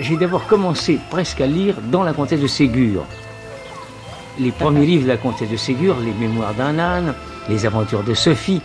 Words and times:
j'ai 0.00 0.16
d'abord 0.16 0.46
commencé 0.46 0.98
presque 1.10 1.40
à 1.40 1.46
lire 1.46 1.76
dans 1.90 2.02
la 2.02 2.12
comtesse 2.12 2.40
de 2.40 2.46
Ségur. 2.46 3.04
Les 4.38 4.52
premiers 4.52 4.86
livres 4.86 5.04
de 5.04 5.08
la 5.08 5.16
comtesse 5.16 5.50
de 5.50 5.56
Ségur, 5.56 5.96
les 6.04 6.12
mémoires 6.12 6.54
d'un 6.54 6.78
âne, 6.78 7.14
les 7.48 7.66
aventures 7.66 8.04
de 8.04 8.14
Sophie, 8.14 8.62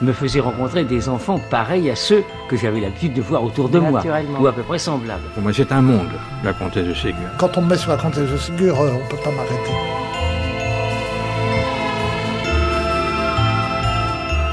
me 0.00 0.12
faisaient 0.12 0.40
rencontrer 0.40 0.84
des 0.84 1.08
enfants 1.08 1.40
pareils 1.50 1.90
à 1.90 1.96
ceux 1.96 2.22
que 2.48 2.56
j'avais 2.56 2.80
l'habitude 2.80 3.14
de 3.14 3.22
voir 3.22 3.42
autour 3.42 3.68
de 3.68 3.78
moi, 3.78 4.02
ou 4.38 4.46
à 4.46 4.52
peu 4.52 4.62
près 4.62 4.78
semblables. 4.78 5.24
Pour 5.34 5.42
moi, 5.42 5.52
c'est 5.54 5.72
un 5.72 5.80
monde, 5.80 6.10
la 6.44 6.52
comtesse 6.52 6.86
de 6.86 6.94
Ségur. 6.94 7.28
Quand 7.38 7.56
on 7.56 7.62
me 7.62 7.70
met 7.70 7.76
sur 7.78 7.90
la 7.90 7.96
comtesse 7.96 8.30
de 8.30 8.36
Ségur, 8.36 8.78
euh, 8.80 8.92
on 8.92 9.04
ne 9.04 9.08
peut 9.08 9.16
pas 9.24 9.30
m'arrêter. 9.30 9.72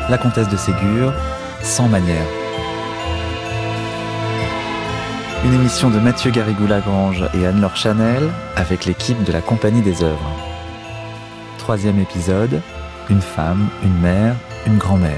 La 0.09 0.17
comtesse 0.17 0.49
de 0.49 0.57
Ségur, 0.57 1.13
sans 1.61 1.87
manière. 1.87 2.42
Une 5.45 5.55
émission 5.55 5.89
de 5.89 5.99
Mathieu 5.99 6.31
Garrigou-Lagrange 6.31 7.25
et 7.33 7.45
Anne-Laure 7.45 7.75
Chanel 7.75 8.29
avec 8.55 8.85
l'équipe 8.85 9.21
de 9.25 9.33
la 9.33 9.41
Compagnie 9.41 9.81
des 9.81 10.01
œuvres. 10.01 10.31
Troisième 11.57 11.99
épisode, 11.99 12.61
une 13.09 13.19
femme, 13.19 13.67
une 13.83 13.99
mère, 13.99 14.35
une 14.65 14.77
grand-mère. 14.77 15.11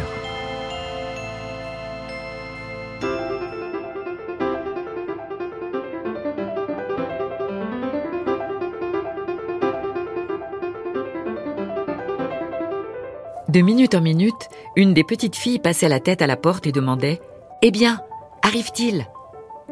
De 13.48 13.62
minute 13.62 13.94
en 13.94 14.02
minute, 14.02 14.50
une 14.76 14.96
des 14.96 15.04
petites 15.04 15.36
filles 15.36 15.60
passait 15.60 15.88
la 15.88 16.00
tête 16.00 16.24
à 16.24 16.28
la 16.28 16.36
porte 16.36 16.66
et 16.66 16.72
demandait⁇ 16.72 17.14
Eh 17.62 17.70
bien, 17.70 18.02
arrive-t-il?⁇ 18.42 19.02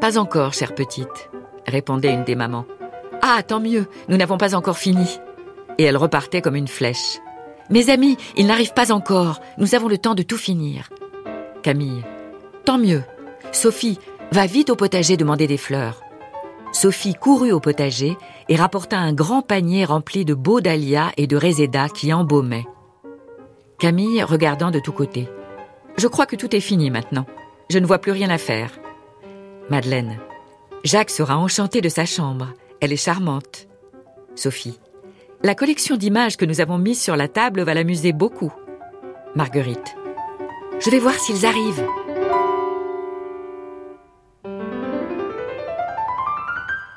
Pas 0.04 0.18
encore, 0.18 0.52
chère 0.52 0.76
petite, 0.76 1.30
répondait 1.66 2.14
une 2.14 2.26
des 2.26 2.36
mamans. 2.36 2.66
Ah, 3.22 3.42
tant 3.42 3.62
mieux, 3.62 3.88
nous 4.10 4.18
n'avons 4.18 4.38
pas 4.38 4.54
encore 4.54 4.78
fini. 4.78 5.08
Et 5.78 5.84
elle 5.84 5.95
repartait 5.95 6.42
comme 6.42 6.58
une 6.58 6.68
flèche. 6.68 7.20
Mes 7.70 7.90
amis, 7.90 8.18
il 8.36 8.48
n'arrive 8.48 8.73
pas 8.73 8.92
encore, 8.92 9.40
nous 9.58 9.76
avons 9.76 9.88
le 9.88 9.98
temps 9.98 10.14
de 10.14 10.22
tout 10.22 10.36
finir. 10.36 10.90
Camille. 11.62 12.04
Tant 12.66 12.78
mieux. 12.78 13.02
Sophie, 13.54 13.98
va 14.34 14.45
vite 14.45 14.70
au 14.70 14.76
potager 14.76 15.16
demander 15.16 15.48
des 15.48 15.56
fleurs. 15.56 16.02
Sophie 16.73 17.16
courut 17.16 17.54
au 17.54 17.62
potager 17.62 18.17
et 18.50 18.58
rapporta 18.58 18.98
un 18.98 19.14
grand 19.14 19.42
panier 19.42 19.86
rempli 19.86 20.26
de 20.26 20.34
beaux 20.34 20.60
dahlias 20.60 21.14
et 21.16 21.28
de 21.28 21.38
résédas 21.38 21.88
qui 21.88 22.12
embaumaient. 22.12 22.67
Camille 23.80 24.22
regardant 24.22 24.70
de 24.70 24.80
tous 24.80 24.92
côtés. 24.92 25.30
Je 25.95 26.08
crois 26.08 26.26
que 26.26 26.36
tout 26.36 26.54
est 26.54 26.60
fini 26.60 26.92
maintenant. 26.92 27.26
Je 27.70 27.80
ne 27.80 27.86
vois 27.86 28.00
plus 28.00 28.12
rien 28.12 28.30
à 28.30 28.38
faire. 28.38 28.83
Madeleine. 29.69 30.17
Jacques 30.83 31.09
sera 31.09 31.38
enchanté 31.38 31.81
de 31.81 31.89
sa 31.89 32.06
chambre. 32.06 32.53
Elle 32.81 32.92
est 32.92 32.97
charmante. 32.97 33.67
Sophie. 34.36 34.80
La 35.42 35.55
collection 35.55 35.95
d'images 35.95 36.38
que 36.38 36.45
nous 36.45 36.61
avons 36.61 36.78
mises 36.78 37.02
sur 37.02 37.16
la 37.16 37.28
table 37.28 37.61
va 37.61 37.73
l'amuser 37.73 38.11
beaucoup. 38.11 38.52
Marguerite. 39.36 39.95
Je 40.80 40.89
vais 40.89 41.00
voir 41.00 41.16
s'ils 41.16 41.45
arrivent. 41.45 41.86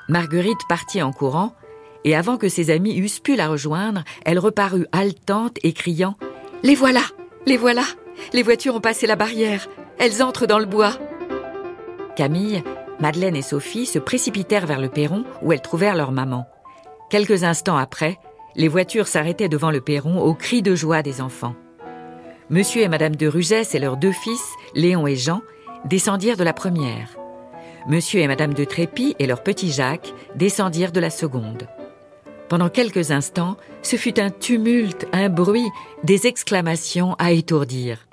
Marguerite 0.08 0.58
partit 0.68 1.02
en 1.02 1.12
courant, 1.12 1.54
et 2.04 2.14
avant 2.14 2.36
que 2.36 2.48
ses 2.48 2.70
amis 2.70 2.98
eussent 2.98 3.20
pu 3.20 3.34
la 3.36 3.48
rejoindre, 3.48 4.02
elle 4.24 4.38
reparut 4.38 4.86
haletante 4.92 5.58
et 5.62 5.72
criant⁇ 5.72 6.16
Les 6.62 6.76
voilà 6.76 7.02
Les 7.46 7.56
voilà 7.56 7.82
Les 8.32 8.42
voitures 8.42 8.76
ont 8.76 8.80
passé 8.80 9.06
la 9.06 9.16
barrière 9.16 9.68
Elles 9.98 10.22
entrent 10.22 10.46
dans 10.46 10.60
le 10.60 10.66
bois!⁇ 10.66 10.90
Camille, 12.16 12.64
Madeleine 12.98 13.36
et 13.36 13.42
Sophie 13.42 13.86
se 13.86 13.98
précipitèrent 13.98 14.66
vers 14.66 14.80
le 14.80 14.88
perron 14.88 15.24
où 15.42 15.52
elles 15.52 15.60
trouvèrent 15.60 15.94
leur 15.94 16.10
maman. 16.10 16.46
Quelques 17.10 17.44
instants 17.44 17.76
après, 17.76 18.18
les 18.56 18.68
voitures 18.68 19.06
s'arrêtaient 19.06 19.50
devant 19.50 19.70
le 19.70 19.82
perron 19.82 20.20
aux 20.20 20.34
cris 20.34 20.62
de 20.62 20.74
joie 20.74 21.02
des 21.02 21.20
enfants. 21.20 21.54
Monsieur 22.48 22.82
et 22.82 22.88
Madame 22.88 23.16
de 23.16 23.26
Rugès 23.26 23.74
et 23.74 23.78
leurs 23.78 23.96
deux 23.96 24.12
fils, 24.12 24.44
Léon 24.74 25.06
et 25.06 25.16
Jean, 25.16 25.42
descendirent 25.84 26.36
de 26.36 26.44
la 26.44 26.54
première. 26.54 27.16
Monsieur 27.86 28.20
et 28.20 28.26
Madame 28.26 28.54
de 28.54 28.64
Trépy 28.64 29.14
et 29.18 29.26
leur 29.26 29.42
petit 29.42 29.70
Jacques 29.70 30.12
descendirent 30.34 30.92
de 30.92 31.00
la 31.00 31.10
seconde. 31.10 31.68
Pendant 32.48 32.68
quelques 32.68 33.10
instants, 33.10 33.56
ce 33.82 33.96
fut 33.96 34.18
un 34.18 34.30
tumulte, 34.30 35.06
un 35.12 35.28
bruit, 35.28 35.68
des 36.02 36.26
exclamations 36.26 37.14
à 37.18 37.32
étourdir. 37.32 38.06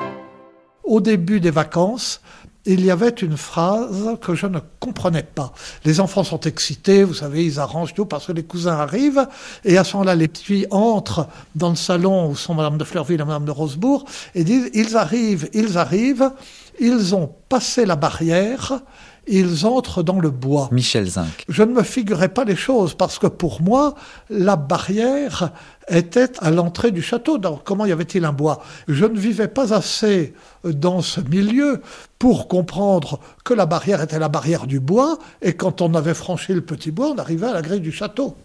Au 0.83 0.99
début 0.99 1.39
des 1.39 1.51
vacances, 1.51 2.22
il 2.66 2.85
y 2.85 2.91
avait 2.91 3.09
une 3.09 3.35
phrase 3.35 4.18
que 4.22 4.35
je 4.35 4.47
ne 4.47 4.59
comprenais 4.79 5.24
pas. 5.24 5.53
Les 5.84 6.00
enfants 6.00 6.24
sont 6.24 6.40
excités, 6.41 7.03
vous 7.03 7.13
savez, 7.13 7.46
ils 7.46 7.59
arrangent 7.59 7.94
tout 7.94 8.06
parce 8.06 8.28
que 8.28 8.31
les 8.31 8.44
cousins 8.44 8.78
arrivent, 8.78 9.28
et 9.66 9.78
à 9.78 9.84
ce 9.84 9.97
moment-là, 9.97 10.16
les 10.16 10.28
petits 10.28 10.66
entrent 10.72 11.28
dans 11.56 11.69
le 11.69 11.75
salon 11.75 12.29
où 12.29 12.35
sont 12.35 12.53
Madame 12.53 12.78
de 12.78 12.84
Fleurville 12.84 13.19
et 13.19 13.25
Madame 13.25 13.46
de 13.46 13.52
Rosebourg, 13.52 14.06
et 14.34 14.44
disent, 14.44 14.69
ils 14.73 14.96
arrivent, 14.96 15.50
ils 15.53 15.78
arrivent, 15.78 16.31
ils 16.79 17.16
ont 17.16 17.34
passé 17.50 17.85
la 17.85 17.96
barrière, 17.96 18.79
ils 19.28 19.66
entrent 19.66 20.03
dans 20.03 20.19
le 20.19 20.29
bois. 20.29 20.69
Michel 20.72 21.06
Zinc. 21.06 21.45
Je 21.47 21.63
ne 21.63 21.73
me 21.73 21.84
figurais 21.84 22.29
pas 22.29 22.44
les 22.44 22.56
choses 22.56 22.94
parce 22.94 23.19
que 23.19 23.28
pour 23.28 23.61
moi, 23.61 23.95
la 24.29 24.56
barrière 24.56 25.51
était 25.88 26.31
à 26.39 26.51
l'entrée 26.51 26.91
du 26.91 27.01
château. 27.01 27.38
Donc, 27.38 27.61
comment 27.63 27.85
y 27.85 27.91
avait-il 27.91 28.25
un 28.25 28.34
bois? 28.34 28.63
Je 28.88 29.06
ne 29.06 29.17
vivais 29.17 29.47
pas 29.47 29.73
assez 29.73 30.34
dans 30.63 31.01
ce 31.01 31.22
milieu 31.22 31.81
pour 32.19 32.47
comprendre 32.47 33.19
que 33.44 33.53
la 33.53 33.66
barrière 33.66 34.01
était 34.01 34.19
la 34.19 34.29
barrière 34.29 34.67
du 34.67 34.79
bois 34.79 35.17
et 35.41 35.53
quand 35.53 35.81
on 35.81 35.94
avait 35.94 36.13
franchi 36.13 36.53
le 36.53 36.61
petit 36.61 36.91
bois, 36.91 37.09
on 37.09 37.17
arrivait 37.17 37.47
à 37.47 37.53
la 37.53 37.61
grille 37.61 37.81
du 37.81 37.91
château. 37.91 38.35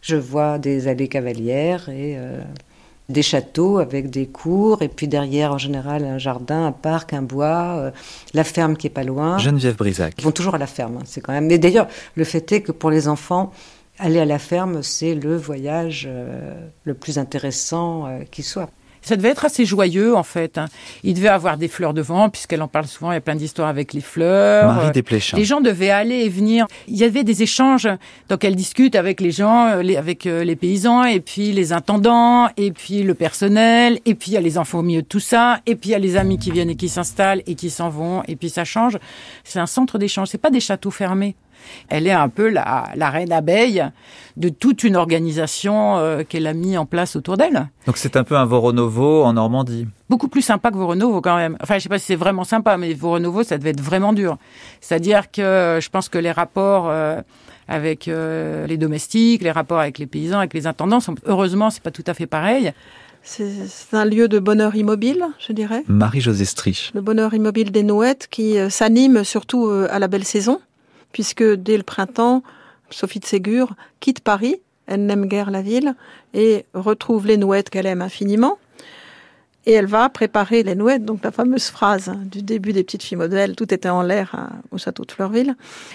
Je 0.00 0.16
vois 0.16 0.58
des 0.58 0.86
allées 0.86 1.08
cavalières 1.08 1.88
et 1.88 2.16
euh, 2.18 2.42
des 3.08 3.22
châteaux 3.22 3.78
avec 3.78 4.10
des 4.10 4.26
cours, 4.26 4.82
et 4.82 4.88
puis 4.88 5.08
derrière, 5.08 5.52
en 5.52 5.58
général, 5.58 6.04
un 6.04 6.18
jardin, 6.18 6.66
un 6.66 6.72
parc, 6.72 7.12
un 7.12 7.22
bois, 7.22 7.76
euh, 7.76 7.90
la 8.32 8.44
ferme 8.44 8.76
qui 8.76 8.86
est 8.86 8.90
pas 8.90 9.04
loin. 9.04 9.38
Geneviève 9.38 9.76
Brisac. 9.76 10.14
Ils 10.18 10.24
vont 10.24 10.32
toujours 10.32 10.54
à 10.54 10.58
la 10.58 10.66
ferme, 10.66 10.98
hein, 10.98 11.04
c'est 11.04 11.20
quand 11.20 11.32
même. 11.32 11.46
Mais 11.46 11.58
d'ailleurs, 11.58 11.88
le 12.14 12.24
fait 12.24 12.50
est 12.52 12.62
que 12.62 12.72
pour 12.72 12.90
les 12.90 13.08
enfants, 13.08 13.52
aller 13.98 14.20
à 14.20 14.24
la 14.24 14.38
ferme, 14.38 14.82
c'est 14.82 15.14
le 15.14 15.36
voyage 15.36 16.08
euh, 16.10 16.54
le 16.84 16.94
plus 16.94 17.18
intéressant 17.18 18.06
euh, 18.06 18.20
qui 18.30 18.42
soit. 18.42 18.70
Ça 19.04 19.16
devait 19.16 19.28
être 19.28 19.44
assez 19.44 19.64
joyeux 19.64 20.16
en 20.16 20.22
fait. 20.22 20.58
Hein. 20.58 20.66
Il 21.02 21.14
devait 21.14 21.28
avoir 21.28 21.56
des 21.56 21.68
fleurs 21.68 21.94
devant, 21.94 22.28
puisqu'elle 22.30 22.62
en 22.62 22.68
parle 22.68 22.86
souvent. 22.86 23.12
Il 23.12 23.14
y 23.14 23.18
a 23.18 23.20
plein 23.20 23.34
d'histoires 23.36 23.68
avec 23.68 23.92
les 23.92 24.00
fleurs. 24.00 24.72
Marie 24.72 24.90
Desplechin. 24.92 25.36
Les 25.36 25.44
gens 25.44 25.60
devaient 25.60 25.90
aller 25.90 26.16
et 26.24 26.28
venir. 26.28 26.66
Il 26.88 26.96
y 26.96 27.04
avait 27.04 27.22
des 27.24 27.42
échanges. 27.42 27.88
Donc 28.28 28.44
elle 28.44 28.56
discute 28.56 28.94
avec 28.96 29.20
les 29.20 29.30
gens, 29.30 29.66
euh, 29.68 29.82
les- 29.82 29.96
avec 29.96 30.26
euh, 30.26 30.42
les 30.44 30.56
paysans, 30.56 31.04
et 31.04 31.20
puis 31.20 31.52
les 31.52 31.72
intendants, 31.72 32.48
et 32.56 32.70
puis 32.72 33.02
le 33.02 33.14
personnel, 33.14 33.98
et 34.06 34.14
puis 34.14 34.30
il 34.32 34.34
y 34.34 34.36
a 34.36 34.40
les 34.40 34.58
enfants 34.58 34.78
au 34.78 34.82
milieu 34.82 35.02
de 35.02 35.06
tout 35.06 35.20
ça, 35.20 35.60
et 35.66 35.76
puis 35.76 35.90
il 35.90 35.92
y 35.92 35.96
a 35.96 35.98
les 35.98 36.16
amis 36.16 36.38
qui 36.38 36.50
viennent 36.50 36.70
et 36.70 36.76
qui 36.76 36.88
s'installent 36.88 37.42
et 37.46 37.54
qui 37.54 37.70
s'en 37.70 37.88
vont, 37.90 38.22
et 38.26 38.36
puis 38.36 38.48
ça 38.48 38.64
change. 38.64 38.98
C'est 39.44 39.58
un 39.58 39.66
centre 39.66 39.98
d'échange. 39.98 40.28
C'est 40.28 40.38
pas 40.38 40.50
des 40.50 40.60
châteaux 40.60 40.90
fermés. 40.90 41.36
Elle 41.88 42.06
est 42.06 42.12
un 42.12 42.28
peu 42.28 42.48
la, 42.48 42.90
la 42.94 43.10
reine 43.10 43.32
abeille 43.32 43.84
de 44.36 44.48
toute 44.48 44.82
une 44.84 44.96
organisation 44.96 45.96
euh, 45.98 46.22
qu'elle 46.24 46.46
a 46.46 46.54
mis 46.54 46.76
en 46.76 46.86
place 46.86 47.16
autour 47.16 47.36
d'elle 47.36 47.68
Donc 47.86 47.96
c'est 47.96 48.16
un 48.16 48.24
peu 48.24 48.36
un 48.36 48.44
Voronovo 48.44 49.22
en 49.24 49.32
Normandie. 49.34 49.86
beaucoup 50.08 50.28
plus 50.28 50.42
sympa 50.42 50.70
que 50.70 50.76
Voronovo 50.76 51.20
quand 51.20 51.36
même. 51.36 51.56
Enfin, 51.62 51.74
je 51.78 51.84
sais 51.84 51.88
pas 51.88 51.98
si 51.98 52.06
c'est 52.06 52.16
vraiment 52.16 52.44
sympa, 52.44 52.76
mais 52.76 52.92
Voronovo, 52.94 53.42
ça 53.42 53.58
devait 53.58 53.70
être 53.70 53.80
vraiment 53.80 54.12
dur. 54.12 54.38
C'est-à-dire 54.80 55.30
que 55.30 55.42
euh, 55.42 55.80
je 55.80 55.88
pense 55.90 56.08
que 56.08 56.18
les 56.18 56.32
rapports 56.32 56.88
euh, 56.88 57.20
avec 57.68 58.08
euh, 58.08 58.66
les 58.66 58.76
domestiques, 58.76 59.42
les 59.42 59.50
rapports 59.50 59.80
avec 59.80 59.98
les 59.98 60.06
paysans, 60.06 60.38
avec 60.38 60.54
les 60.54 60.66
intendants, 60.66 61.00
sont, 61.00 61.14
heureusement, 61.26 61.70
c'est 61.70 61.82
pas 61.82 61.90
tout 61.90 62.04
à 62.06 62.14
fait 62.14 62.26
pareil. 62.26 62.72
C'est 63.22 63.46
un 63.92 64.04
lieu 64.04 64.28
de 64.28 64.38
bonheur 64.38 64.76
immobile, 64.76 65.24
je 65.38 65.54
dirais. 65.54 65.82
Marie-Josée 65.88 66.44
Strich. 66.44 66.90
Le 66.94 67.00
bonheur 67.00 67.32
immobile 67.32 67.70
des 67.70 67.82
Nouettes 67.82 68.28
qui 68.30 68.56
s'anime 68.68 69.24
surtout 69.24 69.70
à 69.88 69.98
la 69.98 70.08
belle 70.08 70.24
saison, 70.24 70.60
puisque 71.14 71.44
dès 71.44 71.76
le 71.76 71.84
printemps, 71.84 72.42
Sophie 72.90 73.20
de 73.20 73.24
Ségur 73.24 73.74
quitte 74.00 74.20
Paris, 74.20 74.56
elle 74.86 75.06
n'aime 75.06 75.26
guère 75.26 75.50
la 75.50 75.62
ville, 75.62 75.94
et 76.34 76.66
retrouve 76.74 77.28
les 77.28 77.36
Nouettes 77.36 77.70
qu'elle 77.70 77.86
aime 77.86 78.02
infiniment. 78.02 78.58
Et 79.64 79.72
elle 79.72 79.86
va 79.86 80.08
préparer 80.08 80.64
les 80.64 80.74
Nouettes, 80.74 81.04
donc 81.04 81.22
la 81.22 81.30
fameuse 81.30 81.68
phrase 81.68 82.12
du 82.24 82.42
début 82.42 82.72
des 82.72 82.82
petites 82.82 83.04
filles 83.04 83.16
modèles, 83.16 83.54
tout 83.54 83.72
était 83.72 83.88
en 83.88 84.02
l'air 84.02 84.34
hein, 84.34 84.50
au 84.72 84.76
château 84.76 85.04
de 85.04 85.12
Fleurville. 85.12 85.54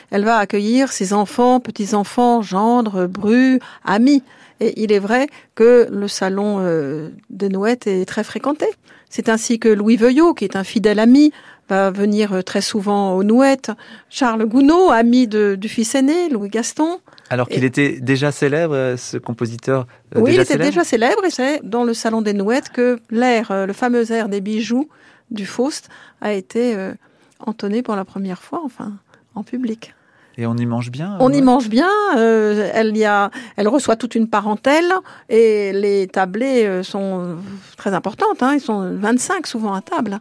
Elle 0.09 0.23
va 0.23 0.37
accueillir 0.37 0.91
ses 0.91 1.11
enfants, 1.11 1.59
petits-enfants, 1.59 2.41
gendres, 2.41 3.05
brus, 3.05 3.59
amis. 3.83 4.23
Et 4.61 4.81
il 4.81 4.93
est 4.93 4.99
vrai 4.99 5.27
que 5.53 5.87
le 5.91 6.07
salon 6.07 6.59
euh, 6.59 7.09
des 7.29 7.49
Nouettes 7.49 7.87
est 7.87 8.05
très 8.05 8.23
fréquenté. 8.23 8.67
C'est 9.09 9.27
ainsi 9.27 9.59
que 9.59 9.69
Louis 9.69 9.97
Veuillot, 9.97 10.33
qui 10.33 10.45
est 10.45 10.55
un 10.55 10.63
fidèle 10.63 10.99
ami, 10.99 11.33
va 11.69 11.91
venir 11.91 12.33
euh, 12.33 12.41
très 12.41 12.61
souvent 12.61 13.15
aux 13.15 13.23
Nouettes. 13.23 13.71
Charles 14.09 14.45
Gounod, 14.45 14.91
ami 14.91 15.27
de, 15.27 15.55
du 15.55 15.69
fils 15.69 15.95
aîné, 15.95 16.29
Louis 16.29 16.49
Gaston. 16.49 16.99
Alors 17.29 17.47
qu'il 17.47 17.63
était 17.63 17.99
déjà 17.99 18.31
célèbre, 18.31 18.73
euh, 18.73 18.97
ce 18.97 19.17
compositeur 19.17 19.85
euh, 20.15 20.19
oui, 20.21 20.31
il 20.33 20.35
était 20.35 20.53
célèbre 20.53 20.69
déjà 20.69 20.83
célèbre 20.83 21.25
et 21.25 21.29
c'est 21.29 21.61
dans 21.63 21.83
le 21.83 21.93
salon 21.93 22.21
des 22.21 22.33
Nouettes 22.33 22.69
que 22.69 22.99
l'air, 23.11 23.51
euh, 23.51 23.65
le 23.67 23.73
fameux 23.73 24.11
air 24.11 24.29
des 24.29 24.41
bijoux 24.41 24.89
du 25.31 25.45
Faust 25.45 25.89
a 26.21 26.33
été 26.33 26.75
euh, 26.75 26.93
entonné 27.39 27.81
pour 27.81 27.95
la 27.95 28.05
première 28.05 28.41
fois, 28.41 28.61
enfin, 28.63 28.93
en 29.35 29.43
public. 29.43 29.93
Et 30.37 30.45
on 30.45 30.55
y 30.55 30.65
mange 30.65 30.89
bien 30.89 31.17
On 31.19 31.33
y 31.33 31.41
mange 31.41 31.67
bien. 31.67 31.89
Euh, 32.15 32.69
elle, 32.73 32.95
y 32.95 33.03
a, 33.03 33.29
elle 33.57 33.67
reçoit 33.67 33.97
toute 33.97 34.15
une 34.15 34.29
parentèle 34.29 34.93
et 35.27 35.73
les 35.73 36.07
tablés 36.07 36.65
euh, 36.65 36.81
sont 36.81 37.35
très 37.75 37.93
importantes. 37.93 38.41
Hein. 38.41 38.53
Ils 38.53 38.61
sont 38.61 38.95
25 38.95 39.45
souvent 39.45 39.73
à 39.73 39.81
table. 39.81 40.19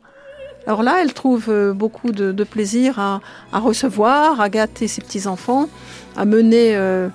Alors 0.69 0.83
là, 0.83 0.99
elle 1.01 1.15
trouve 1.15 1.47
euh, 1.49 1.73
beaucoup 1.73 2.13
de, 2.13 2.45
plaisir 2.45 2.99
à, 2.99 3.23
à, 3.55 3.59
recevoir, 3.59 4.39
à 4.39 4.51
gâter 4.51 4.87
ses 4.87 5.01
petits-enfants, 5.01 5.67
à 6.15 6.27
mener 6.27 6.77
euh, 6.77 7.09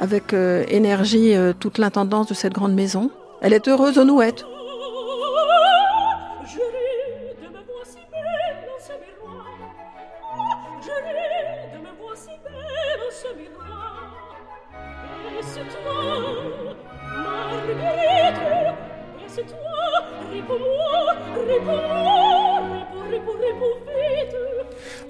avec 0.00 0.32
euh, 0.32 0.64
énergie 0.68 1.32
toute 1.60 1.78
l'intendance 1.78 2.26
de 2.26 2.34
cette 2.34 2.52
grande 2.52 2.74
maison. 2.74 3.12
Elle 3.40 3.52
est 3.52 3.68
heureuse 3.68 3.98
aux 3.98 4.04
nouettes. 4.04 4.44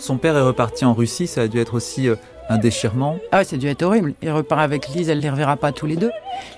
Son 0.09 0.17
père 0.17 0.39
est 0.39 0.43
reparti 0.43 0.87
en 0.87 0.95
Russie, 0.95 1.27
ça 1.27 1.43
a 1.43 1.49
dû 1.49 1.59
être 1.59 1.75
aussi 1.75 2.09
euh, 2.09 2.17
un 2.49 2.57
déchirement. 2.57 3.19
Ah, 3.31 3.45
ça 3.45 3.57
a 3.57 3.59
dû 3.59 3.67
être 3.67 3.83
horrible. 3.83 4.15
Il 4.23 4.31
repart 4.31 4.63
avec 4.63 4.89
Lise, 4.89 5.11
elle 5.11 5.19
les 5.19 5.29
reverra 5.29 5.59
pas 5.59 5.71
tous 5.71 5.85
les 5.85 5.97
deux. 5.97 6.11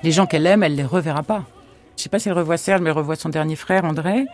Les 0.05 0.13
gens 0.13 0.25
qu'elle 0.27 0.47
aime, 0.47 0.63
elle 0.63 0.77
les 0.77 0.85
reverra 0.85 1.25
pas. 1.25 1.43
Je 1.97 2.05
sais 2.05 2.09
pas 2.09 2.21
si 2.21 2.29
elle 2.29 2.37
revoit 2.37 2.59
Serge, 2.59 2.81
mais 2.81 2.91
elle 2.91 2.97
revoit 2.97 3.17
son 3.17 3.29
dernier 3.29 3.57
frère, 3.57 3.85
André. 3.85 4.25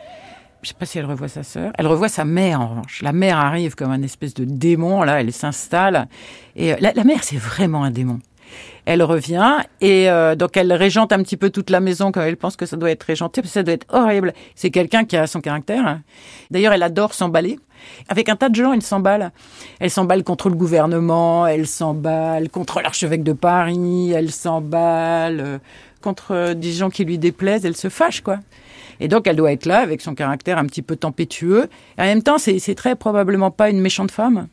Je 0.61 0.69
sais 0.69 0.75
pas 0.75 0.85
si 0.85 0.99
elle 0.99 1.07
revoit 1.07 1.29
sa 1.29 1.45
sœur. 1.45 1.73
Elle 1.79 1.87
revoit 1.87 2.11
sa 2.11 2.27
mère, 2.27 2.61
en 2.61 2.69
revanche. 2.69 3.01
La 3.01 3.13
mère 3.13 3.39
arrive 3.39 3.75
comme 3.75 3.91
un 3.91 4.03
espèce 4.03 4.35
de 4.35 4.45
démon, 4.45 5.03
là, 5.03 5.19
elle 5.19 5.33
s'installe. 5.33 6.09
Et 6.55 6.75
euh, 6.75 6.77
la 6.79 7.05
mère, 7.05 7.25
c'est 7.25 7.39
vraiment 7.39 7.85
un 7.85 7.91
démon. 7.91 8.19
Elle 8.87 9.03
revient 9.03 9.57
et 9.81 10.09
euh, 10.09 10.37
donc 10.37 10.57
elle 10.57 10.73
régente 10.73 11.13
un 11.13 11.19
petit 11.23 11.37
peu 11.37 11.51
toute 11.51 11.71
la 11.71 11.81
maison 11.81 12.13
quand 12.13 12.23
elle 12.23 12.37
pense 12.37 12.55
que 12.55 12.67
ça 12.67 12.77
doit 12.77 12.91
être 12.91 13.03
régenté, 13.03 13.43
parce 13.43 13.53
que 13.53 13.59
ça 13.59 13.65
doit 13.65 13.75
être 13.75 13.87
horrible. 13.93 14.33
C'est 14.55 14.71
quelqu'un 14.71 15.05
qui 15.05 15.17
a 15.17 15.27
son 15.27 15.41
caractère. 15.41 16.01
D'ailleurs, 16.53 16.73
elle 16.73 16.85
adore 16.85 17.13
s'emballer. 17.13 17.59
Avec 18.09 18.29
un 18.29 18.37
tas 18.37 18.49
de 18.49 18.55
gens, 18.55 18.73
elle 18.73 18.83
s'emballe. 18.83 19.33
Elle 19.81 19.91
s'emballe 19.91 20.23
contre 20.23 20.49
le 20.49 20.55
gouvernement, 20.55 21.49
elle 21.49 21.67
s'emballe 21.67 22.49
contre 22.49 22.81
l'archevêque 22.81 23.25
de 23.25 23.33
Paris, 23.33 24.13
elle 24.13 24.31
s'emballe 24.31 25.41
euh, 25.41 25.59
contre 26.01 26.55
des 26.55 26.71
gens 26.71 26.89
qui 26.89 27.05
lui 27.05 27.19
déplaisent, 27.19 27.65
elle 27.65 27.77
se 27.77 27.89
fâche, 27.89 28.21
quoi. 28.21 28.39
Et 29.01 29.09
donc, 29.09 29.27
elle 29.27 29.37
doit 29.37 29.53
être 29.53 29.67
là 29.67 29.81
avec 29.81 30.01
son 30.01 30.15
caractère 30.15 30.59
un 30.59 30.65
petit 30.65 30.83
peu 30.83 30.95
tempétueux. 30.95 31.69
Et 31.99 32.03
en 32.03 32.05
même 32.05 32.23
temps, 32.23 32.39
c'est 32.39 32.75
très 32.77 32.95
probablement 32.95 33.51
pas 33.51 33.69
une 33.69 33.81
méchante 33.81 34.13
femme. 34.13 34.47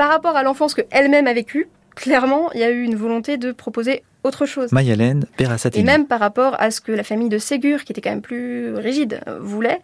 Par 0.00 0.08
rapport 0.08 0.34
à 0.34 0.42
l'enfance 0.42 0.72
qu'elle-même 0.72 1.26
a 1.26 1.34
vécue, 1.34 1.68
clairement, 1.94 2.50
il 2.54 2.60
y 2.60 2.62
a 2.62 2.70
eu 2.70 2.84
une 2.84 2.94
volonté 2.94 3.36
de 3.36 3.52
proposer 3.52 4.02
autre 4.24 4.46
chose. 4.46 4.72
Mayalène 4.72 5.26
Perasatini. 5.36 5.82
Et 5.82 5.84
même 5.84 6.06
par 6.06 6.20
rapport 6.20 6.58
à 6.58 6.70
ce 6.70 6.80
que 6.80 6.90
la 6.90 7.04
famille 7.04 7.28
de 7.28 7.36
Ségur, 7.36 7.84
qui 7.84 7.92
était 7.92 8.00
quand 8.00 8.08
même 8.08 8.22
plus 8.22 8.74
rigide, 8.76 9.20
voulait, 9.40 9.82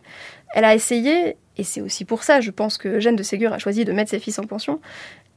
elle 0.55 0.65
a 0.65 0.75
essayé, 0.75 1.37
et 1.59 1.65
c'est 1.65 1.83
aussi 1.83 2.07
pour 2.07 2.23
ça, 2.23 2.41
je 2.41 2.51
pense 2.51 2.79
que 2.79 2.99
Jeanne 2.99 3.17
de 3.17 3.23
Ségur 3.23 3.53
a 3.53 3.59
choisi 3.59 3.85
de 3.85 3.93
mettre 3.93 4.09
ses 4.09 4.19
fils 4.19 4.39
en 4.39 4.45
pension, 4.45 4.81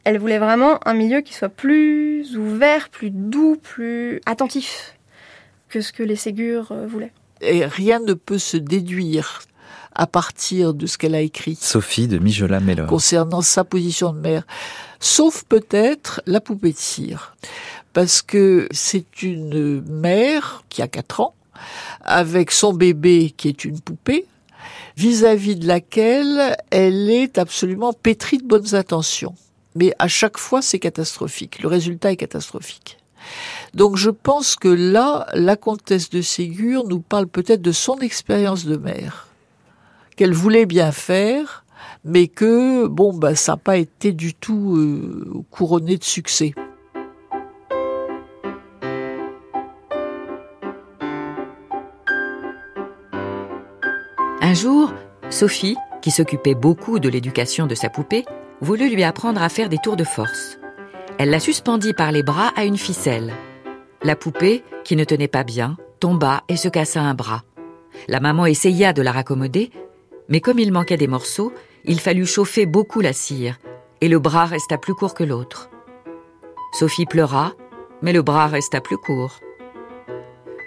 elle 0.05 0.17
voulait 0.17 0.39
vraiment 0.39 0.79
un 0.87 0.93
milieu 0.93 1.19
qui 1.19 1.33
soit 1.33 1.49
plus 1.49 2.37
ouvert, 2.37 2.87
plus 2.87 3.09
doux, 3.09 3.57
plus 3.61 4.21
attentif 4.25 4.95
que 5.67 5.81
ce 5.81 5.91
que 5.91 6.03
les 6.03 6.15
Ségur 6.15 6.71
euh, 6.71 6.87
voulaient. 6.87 7.11
Et 7.41 7.65
rien 7.65 7.99
ne 7.99 8.13
peut 8.13 8.39
se 8.39 8.55
déduire 8.55 9.41
à 9.93 10.07
partir 10.07 10.73
de 10.73 10.85
ce 10.85 10.97
qu'elle 10.97 11.15
a 11.15 11.21
écrit. 11.21 11.57
Sophie 11.59 12.07
de 12.07 12.17
mijola 12.19 12.59
mellor 12.59 12.87
Concernant 12.87 13.41
sa 13.41 13.63
position 13.63 14.13
de 14.13 14.19
mère. 14.19 14.45
Sauf 14.99 15.43
peut-être 15.43 16.21
la 16.25 16.41
poupée 16.41 16.71
de 16.71 16.77
cire. 16.77 17.35
Parce 17.93 18.21
que 18.21 18.67
c'est 18.71 19.23
une 19.23 19.81
mère 19.81 20.63
qui 20.69 20.81
a 20.81 20.87
4 20.87 21.21
ans, 21.21 21.33
avec 22.01 22.51
son 22.51 22.73
bébé 22.73 23.33
qui 23.35 23.47
est 23.47 23.65
une 23.65 23.79
poupée, 23.79 24.25
vis-à-vis 24.95 25.55
-vis 25.55 25.59
de 25.59 25.67
laquelle 25.67 26.57
elle 26.69 27.09
est 27.09 27.37
absolument 27.37 27.93
pétrie 27.93 28.37
de 28.37 28.45
bonnes 28.45 28.75
intentions. 28.75 29.35
Mais 29.75 29.93
à 29.99 30.07
chaque 30.07 30.37
fois, 30.37 30.61
c'est 30.61 30.79
catastrophique. 30.79 31.61
Le 31.61 31.67
résultat 31.67 32.11
est 32.11 32.17
catastrophique. 32.17 32.97
Donc 33.73 33.97
je 33.97 34.09
pense 34.09 34.55
que 34.55 34.67
là, 34.67 35.27
la 35.33 35.55
comtesse 35.55 36.09
de 36.09 36.21
Ségur 36.21 36.85
nous 36.87 36.99
parle 36.99 37.27
peut-être 37.27 37.61
de 37.61 37.71
son 37.71 37.97
expérience 37.99 38.65
de 38.65 38.77
mère 38.77 39.28
qu'elle 40.19 40.33
voulait 40.33 40.65
bien 40.65 40.91
faire, 40.91 41.63
mais 42.03 42.27
que 42.27 42.87
bon 42.87 43.13
bah 43.13 43.35
ça 43.35 43.53
n'a 43.53 43.57
pas 43.57 43.77
été 43.77 44.11
du 44.11 44.33
tout 44.33 44.75
euh, 44.75 45.45
couronné 45.49 45.95
de 45.95 46.03
succès. 46.03 46.53
Un 54.41 54.53
jour, 54.53 54.91
Sophie, 55.29 55.77
qui 56.01 56.11
s'occupait 56.11 56.53
beaucoup 56.53 56.99
de 56.99 57.07
l'éducation 57.07 57.65
de 57.65 57.75
sa 57.75 57.87
poupée, 57.87 58.25
voulut 58.59 58.89
lui 58.89 59.05
apprendre 59.05 59.41
à 59.41 59.47
faire 59.47 59.69
des 59.69 59.77
tours 59.77 59.95
de 59.95 60.03
force. 60.03 60.59
Elle 61.17 61.29
la 61.29 61.39
suspendit 61.39 61.93
par 61.93 62.11
les 62.11 62.23
bras 62.23 62.51
à 62.57 62.65
une 62.65 62.77
ficelle. 62.77 63.31
La 64.03 64.17
poupée, 64.17 64.65
qui 64.83 64.97
ne 64.97 65.05
tenait 65.05 65.29
pas 65.29 65.45
bien, 65.45 65.77
tomba 66.01 66.43
et 66.49 66.57
se 66.57 66.67
cassa 66.67 66.99
un 66.99 67.13
bras. 67.13 67.43
La 68.09 68.19
maman 68.19 68.45
essaya 68.45 68.91
de 68.91 69.01
la 69.01 69.13
raccommoder, 69.13 69.71
mais 70.29 70.41
comme 70.41 70.59
il 70.59 70.71
manquait 70.71 70.97
des 70.97 71.07
morceaux, 71.07 71.51
il 71.85 71.99
fallut 71.99 72.25
chauffer 72.25 72.65
beaucoup 72.65 73.01
la 73.01 73.13
cire, 73.13 73.57
et 74.01 74.07
le 74.07 74.19
bras 74.19 74.45
resta 74.45 74.77
plus 74.77 74.93
court 74.93 75.13
que 75.13 75.23
l'autre. 75.23 75.69
Sophie 76.71 77.05
pleura, 77.05 77.53
mais 78.01 78.13
le 78.13 78.21
bras 78.21 78.47
resta 78.47 78.79
plus 78.79 78.97
court. 78.97 79.39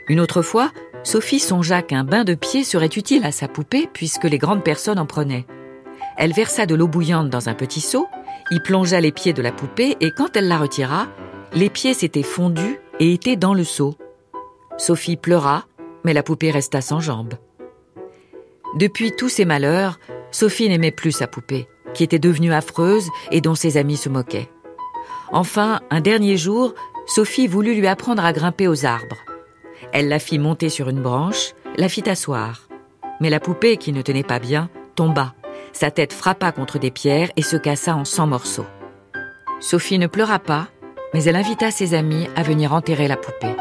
Une 0.09 0.20
autre 0.20 0.43
fois, 0.43 0.70
Sophie 1.05 1.38
songea 1.38 1.82
qu'un 1.82 2.05
bain 2.05 2.25
de 2.25 2.35
pied 2.35 2.64
serait 2.64 2.87
utile 2.87 3.25
à 3.25 3.32
sa 3.32 3.49
poupée 3.49 3.88
puisque 3.93 4.25
les 4.25 4.38
grandes 4.38 4.64
personnes 4.64 4.99
en 4.99 5.06
prenaient. 5.06 5.47
Elle 6.17 6.32
versa 6.32 6.67
de 6.67 6.75
l'eau 6.75 6.88
bouillante 6.88 7.31
dans 7.31 7.49
un 7.49 7.55
petit 7.55 7.81
seau, 7.81 8.06
y 8.50 8.61
plongea 8.61 9.00
les 9.00 9.12
pieds 9.12 9.32
de 9.32 9.43
la 9.43 9.53
poupée 9.53 9.97
et 10.00 10.11
quand 10.11 10.37
elle 10.37 10.49
la 10.49 10.59
retira, 10.59 11.09
les 11.55 11.70
pieds 11.70 11.94
s'étaient 11.94 12.23
fondus 12.23 12.79
et 12.99 13.12
étaient 13.12 13.37
dans 13.37 13.55
le 13.55 13.64
seau. 13.64 13.97
Sophie 14.76 15.17
pleura, 15.17 15.67
mais 16.05 16.12
la 16.12 16.23
poupée 16.23 16.50
resta 16.50 16.81
sans 16.81 17.00
jambes. 17.00 17.35
Depuis 18.75 19.13
tous 19.13 19.29
ces 19.29 19.45
malheurs, 19.45 19.99
Sophie 20.31 20.69
n'aimait 20.69 20.91
plus 20.91 21.12
sa 21.12 21.26
poupée, 21.26 21.69
qui 21.93 22.05
était 22.05 22.19
devenue 22.19 22.55
affreuse 22.55 23.09
et 23.31 23.41
dont 23.41 23.55
ses 23.55 23.76
amis 23.76 23.99
se 23.99 24.09
moquaient. 24.09 24.50
Enfin, 25.31 25.81
un 25.91 26.00
dernier 26.00 26.37
jour, 26.37 26.75
Sophie 27.07 27.47
voulut 27.47 27.75
lui 27.75 27.87
apprendre 27.87 28.25
à 28.25 28.33
grimper 28.33 28.69
aux 28.69 28.87
arbres. 28.87 29.19
Elle 29.93 30.09
la 30.09 30.19
fit 30.19 30.38
monter 30.38 30.71
sur 30.71 30.88
une 30.88 31.02
branche, 31.02 31.52
la 31.76 31.88
fit 31.88 32.09
asseoir. 32.09 32.69
Mais 33.21 33.29
la 33.29 33.41
poupée, 33.41 33.76
qui 33.76 33.93
ne 33.93 34.02
tenait 34.02 34.23
pas 34.23 34.38
bien, 34.38 34.71
tomba. 34.95 35.35
Sa 35.73 35.91
tête 35.91 36.12
frappa 36.12 36.52
contre 36.52 36.79
des 36.79 36.91
pierres 36.91 37.31
et 37.37 37.43
se 37.43 37.57
cassa 37.57 37.95
en 37.95 38.05
cent 38.05 38.26
morceaux. 38.26 38.67
Sophie 39.61 39.99
ne 39.99 40.07
pleura 40.07 40.38
pas, 40.38 40.69
mais 41.12 41.25
elle 41.25 41.37
invita 41.37 41.71
ses 41.71 41.95
amis 41.95 42.29
à 42.37 42.43
venir 42.43 42.73
enterrer 42.73 43.09
la 43.09 43.17
poupée. 43.17 43.55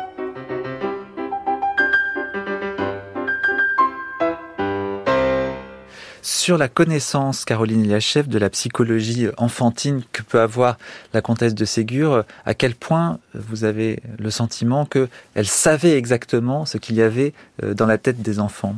Sur 6.22 6.58
la 6.58 6.68
connaissance, 6.68 7.46
Caroline 7.46 7.84
Eliachev, 7.84 8.28
de 8.28 8.38
la 8.38 8.50
psychologie 8.50 9.28
enfantine 9.38 10.02
que 10.12 10.22
peut 10.22 10.40
avoir 10.40 10.78
la 11.14 11.22
comtesse 11.22 11.56
de 11.56 11.66
Ségur, 11.66 12.24
à 12.46 12.54
quel 12.54 12.76
point 12.76 13.20
vous 13.34 13.64
avez 13.64 14.00
le 14.20 14.30
sentiment 14.30 14.86
qu'elle 14.86 15.48
savait 15.48 15.98
exactement 15.98 16.66
ce 16.66 16.78
qu'il 16.78 16.96
y 16.96 17.02
avait 17.02 17.34
euh, 17.64 17.74
dans 17.74 17.86
la 17.86 17.98
tête 17.98 18.22
des 18.22 18.40
enfants? 18.40 18.76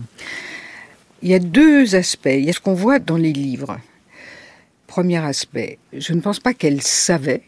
Il 1.21 1.29
y 1.29 1.33
a 1.33 1.39
deux 1.39 1.95
aspects. 1.95 2.27
Il 2.27 2.45
y 2.45 2.49
a 2.49 2.53
ce 2.53 2.59
qu'on 2.59 2.73
voit 2.73 2.99
dans 2.99 3.17
les 3.17 3.33
livres. 3.33 3.79
Premier 4.87 5.17
aspect, 5.17 5.79
je 5.91 6.13
ne 6.13 6.21
pense 6.21 6.39
pas 6.39 6.53
qu'elle 6.53 6.81
savait. 6.81 7.43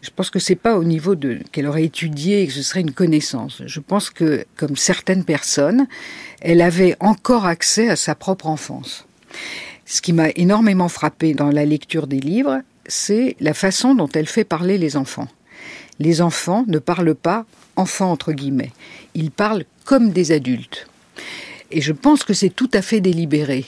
Je 0.00 0.10
pense 0.14 0.30
que 0.30 0.38
c'est 0.38 0.54
pas 0.54 0.76
au 0.76 0.84
niveau 0.84 1.16
de 1.16 1.40
qu'elle 1.50 1.66
aurait 1.66 1.84
étudié 1.84 2.42
et 2.42 2.46
que 2.46 2.52
ce 2.52 2.62
serait 2.62 2.82
une 2.82 2.92
connaissance. 2.92 3.62
Je 3.66 3.80
pense 3.80 4.10
que, 4.10 4.44
comme 4.56 4.76
certaines 4.76 5.24
personnes, 5.24 5.88
elle 6.40 6.60
avait 6.60 6.96
encore 7.00 7.46
accès 7.46 7.88
à 7.88 7.96
sa 7.96 8.14
propre 8.14 8.46
enfance. 8.46 9.07
Ce 9.86 10.02
qui 10.02 10.12
m'a 10.12 10.28
énormément 10.36 10.88
frappé 10.88 11.34
dans 11.34 11.50
la 11.50 11.64
lecture 11.64 12.06
des 12.06 12.20
livres, 12.20 12.60
c'est 12.86 13.36
la 13.40 13.54
façon 13.54 13.94
dont 13.94 14.08
elle 14.14 14.26
fait 14.26 14.44
parler 14.44 14.78
les 14.78 14.96
enfants. 14.96 15.28
Les 15.98 16.20
enfants 16.20 16.64
ne 16.68 16.78
parlent 16.78 17.14
pas 17.14 17.46
enfants 17.76 18.10
entre 18.10 18.32
guillemets, 18.32 18.72
ils 19.14 19.30
parlent 19.30 19.64
comme 19.84 20.10
des 20.10 20.32
adultes. 20.32 20.88
Et 21.70 21.80
je 21.80 21.92
pense 21.92 22.24
que 22.24 22.34
c'est 22.34 22.50
tout 22.50 22.70
à 22.74 22.82
fait 22.82 23.00
délibéré. 23.00 23.64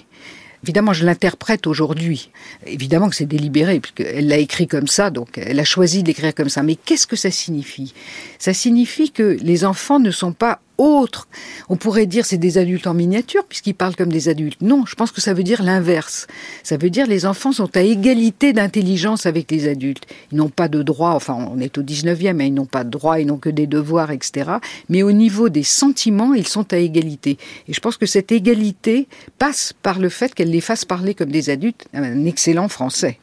Évidemment, 0.63 0.93
je 0.93 1.07
l'interprète 1.07 1.67
aujourd'hui. 1.67 2.31
Évidemment 2.67 3.09
que 3.09 3.15
c'est 3.17 3.25
délibéré, 3.25 3.81
puisqu'elle 3.81 4.29
l'a 4.29 4.37
écrit 4.37 4.67
comme 4.67 4.89
ça, 4.89 5.11
donc 5.11 5.39
elle 5.39 5.59
a 5.59 5.65
choisi 5.65 6.03
d'écrire 6.03 6.35
comme 6.35 6.51
ça. 6.51 6.63
Mais 6.63 6.77
qu'est-ce 6.77 7.07
que 7.07 7.17
ça 7.17 7.31
signifie? 7.31 7.95
Ça 8.39 8.53
signifie 8.53 9.11
que 9.11 9.39
les 9.41 9.65
enfants 9.65 10.01
ne 10.01 10.11
sont 10.11 10.33
pas 10.33 10.61
autre. 10.81 11.29
On 11.69 11.77
pourrait 11.77 12.07
dire 12.07 12.25
c'est 12.27 12.39
des 12.39 12.59
adultes 12.59 12.87
en 12.87 12.95
miniature 12.95 13.45
puisqu'ils 13.45 13.75
parlent 13.75 13.97
comme 13.97 14.13
des 14.13 14.29
adultes. 14.29 14.61
Non, 14.63 14.85
je 14.87 14.95
pense 14.95 15.13
que 15.13 15.21
ça 15.21 15.35
veut 15.35 15.43
dire 15.43 15.63
l'inverse. 15.63 16.27
Ça 16.63 16.77
veut 16.77 16.91
dire 16.91 17.07
les 17.07 17.27
enfants 17.27 17.53
sont 17.53 17.77
à 17.77 17.83
égalité 17.83 18.53
d'intelligence 18.53 19.27
avec 19.27 19.51
les 19.51 19.69
adultes. 19.69 20.07
Ils 20.33 20.39
n'ont 20.39 20.49
pas 20.49 20.69
de 20.69 20.83
droits, 20.83 21.15
enfin 21.15 21.35
on 21.35 21.59
est 21.59 21.79
au 21.79 21.83
19e, 21.83 22.33
mais 22.35 22.49
ils 22.49 22.55
n'ont 22.55 22.67
pas 22.67 22.85
de 22.85 22.91
droits, 22.91 23.21
ils 23.21 23.27
n'ont 23.27 23.39
que 23.39 23.51
des 23.51 23.67
devoirs, 23.67 24.11
etc. 24.11 24.53
Mais 24.89 25.03
au 25.03 25.13
niveau 25.13 25.49
des 25.49 25.63
sentiments, 25.63 26.35
ils 26.35 26.49
sont 26.49 26.73
à 26.73 26.79
égalité. 26.79 27.39
Et 27.69 27.73
je 27.73 27.81
pense 27.81 27.97
que 27.97 28.07
cette 28.07 28.33
égalité 28.33 29.09
passe 29.39 29.73
par 29.83 29.99
le 29.99 30.09
fait 30.09 30.35
qu'elle 30.35 30.51
les 30.51 30.61
fasse 30.61 30.85
parler 30.85 31.15
comme 31.15 31.31
des 31.31 31.51
adultes, 31.51 31.87
un 31.95 32.25
excellent 32.25 32.69
français. 32.69 33.19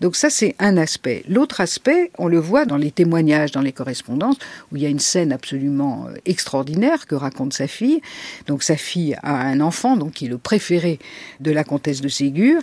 Donc 0.00 0.16
ça, 0.16 0.30
c'est 0.30 0.54
un 0.58 0.76
aspect. 0.76 1.24
L'autre 1.28 1.60
aspect, 1.60 2.10
on 2.18 2.28
le 2.28 2.38
voit 2.38 2.64
dans 2.64 2.76
les 2.76 2.90
témoignages, 2.90 3.52
dans 3.52 3.60
les 3.60 3.72
correspondances, 3.72 4.36
où 4.72 4.76
il 4.76 4.82
y 4.82 4.86
a 4.86 4.88
une 4.88 4.98
scène 4.98 5.32
absolument 5.32 6.06
euh, 6.08 6.14
extraordinaire 6.24 7.06
que 7.06 7.14
raconte 7.14 7.52
sa 7.52 7.66
fille. 7.66 8.00
Donc 8.46 8.62
sa 8.62 8.76
fille 8.76 9.16
a 9.22 9.34
un 9.34 9.60
enfant, 9.60 9.96
donc 9.96 10.12
qui 10.12 10.26
est 10.26 10.28
le 10.28 10.38
préféré 10.38 10.98
de 11.40 11.50
la 11.50 11.64
comtesse 11.64 12.00
de 12.00 12.08
Ségur, 12.08 12.60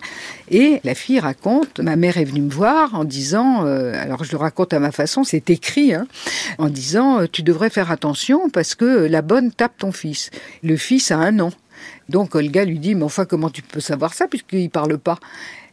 et 0.50 0.80
la 0.84 0.96
fille 0.96 1.20
raconte, 1.20 1.80
ma 1.80 1.96
mère 1.96 2.18
est 2.18 2.26
venue 2.26 2.42
me 2.42 2.52
voir 2.52 2.96
en 2.96 3.04
disant, 3.04 3.66
euh, 3.66 3.94
alors 4.02 4.24
je 4.24 4.32
le 4.32 4.38
raconte 4.38 4.74
à 4.74 4.80
ma 4.80 4.92
façon, 4.92 5.24
c'est 5.24 5.50
écrit, 5.50 5.94
hein, 5.94 6.08
en 6.58 6.70
disant, 6.70 7.22
euh, 7.22 7.28
tu 7.32 7.44
devrais 7.44 7.70
faire 7.70 7.92
attention 7.92 8.50
parce 8.50 8.76
que 8.76 9.06
la 9.06 9.22
bonne 9.22 9.52
tape 9.52 9.78
ton 9.78 9.92
fils. 9.92 10.32
Le 10.64 10.76
fils 10.76 11.12
a 11.12 11.18
un 11.18 11.40
an. 11.40 11.52
Donc 12.10 12.36
Olga 12.36 12.66
lui 12.66 12.80
dit, 12.80 12.96
mais 12.96 13.04
enfin 13.04 13.26
comment 13.26 13.50
tu 13.50 13.62
peux 13.62 13.80
savoir 13.80 14.14
ça 14.14 14.28
puisqu'il 14.28 14.70
parle 14.70 14.98
pas? 14.98 15.20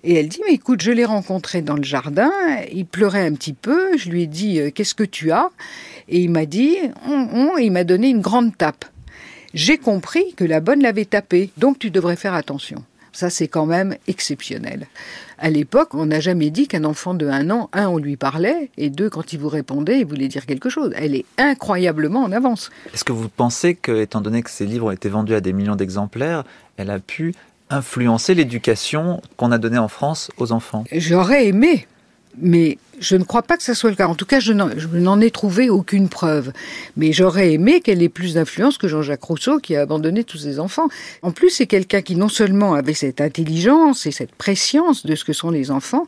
Et 0.04 0.14
elle 0.14 0.28
dit, 0.28 0.40
mais 0.46 0.54
écoute, 0.54 0.82
je 0.82 0.92
l'ai 0.92 1.04
rencontré 1.04 1.62
dans 1.62 1.76
le 1.76 1.82
jardin, 1.82 2.30
il 2.70 2.84
pleurait 2.86 3.26
un 3.26 3.32
petit 3.32 3.54
peu, 3.54 3.96
je 3.96 4.10
lui 4.10 4.22
ai 4.22 4.26
dit, 4.26 4.60
euh, 4.60 4.70
qu'est-ce 4.70 4.94
que 4.94 5.02
tu 5.02 5.32
as? 5.32 5.50
Et 6.08 6.20
il 6.20 6.30
m'a 6.30 6.44
dit, 6.44 6.76
on, 7.08 7.28
on, 7.32 7.58
et 7.58 7.64
il 7.64 7.72
m'a 7.72 7.84
donné 7.84 8.10
une 8.10 8.20
grande 8.20 8.56
tape. 8.56 8.84
J'ai 9.54 9.78
compris 9.78 10.34
que 10.36 10.44
la 10.44 10.60
bonne 10.60 10.82
l'avait 10.82 11.04
tapé, 11.06 11.50
donc 11.56 11.78
tu 11.78 11.90
devrais 11.90 12.16
faire 12.16 12.34
attention. 12.34 12.84
Ça, 13.12 13.30
c'est 13.30 13.46
quand 13.46 13.64
même 13.64 13.96
exceptionnel. 14.08 14.88
À 15.38 15.48
l'époque, 15.48 15.94
on 15.94 16.06
n'a 16.06 16.18
jamais 16.18 16.50
dit 16.50 16.66
qu'un 16.66 16.82
enfant 16.82 17.14
de 17.14 17.28
un 17.28 17.48
an, 17.50 17.70
un, 17.72 17.86
on 17.86 17.98
lui 17.98 18.16
parlait, 18.16 18.70
et 18.76 18.90
deux, 18.90 19.08
quand 19.08 19.32
il 19.32 19.38
vous 19.38 19.48
répondait, 19.48 20.00
il 20.00 20.06
voulait 20.06 20.26
dire 20.26 20.46
quelque 20.46 20.68
chose. 20.68 20.92
Elle 20.96 21.14
est 21.14 21.24
incroyablement 21.38 22.24
en 22.24 22.32
avance. 22.32 22.70
Est-ce 22.92 23.04
que 23.04 23.12
vous 23.12 23.28
pensez 23.28 23.76
que, 23.76 24.02
étant 24.02 24.20
donné 24.20 24.42
que 24.42 24.50
ces 24.50 24.66
livres 24.66 24.88
ont 24.88 24.90
été 24.90 25.08
vendus 25.08 25.34
à 25.34 25.40
des 25.40 25.52
millions 25.52 25.76
d'exemplaires, 25.76 26.42
elle 26.76 26.90
a 26.90 26.98
pu 26.98 27.34
influencer 27.70 28.34
l'éducation 28.34 29.22
qu'on 29.36 29.52
a 29.52 29.58
donnée 29.58 29.78
en 29.78 29.88
France 29.88 30.30
aux 30.38 30.52
enfants 30.52 30.84
J'aurais 30.92 31.46
aimé, 31.46 31.86
mais 32.38 32.78
je 33.00 33.16
ne 33.16 33.24
crois 33.24 33.42
pas 33.42 33.56
que 33.56 33.62
ce 33.62 33.74
soit 33.74 33.90
le 33.90 33.96
cas. 33.96 34.06
En 34.06 34.14
tout 34.14 34.26
cas, 34.26 34.40
je 34.40 34.52
n'en 34.52 35.20
ai 35.20 35.30
trouvé 35.30 35.68
aucune 35.70 36.08
preuve. 36.08 36.52
Mais 36.96 37.12
j'aurais 37.12 37.52
aimé 37.52 37.80
qu'elle 37.80 38.02
ait 38.02 38.08
plus 38.08 38.34
d'influence 38.34 38.78
que 38.78 38.88
Jean-Jacques 38.88 39.22
Rousseau 39.22 39.58
qui 39.58 39.76
a 39.76 39.82
abandonné 39.82 40.24
tous 40.24 40.38
ses 40.38 40.58
enfants. 40.58 40.88
En 41.22 41.32
plus, 41.32 41.50
c'est 41.50 41.66
quelqu'un 41.66 42.02
qui 42.02 42.16
non 42.16 42.28
seulement 42.28 42.74
avait 42.74 42.94
cette 42.94 43.20
intelligence 43.20 44.06
et 44.06 44.12
cette 44.12 44.34
préscience 44.34 45.06
de 45.06 45.14
ce 45.14 45.24
que 45.24 45.32
sont 45.32 45.50
les 45.50 45.70
enfants, 45.70 46.06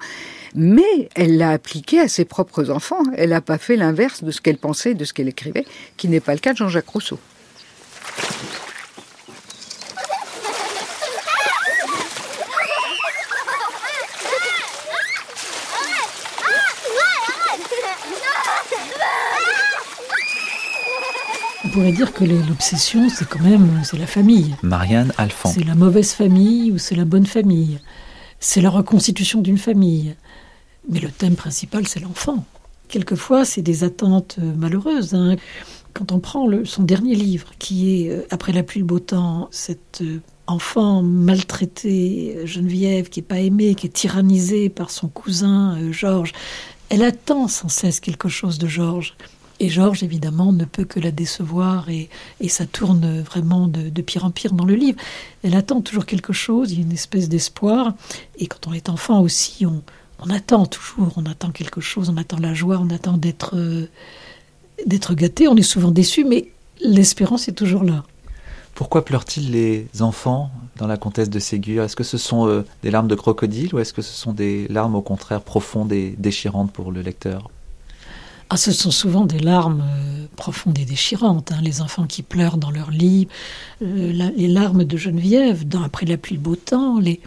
mais 0.55 1.09
elle 1.15 1.37
l'a 1.39 1.51
appliqué 1.51 2.01
à 2.01 2.09
ses 2.09 2.25
propres 2.25 2.71
enfants. 2.71 3.03
Elle 3.17 3.31
n'a 3.31 3.41
pas 3.41 3.59
fait 3.59 3.77
l'inverse 3.77 4.23
de 4.23 4.31
ce 4.31 4.41
qu'elle 4.41 4.59
pensait, 4.59 4.95
de 4.95 5.05
ce 5.05 5.13
qu'elle 5.13 5.29
écrivait, 5.29 5.65
qui 5.97 6.09
n'est 6.09 6.21
pas 6.21 6.35
le 6.35 6.41
cas 6.41 6.53
de 6.53 6.59
Jean-Jacques 6.59 6.89
Rousseau. 6.89 7.19
Pourrait 21.77 21.93
dire 21.93 22.15
que 22.15 22.25
l'obsession, 22.25 23.11
c'est 23.11 23.29
quand 23.29 23.43
même 23.43 23.83
c'est 23.85 23.99
la 23.99 24.07
famille. 24.07 24.57
Marianne 24.63 25.13
Alphand. 25.19 25.51
C'est 25.51 25.63
la 25.63 25.75
mauvaise 25.75 26.13
famille 26.13 26.73
ou 26.73 26.79
c'est 26.79 26.95
la 26.95 27.05
bonne 27.05 27.27
famille? 27.27 27.81
C'est 28.41 28.63
la 28.63 28.71
reconstitution 28.71 29.43
d'une 29.43 29.59
famille. 29.59 30.15
Mais 30.89 31.01
le 31.01 31.11
thème 31.11 31.35
principal, 31.35 31.87
c'est 31.87 32.01
l'enfant. 32.01 32.47
Quelquefois, 32.89 33.45
c'est 33.45 33.61
des 33.61 33.85
attentes 33.85 34.37
euh, 34.41 34.55
malheureuses. 34.55 35.13
Hein. 35.13 35.37
Quand 35.93 36.13
on 36.13 36.19
prend 36.19 36.47
le, 36.47 36.65
son 36.65 36.83
dernier 36.83 37.15
livre, 37.15 37.51
qui 37.59 38.07
est 38.07 38.11
euh, 38.11 38.27
Après 38.31 38.53
la 38.53 38.63
pluie, 38.63 38.81
le 38.81 38.87
beau 38.87 38.99
temps, 38.99 39.49
cette 39.51 40.01
euh, 40.01 40.23
enfant 40.47 41.03
maltraité, 41.03 42.39
Geneviève, 42.47 43.11
qui 43.11 43.21
n'est 43.21 43.27
pas 43.27 43.41
aimée, 43.41 43.75
qui 43.75 43.87
est 43.87 43.91
tyrannisée 43.91 44.71
par 44.71 44.89
son 44.89 45.09
cousin 45.09 45.77
Georges, 45.93 46.33
elle 46.89 47.03
attend 47.03 47.49
sans 47.49 47.69
cesse 47.69 48.01
quelque 48.01 48.31
chose 48.31 48.57
de 48.57 48.67
Georges. 48.67 49.15
Et 49.59 49.69
Georges, 49.69 50.03
évidemment, 50.03 50.53
ne 50.53 50.65
peut 50.65 50.85
que 50.85 51.01
la 51.01 51.11
décevoir 51.11 51.89
et, 51.89 52.09
ça 52.49 52.67
tourne 52.67 53.23
vraiment 53.23 53.69
de, 53.69 54.03
pire 54.03 54.25
en 54.25 54.31
pire 54.31 54.53
dans 54.53 54.65
le 54.65 54.75
livre. 54.75 54.99
Elle 55.43 55.55
attend 55.55 55.81
toujours 55.81 56.05
quelque 56.05 56.33
chose, 56.33 56.73
il 56.73 56.79
y 56.79 56.83
a 56.83 56.85
une 56.85 56.93
espèce 56.93 57.29
d'espoir. 57.29 57.95
Et 58.39 58.47
quand 58.47 58.67
on 58.67 58.73
est 58.73 58.89
enfant 58.89 59.21
aussi, 59.21 59.65
on, 59.65 59.83
attend 60.31 60.67
toujours, 60.67 61.13
on 61.17 61.25
attend 61.25 61.51
quelque 61.51 61.81
chose, 61.81 62.11
on 62.11 62.17
attend 62.17 62.39
la 62.39 62.53
joie, 62.53 62.79
on 62.81 62.91
attend 62.91 63.17
d'être 63.17 63.57
euh, 63.57 63.89
d'être 64.85 65.15
gâté. 65.15 65.49
On 65.49 65.57
est 65.57 65.63
souvent 65.63 65.91
déçu, 65.91 66.25
mais 66.25 66.49
l'espérance 66.83 67.49
est 67.49 67.53
toujours 67.53 67.85
là. 67.85 68.05
Pourquoi 68.75 69.07
pleurent-ils 69.07 69.51
les 69.51 69.89
enfants 70.01 70.51
dans 70.77 70.87
la 70.87 70.99
comtesse 70.99 71.31
de 71.31 71.39
Ségur? 71.39 71.83
Est-ce 71.83 71.97
que 71.97 72.05
ce 72.05 72.19
sont 72.19 72.47
euh, 72.47 72.63
des 72.83 72.91
larmes 72.91 73.09
de 73.09 73.15
crocodile 73.15 73.75
ou 73.75 73.79
est-ce 73.79 73.95
que 73.95 74.03
ce 74.03 74.13
sont 74.13 74.33
des 74.33 74.69
larmes 74.69 74.95
au 74.95 75.01
contraire 75.01 75.41
profondes 75.41 75.95
et 75.95 76.15
déchirantes 76.19 76.71
pour 76.73 76.93
le 76.93 77.01
lecteur? 77.01 77.49
Ah, 78.49 78.57
ce 78.57 78.71
sont 78.71 78.93
souvent 78.93 79.25
des 79.25 79.41
larmes 79.41 79.83
euh, 79.85 80.27
profondes 80.37 80.79
et 80.79 80.85
déchirantes, 80.85 81.51
hein, 81.51 81.59
les 81.63 81.81
enfants 81.81 82.07
qui 82.07 82.23
pleurent 82.23 82.59
dans 82.59 82.71
leur 82.71 82.91
lit, 82.91 83.27
euh, 83.83 84.31
les 84.37 84.47
larmes 84.47 84.85
de 84.85 84.97
Geneviève 84.97 85.67
dans 85.67 85.83
Après 85.83 86.07
la 86.07 86.17
pluie, 86.17 86.39
beau 86.39 86.55
temps. 86.55 87.01
Les... 87.01 87.21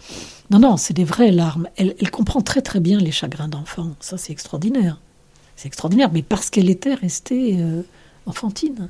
Non, 0.50 0.58
non, 0.58 0.76
c'est 0.78 0.94
des 0.94 1.04
vraies 1.04 1.30
larmes. 1.30 1.68
Elle, 1.76 2.10
comprend 2.10 2.40
très 2.40 2.62
très 2.62 2.80
bien 2.80 2.98
les 2.98 3.12
chagrins 3.12 3.48
d'enfants. 3.48 3.94
Ça, 4.00 4.16
c'est 4.16 4.32
extraordinaire. 4.32 4.98
C'est 5.56 5.68
extraordinaire, 5.68 6.10
mais 6.10 6.22
parce 6.22 6.48
qu'elle 6.48 6.70
était 6.70 6.94
restée 6.94 7.56
euh, 7.58 7.82
enfantine. 8.24 8.88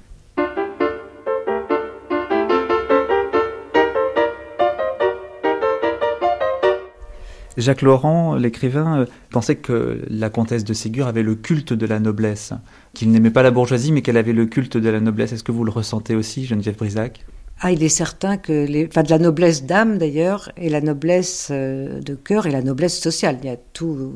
Jacques 7.57 7.83
Laurent, 7.83 8.37
l'écrivain, 8.37 9.00
euh, 9.00 9.07
pensait 9.30 9.57
que 9.57 10.02
la 10.09 10.30
comtesse 10.30 10.64
de 10.64 10.73
Ségur 10.73 11.07
avait 11.07 11.23
le 11.23 11.35
culte 11.35 11.73
de 11.73 11.87
la 11.87 11.99
noblesse, 11.99 12.52
qu'il 12.95 13.11
n'aimait 13.11 13.30
pas 13.30 13.42
la 13.42 13.50
bourgeoisie, 13.50 13.92
mais 13.92 14.02
qu'elle 14.02 14.16
avait 14.16 14.33
le 14.33 14.47
culte 14.47 14.76
de 14.76 14.88
la 14.88 15.00
noblesse. 15.00 15.33
Est-ce 15.33 15.45
que 15.45 15.52
vous 15.52 15.64
le 15.64 15.71
ressentez 15.71 16.14
aussi, 16.14 16.47
Geneviève 16.47 16.76
Brisac? 16.76 17.25
Ah, 17.61 17.73
il 17.73 17.83
est 17.83 17.90
certain 17.90 18.37
que, 18.38 18.87
enfin, 18.87 19.02
de 19.02 19.11
la 19.11 19.19
noblesse 19.19 19.64
d'âme 19.64 19.99
d'ailleurs, 19.99 20.50
et 20.57 20.71
la 20.71 20.80
noblesse 20.80 21.49
euh, 21.50 22.00
de 22.00 22.14
cœur 22.14 22.47
et 22.47 22.50
la 22.50 22.62
noblesse 22.62 22.99
sociale. 22.99 23.38
Il 23.42 23.47
y 23.47 23.52
a 23.52 23.57
tout. 23.73 24.14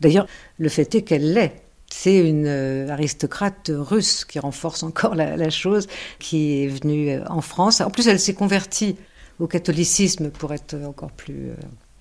D'ailleurs, 0.00 0.26
le 0.58 0.68
fait 0.68 0.94
est 0.94 1.02
qu'elle 1.02 1.32
l'est. 1.32 1.62
C'est 1.90 2.28
une 2.28 2.46
euh, 2.46 2.88
aristocrate 2.88 3.70
russe 3.74 4.24
qui 4.24 4.38
renforce 4.38 4.82
encore 4.82 5.14
la, 5.14 5.50
chose, 5.50 5.88
qui 6.18 6.62
est 6.62 6.68
venue 6.68 7.18
en 7.28 7.40
France. 7.40 7.80
En 7.80 7.90
plus, 7.90 8.06
elle 8.06 8.20
s'est 8.20 8.34
convertie 8.34 8.96
au 9.40 9.46
catholicisme 9.46 10.30
pour 10.30 10.52
être 10.52 10.76
encore 10.84 11.12
plus 11.12 11.50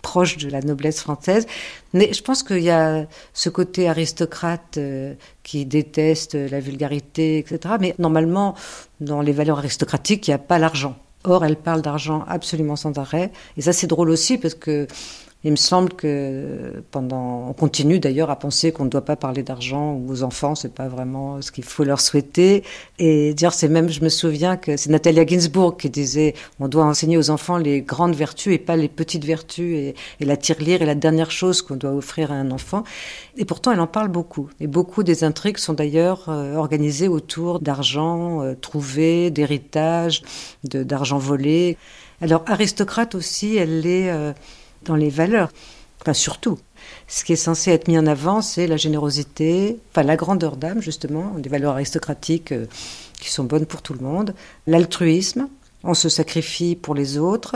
proche 0.05 0.37
de 0.37 0.49
la 0.49 0.61
noblesse 0.61 0.99
française. 1.01 1.47
Mais 1.93 2.13
je 2.13 2.21
pense 2.21 2.43
qu'il 2.43 2.61
y 2.61 2.69
a 2.69 3.07
ce 3.33 3.49
côté 3.49 3.89
aristocrate 3.89 4.77
euh, 4.77 5.15
qui 5.41 5.65
déteste 5.65 6.35
la 6.35 6.59
vulgarité, 6.59 7.39
etc. 7.39 7.75
Mais 7.79 7.95
normalement, 7.97 8.53
dans 8.99 9.21
les 9.21 9.31
valeurs 9.31 9.57
aristocratiques, 9.57 10.27
il 10.27 10.31
n'y 10.31 10.35
a 10.35 10.45
pas 10.51 10.59
l'argent. 10.59 10.95
Or, 11.23 11.43
elle 11.43 11.55
parle 11.55 11.81
d'argent 11.81 12.23
absolument 12.27 12.75
sans 12.75 12.99
arrêt. 12.99 13.31
Et 13.57 13.61
ça, 13.61 13.73
c'est 13.73 13.87
drôle 13.87 14.11
aussi 14.11 14.37
parce 14.37 14.53
que 14.53 14.87
il 15.45 15.51
me 15.51 15.57
semble 15.57 15.93
que 15.93 16.83
pendant, 16.89 17.47
on 17.49 17.53
continue 17.53 17.99
d'ailleurs 17.99 18.31
à 18.31 18.39
penser 18.39 18.71
qu'on 18.71 18.85
ne 18.85 18.89
doit 18.89 19.05
pas 19.05 19.15
parler 19.15 19.43
d'argent 19.43 20.01
aux 20.07 20.23
enfants, 20.23 20.55
c'est 20.55 20.73
pas 20.73 20.87
vraiment 20.87 21.39
ce 21.39 21.51
qu'il 21.51 21.63
faut 21.63 21.83
leur 21.83 22.01
souhaiter. 22.01 22.63
Et 22.97 23.35
dire, 23.35 23.53
c'est 23.53 23.67
même, 23.67 23.89
je 23.89 24.01
me 24.01 24.09
souviens 24.09 24.57
que 24.57 24.75
c'est 24.75 24.89
Natalia 24.89 25.23
Ginsburg 25.23 25.77
qui 25.77 25.91
disait, 25.91 26.33
on 26.59 26.67
doit 26.67 26.85
enseigner 26.85 27.15
aux 27.15 27.29
enfants 27.29 27.57
les 27.57 27.81
grandes 27.81 28.15
vertus 28.15 28.55
et 28.55 28.57
pas 28.57 28.75
les 28.75 28.89
petites 28.89 29.23
vertus. 29.23 29.77
Et, 29.77 29.95
et 30.19 30.25
la 30.25 30.35
tirelire 30.35 30.81
est 30.81 30.87
la 30.87 30.95
dernière 30.95 31.29
chose 31.29 31.61
qu'on 31.61 31.75
doit 31.75 31.93
offrir 31.93 32.31
à 32.31 32.35
un 32.35 32.49
enfant. 32.49 32.83
Et 33.37 33.45
pourtant, 33.45 33.71
elle 33.71 33.81
en 33.81 33.87
parle 33.87 34.07
beaucoup. 34.07 34.49
Et 34.59 34.65
beaucoup 34.65 35.03
des 35.03 35.23
intrigues 35.23 35.59
sont 35.59 35.73
d'ailleurs 35.73 36.27
euh, 36.27 36.55
organisées 36.55 37.07
autour 37.07 37.59
d'argent 37.59 38.41
euh, 38.41 38.55
trouvé, 38.59 39.29
d'héritage, 39.29 40.23
d'argent 40.63 41.19
volé. 41.19 41.77
Alors, 42.19 42.43
aristocrate 42.47 43.13
aussi, 43.13 43.57
elle 43.57 43.85
est 43.85 44.09
euh, 44.09 44.33
dans 44.85 44.95
les 44.95 45.09
valeurs. 45.09 45.49
Enfin, 46.01 46.13
surtout. 46.13 46.59
Ce 47.07 47.23
qui 47.23 47.33
est 47.33 47.37
censé 47.37 47.71
être 47.71 47.87
mis 47.87 47.97
en 47.97 48.05
avant, 48.05 48.41
c'est 48.41 48.67
la 48.67 48.77
générosité, 48.77 49.79
enfin 49.91 50.03
la 50.03 50.15
grandeur 50.15 50.55
d'âme, 50.55 50.81
justement, 50.81 51.33
des 51.37 51.49
valeurs 51.49 51.73
aristocratiques 51.73 52.51
euh, 52.51 52.65
qui 53.19 53.29
sont 53.31 53.43
bonnes 53.43 53.65
pour 53.65 53.81
tout 53.81 53.93
le 53.93 53.99
monde, 53.99 54.33
l'altruisme, 54.67 55.47
on 55.83 55.93
se 55.93 56.09
sacrifie 56.09 56.75
pour 56.75 56.95
les 56.95 57.17
autres, 57.17 57.55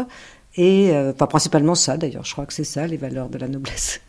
et 0.56 0.92
euh, 0.92 1.12
enfin, 1.14 1.28
principalement 1.28 1.76
ça 1.76 1.98
d'ailleurs, 1.98 2.26
je 2.26 2.32
crois 2.32 2.46
que 2.46 2.54
c'est 2.54 2.64
ça 2.64 2.88
les 2.88 2.98
valeurs 2.98 3.30
de 3.30 3.38
la 3.38 3.48
noblesse. 3.48 4.02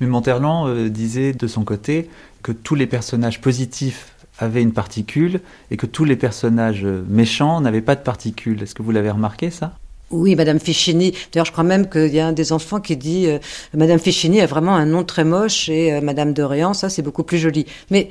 Mais 0.00 0.06
Monterland 0.06 0.68
euh, 0.68 0.88
disait 0.88 1.32
de 1.32 1.46
son 1.46 1.64
côté 1.64 2.08
que 2.42 2.52
tous 2.52 2.74
les 2.74 2.86
personnages 2.86 3.40
positifs 3.40 4.14
avait 4.38 4.62
une 4.62 4.72
particule 4.72 5.40
et 5.70 5.76
que 5.76 5.86
tous 5.86 6.04
les 6.04 6.16
personnages 6.16 6.84
méchants 6.84 7.60
n'avaient 7.60 7.82
pas 7.82 7.94
de 7.94 8.02
particule. 8.02 8.62
Est-ce 8.62 8.74
que 8.74 8.82
vous 8.82 8.92
l'avez 8.92 9.10
remarqué 9.10 9.50
ça? 9.50 9.76
Oui, 10.10 10.34
Madame 10.34 10.58
Fichini. 10.58 11.12
D'ailleurs, 11.32 11.46
je 11.46 11.52
crois 11.52 11.64
même 11.64 11.88
qu'il 11.88 12.12
y 12.12 12.20
a 12.20 12.26
un 12.26 12.32
des 12.32 12.52
enfants 12.52 12.80
qui 12.80 12.96
dit 12.96 13.26
euh, 13.26 13.38
Madame 13.74 13.98
Fichini 13.98 14.40
a 14.40 14.46
vraiment 14.46 14.74
un 14.74 14.86
nom 14.86 15.04
très 15.04 15.24
moche 15.24 15.68
et 15.68 15.92
euh, 15.92 16.00
Madame 16.00 16.32
de 16.32 16.46
ça, 16.72 16.88
c'est 16.88 17.02
beaucoup 17.02 17.22
plus 17.22 17.38
joli. 17.38 17.66
Mais 17.90 18.08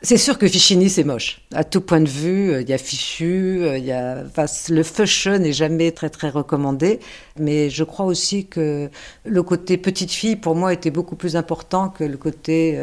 c'est 0.00 0.16
sûr 0.16 0.38
que 0.38 0.46
Fichini, 0.46 0.88
c'est 0.88 1.02
moche. 1.02 1.42
À 1.52 1.64
tout 1.64 1.80
point 1.80 2.00
de 2.00 2.08
vue, 2.08 2.52
euh, 2.52 2.60
il 2.62 2.68
y 2.68 2.72
a 2.72 2.78
fichu, 2.78 3.66
il 3.76 3.84
y 3.84 3.90
a, 3.90 4.22
le 4.68 4.82
feuche 4.82 5.26
n'est 5.26 5.52
jamais 5.52 5.90
très 5.90 6.08
très 6.08 6.30
recommandé. 6.30 7.00
Mais 7.38 7.68
je 7.68 7.82
crois 7.82 8.06
aussi 8.06 8.46
que 8.46 8.88
le 9.24 9.42
côté 9.42 9.76
petite 9.76 10.12
fille, 10.12 10.36
pour 10.36 10.54
moi, 10.54 10.72
était 10.72 10.90
beaucoup 10.90 11.16
plus 11.16 11.34
important 11.34 11.88
que 11.88 12.04
le 12.04 12.16
côté 12.16 12.78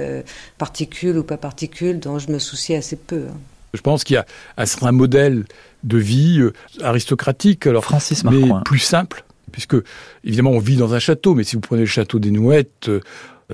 particule 0.57 1.17
ou 1.17 1.23
pas 1.23 1.37
particule, 1.37 1.99
dont 1.99 2.19
je 2.19 2.31
me 2.31 2.39
souciais 2.39 2.75
assez 2.75 2.97
peu. 2.97 3.25
Hein. 3.29 3.37
Je 3.73 3.81
pense 3.81 4.03
qu'il 4.03 4.15
y 4.15 4.17
a 4.17 4.25
un 4.81 4.91
modèle 4.91 5.45
de 5.87 5.97
vie 5.97 6.39
euh, 6.39 6.53
aristocratique, 6.83 7.65
alors, 7.65 7.83
Francis 7.83 8.23
mais 8.23 8.37
plus 8.65 8.79
simple, 8.79 9.23
puisque 9.51 9.75
évidemment 10.23 10.51
on 10.51 10.59
vit 10.59 10.75
dans 10.75 10.93
un 10.93 10.99
château, 10.99 11.33
mais 11.33 11.43
si 11.43 11.55
vous 11.55 11.61
prenez 11.61 11.81
le 11.81 11.87
château 11.87 12.19
des 12.19 12.31
Nouettes, 12.31 12.89
euh, 12.89 12.99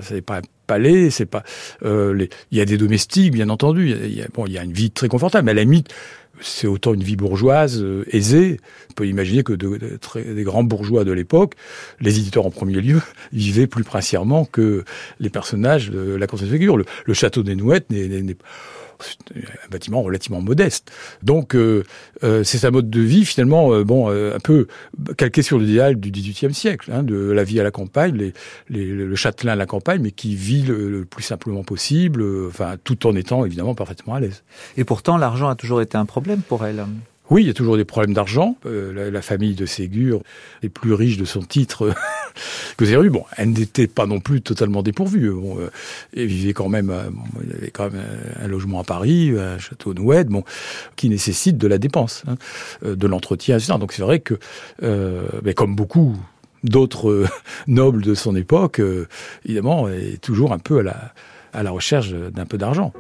ce 0.02 0.16
n'est 0.16 0.22
pas 0.22 0.40
un 0.40 0.42
palais, 0.66 1.10
c'est 1.12 1.28
pas. 1.28 1.44
Euh, 1.84 2.26
il 2.52 2.58
y 2.58 2.62
a 2.62 2.66
des 2.66 2.78
domestiques, 2.78 3.32
bien 3.32 3.50
entendu. 3.50 3.92
Il 3.92 4.14
y 4.14 4.22
a, 4.24 4.28
bon, 4.34 4.48
il 4.48 4.54
y 4.54 4.58
a 4.58 4.64
une 4.64 4.74
vie 4.74 4.90
très 4.90 5.08
confortable, 5.08 5.46
mais 5.46 5.52
à 5.52 5.56
la 5.56 5.64
limite, 5.64 5.94
c'est 6.42 6.66
autant 6.66 6.96
une 6.96 7.04
vie 7.04 7.16
bourgeoise 7.16 7.86
aisée. 8.12 8.60
On 8.90 8.94
peut 8.94 9.06
imaginer 9.06 9.44
que 9.44 9.54
de, 9.54 10.00
des 10.16 10.44
grands 10.44 10.64
bourgeois 10.64 11.04
de 11.04 11.12
l'époque, 11.12 11.54
les 12.02 12.18
éditeurs 12.18 12.48
en 12.48 12.50
premier 12.50 12.82
lieu, 12.82 13.02
vivaient 13.34 13.68
plus 13.68 13.84
princièrement 13.84 14.46
que 14.46 14.84
les 15.20 15.30
personnages 15.30 15.92
de 15.92 16.16
la 16.16 16.26
Constance 16.26 16.50
Figure. 16.50 16.76
Le, 16.76 16.86
le 17.06 17.14
château 17.14 17.44
des 17.44 17.56
Nouettes 17.56 17.92
n'est 17.92 18.36
un 19.36 19.70
bâtiment 19.70 20.02
relativement 20.02 20.42
modeste. 20.42 20.92
Donc 21.22 21.56
euh, 21.56 21.84
euh, 22.24 22.44
c'est 22.44 22.66
un 22.66 22.72
mode 22.72 22.90
de 22.90 23.02
vie 23.02 23.26
finalement 23.26 23.74
euh, 23.74 23.84
bon 23.84 24.10
un 24.10 24.40
peu 24.40 24.68
calqué 25.18 25.42
sur 25.42 25.60
l'idéal 25.60 25.96
du 25.96 26.12
XVIIIe 26.12 26.54
siècle, 26.54 26.92
hein, 26.92 27.04
de 27.04 27.32
la 27.32 27.44
vie 27.44 27.60
à 27.60 27.64
la 27.64 27.72
campagne, 27.72 28.32
le 28.70 29.16
châtelain 29.16 29.54
à 29.54 29.56
la 29.56 29.66
campagne, 29.66 30.02
mais 30.02 30.12
qui 30.12 30.36
vit 30.36 30.64
le, 30.64 31.06
plus 31.06 31.24
simplement 31.24 31.64
possible, 31.64 32.24
enfin 32.48 32.76
tout 32.84 33.08
en 33.08 33.16
étant 33.16 33.46
évidemment 33.46 33.76
parfaitement 33.76 34.16
à 34.16 34.20
l'aise. 34.20 34.44
Et 34.78 34.84
pourtant 34.84 35.18
l'argent 35.18 35.50
a 35.50 35.56
toujours 35.56 35.82
été 35.82 35.98
un 35.98 36.06
problème 36.06 36.42
pour 36.42 36.66
elle. 36.66 36.84
Oui, 37.30 37.44
il 37.44 37.48
y 37.48 37.50
a 37.50 37.54
toujours 37.54 37.78
des 37.78 37.86
problèmes 37.86 38.14
d'argent. 38.14 38.58
Euh, 38.66 39.10
la, 39.10 39.22
famille 39.22 39.56
de 39.56 39.66
Ségur 39.66 40.22
est 40.62 40.70
plus 40.70 40.94
riche 40.94 41.18
de 41.18 41.24
son 41.24 41.42
titre 41.42 41.94
que 42.78 42.86
Ségur. 42.86 43.10
Bon, 43.10 43.24
elle 43.38 43.52
n'était 43.52 43.88
pas 43.88 44.06
non 44.06 44.20
plus 44.20 44.42
totalement 44.42 44.84
dépourvue. 44.84 45.32
Bon, 45.32 45.58
euh, 45.60 45.70
elle 46.16 46.26
vivait 46.26 46.54
quand 46.54 46.68
même, 46.68 46.90
euh, 46.90 47.10
il 47.44 47.56
avait 47.56 47.72
quand 47.72 47.92
même 47.92 48.02
un 48.42 48.48
logement 48.48 48.82
à 48.82 48.84
Paris, 48.84 49.34
un 49.38 49.58
château 49.58 49.94
Noued, 49.94 50.28
bon, 50.28 50.44
qui 50.98 51.08
nécessite 51.08 51.58
de 51.58 51.68
la 51.68 51.78
dépense, 51.78 52.24
hein, 52.28 52.36
de 52.86 53.08
l'entretien, 53.08 53.58
etc. 53.58 53.76
Donc 53.80 53.94
c'est 53.94 54.04
vrai 54.04 54.20
que, 54.20 54.38
mais 55.44 55.54
comme 55.54 55.76
beaucoup 55.76 56.18
d'autres 56.66 57.26
nobles 57.68 58.02
de 58.02 58.16
son 58.16 58.36
époque, 58.36 58.82
évidemment, 59.46 59.88
est 59.88 60.22
toujours 60.22 60.52
un 60.52 60.60
peu 60.60 60.80
à 60.80 60.84
la, 60.84 61.14
à 61.54 61.64
la 61.64 61.72
recherche 61.72 62.12
d'un 62.12 62.46
peu 62.46 62.58
d'argent. 62.58 62.92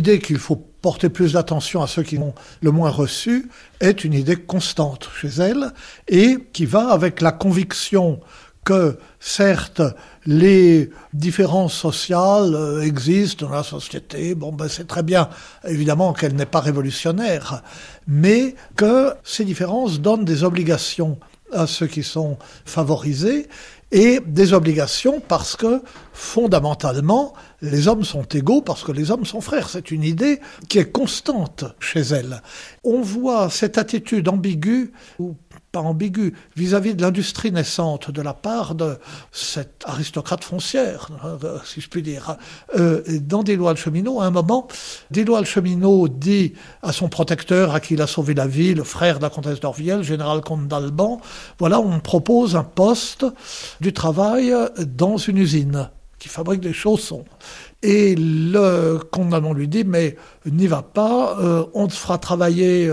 L'idée 0.00 0.18
qu'il 0.18 0.38
faut 0.38 0.56
porter 0.56 1.10
plus 1.10 1.34
d'attention 1.34 1.82
à 1.82 1.86
ceux 1.86 2.02
qui 2.02 2.16
ont 2.16 2.34
le 2.62 2.70
moins 2.70 2.88
reçu 2.88 3.50
est 3.80 4.02
une 4.02 4.14
idée 4.14 4.36
constante 4.36 5.10
chez 5.20 5.28
elle 5.28 5.72
et 6.08 6.38
qui 6.54 6.64
va 6.64 6.88
avec 6.88 7.20
la 7.20 7.32
conviction 7.32 8.18
que 8.64 8.96
certes 9.20 9.82
les 10.24 10.88
différences 11.12 11.74
sociales 11.74 12.54
euh, 12.54 12.80
existent 12.80 13.46
dans 13.46 13.52
la 13.52 13.62
société, 13.62 14.34
bon 14.34 14.52
ben 14.52 14.68
c'est 14.68 14.86
très 14.86 15.02
bien 15.02 15.28
évidemment 15.66 16.14
qu'elle 16.14 16.34
n'est 16.34 16.46
pas 16.46 16.60
révolutionnaire, 16.60 17.62
mais 18.06 18.54
que 18.76 19.12
ces 19.22 19.44
différences 19.44 20.00
donnent 20.00 20.24
des 20.24 20.44
obligations 20.44 21.18
à 21.52 21.66
ceux 21.66 21.88
qui 21.88 22.02
sont 22.02 22.38
favorisés 22.64 23.48
et 23.92 24.20
des 24.24 24.52
obligations 24.52 25.20
parce 25.20 25.56
que 25.56 25.82
fondamentalement 26.12 27.32
les 27.62 27.88
hommes 27.88 28.04
sont 28.04 28.22
égaux 28.22 28.62
parce 28.62 28.84
que 28.84 28.92
les 28.92 29.10
hommes 29.10 29.26
sont 29.26 29.40
frères. 29.40 29.68
C'est 29.68 29.90
une 29.90 30.04
idée 30.04 30.40
qui 30.68 30.78
est 30.78 30.90
constante 30.90 31.64
chez 31.80 32.00
elle. 32.00 32.42
On 32.84 33.00
voit 33.00 33.50
cette 33.50 33.78
attitude 33.78 34.28
ambiguë 34.28 34.92
pas 35.72 35.80
ambiguë 35.80 36.34
vis-à-vis 36.56 36.94
de 36.94 37.02
l'industrie 37.02 37.52
naissante 37.52 38.10
de 38.10 38.22
la 38.22 38.34
part 38.34 38.74
de 38.74 38.98
cette 39.32 39.84
aristocrate 39.86 40.44
foncière, 40.44 41.08
si 41.64 41.80
je 41.80 41.88
puis 41.88 42.02
dire. 42.02 42.36
Euh, 42.76 43.02
dans 43.20 43.42
Des 43.42 43.56
lois 43.56 43.74
cheminot, 43.74 44.20
à 44.20 44.26
un 44.26 44.30
moment, 44.30 44.68
Des 45.10 45.24
lois 45.24 45.44
cheminot 45.44 46.08
dit 46.08 46.54
à 46.82 46.92
son 46.92 47.08
protecteur, 47.08 47.74
à 47.74 47.80
qui 47.80 47.94
il 47.94 48.02
a 48.02 48.06
sauvé 48.06 48.34
la 48.34 48.46
vie, 48.46 48.74
le 48.74 48.84
frère 48.84 49.18
de 49.18 49.22
la 49.22 49.30
comtesse 49.30 49.60
d'Orviel, 49.60 50.02
général 50.02 50.40
comte 50.40 50.68
d'Alban, 50.68 51.20
voilà, 51.58 51.80
on 51.80 52.00
propose 52.00 52.56
un 52.56 52.64
poste 52.64 53.26
du 53.80 53.92
travail 53.92 54.52
dans 54.78 55.16
une 55.16 55.38
usine 55.38 55.90
qui 56.18 56.28
fabrique 56.28 56.60
des 56.60 56.74
chaussons. 56.74 57.24
Et 57.82 58.14
le 58.14 58.98
condamnant 59.10 59.54
lui 59.54 59.66
dit, 59.66 59.84
mais 59.84 60.16
n'y 60.44 60.66
va 60.66 60.82
pas, 60.82 61.38
euh, 61.40 61.64
on 61.72 61.86
te 61.86 61.94
fera 61.94 62.18
travailler 62.18 62.90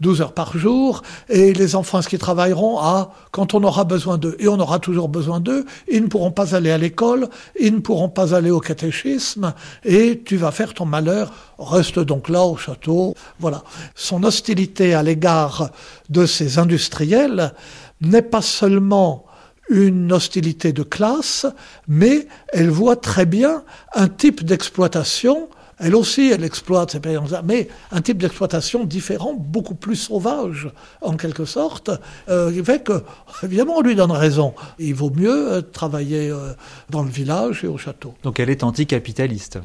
12 0.00 0.20
euh, 0.20 0.24
heures 0.24 0.32
par 0.32 0.56
jour, 0.56 1.02
et 1.28 1.52
les 1.52 1.76
enfants, 1.76 2.00
ce 2.00 2.08
qu'ils 2.08 2.18
travailleront 2.18 2.78
à 2.78 3.12
quand 3.30 3.52
on 3.52 3.62
aura 3.62 3.84
besoin 3.84 4.16
d'eux 4.16 4.36
Et 4.38 4.48
on 4.48 4.58
aura 4.58 4.78
toujours 4.78 5.10
besoin 5.10 5.40
d'eux, 5.40 5.66
ils 5.86 6.02
ne 6.02 6.08
pourront 6.08 6.30
pas 6.30 6.54
aller 6.54 6.70
à 6.70 6.78
l'école, 6.78 7.28
ils 7.60 7.74
ne 7.74 7.80
pourront 7.80 8.08
pas 8.08 8.34
aller 8.34 8.50
au 8.50 8.60
catéchisme, 8.60 9.52
et 9.84 10.22
tu 10.24 10.38
vas 10.38 10.50
faire 10.50 10.72
ton 10.72 10.86
malheur, 10.86 11.30
reste 11.58 11.98
donc 11.98 12.30
là 12.30 12.42
au 12.42 12.56
château. 12.56 13.14
Voilà. 13.38 13.62
Son 13.94 14.24
hostilité 14.24 14.94
à 14.94 15.02
l'égard 15.02 15.70
de 16.08 16.24
ces 16.24 16.58
industriels 16.58 17.52
n'est 18.00 18.22
pas 18.22 18.42
seulement 18.42 19.26
une 19.68 20.12
hostilité 20.12 20.72
de 20.72 20.82
classe, 20.82 21.46
mais 21.88 22.26
elle 22.52 22.70
voit 22.70 22.96
très 22.96 23.26
bien 23.26 23.62
un 23.94 24.08
type 24.08 24.44
d'exploitation 24.44 25.48
elle 25.82 25.96
aussi, 25.96 26.30
elle 26.30 26.44
exploite 26.44 26.92
ces 26.92 27.00
paysans, 27.00 27.42
mais 27.44 27.66
un 27.90 28.00
type 28.00 28.18
d'exploitation 28.18 28.84
différent, 28.84 29.34
beaucoup 29.34 29.74
plus 29.74 29.96
sauvage, 29.96 30.70
en 31.00 31.16
quelque 31.16 31.44
sorte, 31.44 31.90
euh, 32.28 32.52
qui 32.52 32.62
fait 32.62 32.84
que, 32.84 33.02
évidemment, 33.42 33.78
on 33.78 33.80
lui 33.80 33.96
donne 33.96 34.12
raison. 34.12 34.54
Il 34.78 34.94
vaut 34.94 35.10
mieux 35.10 35.54
euh, 35.54 35.60
travailler 35.60 36.30
euh, 36.30 36.52
dans 36.90 37.02
le 37.02 37.10
village 37.10 37.64
et 37.64 37.66
au 37.66 37.78
château. 37.78 38.14
Donc 38.22 38.38
elle 38.38 38.50
est 38.50 38.62
anticapitaliste 38.62 39.58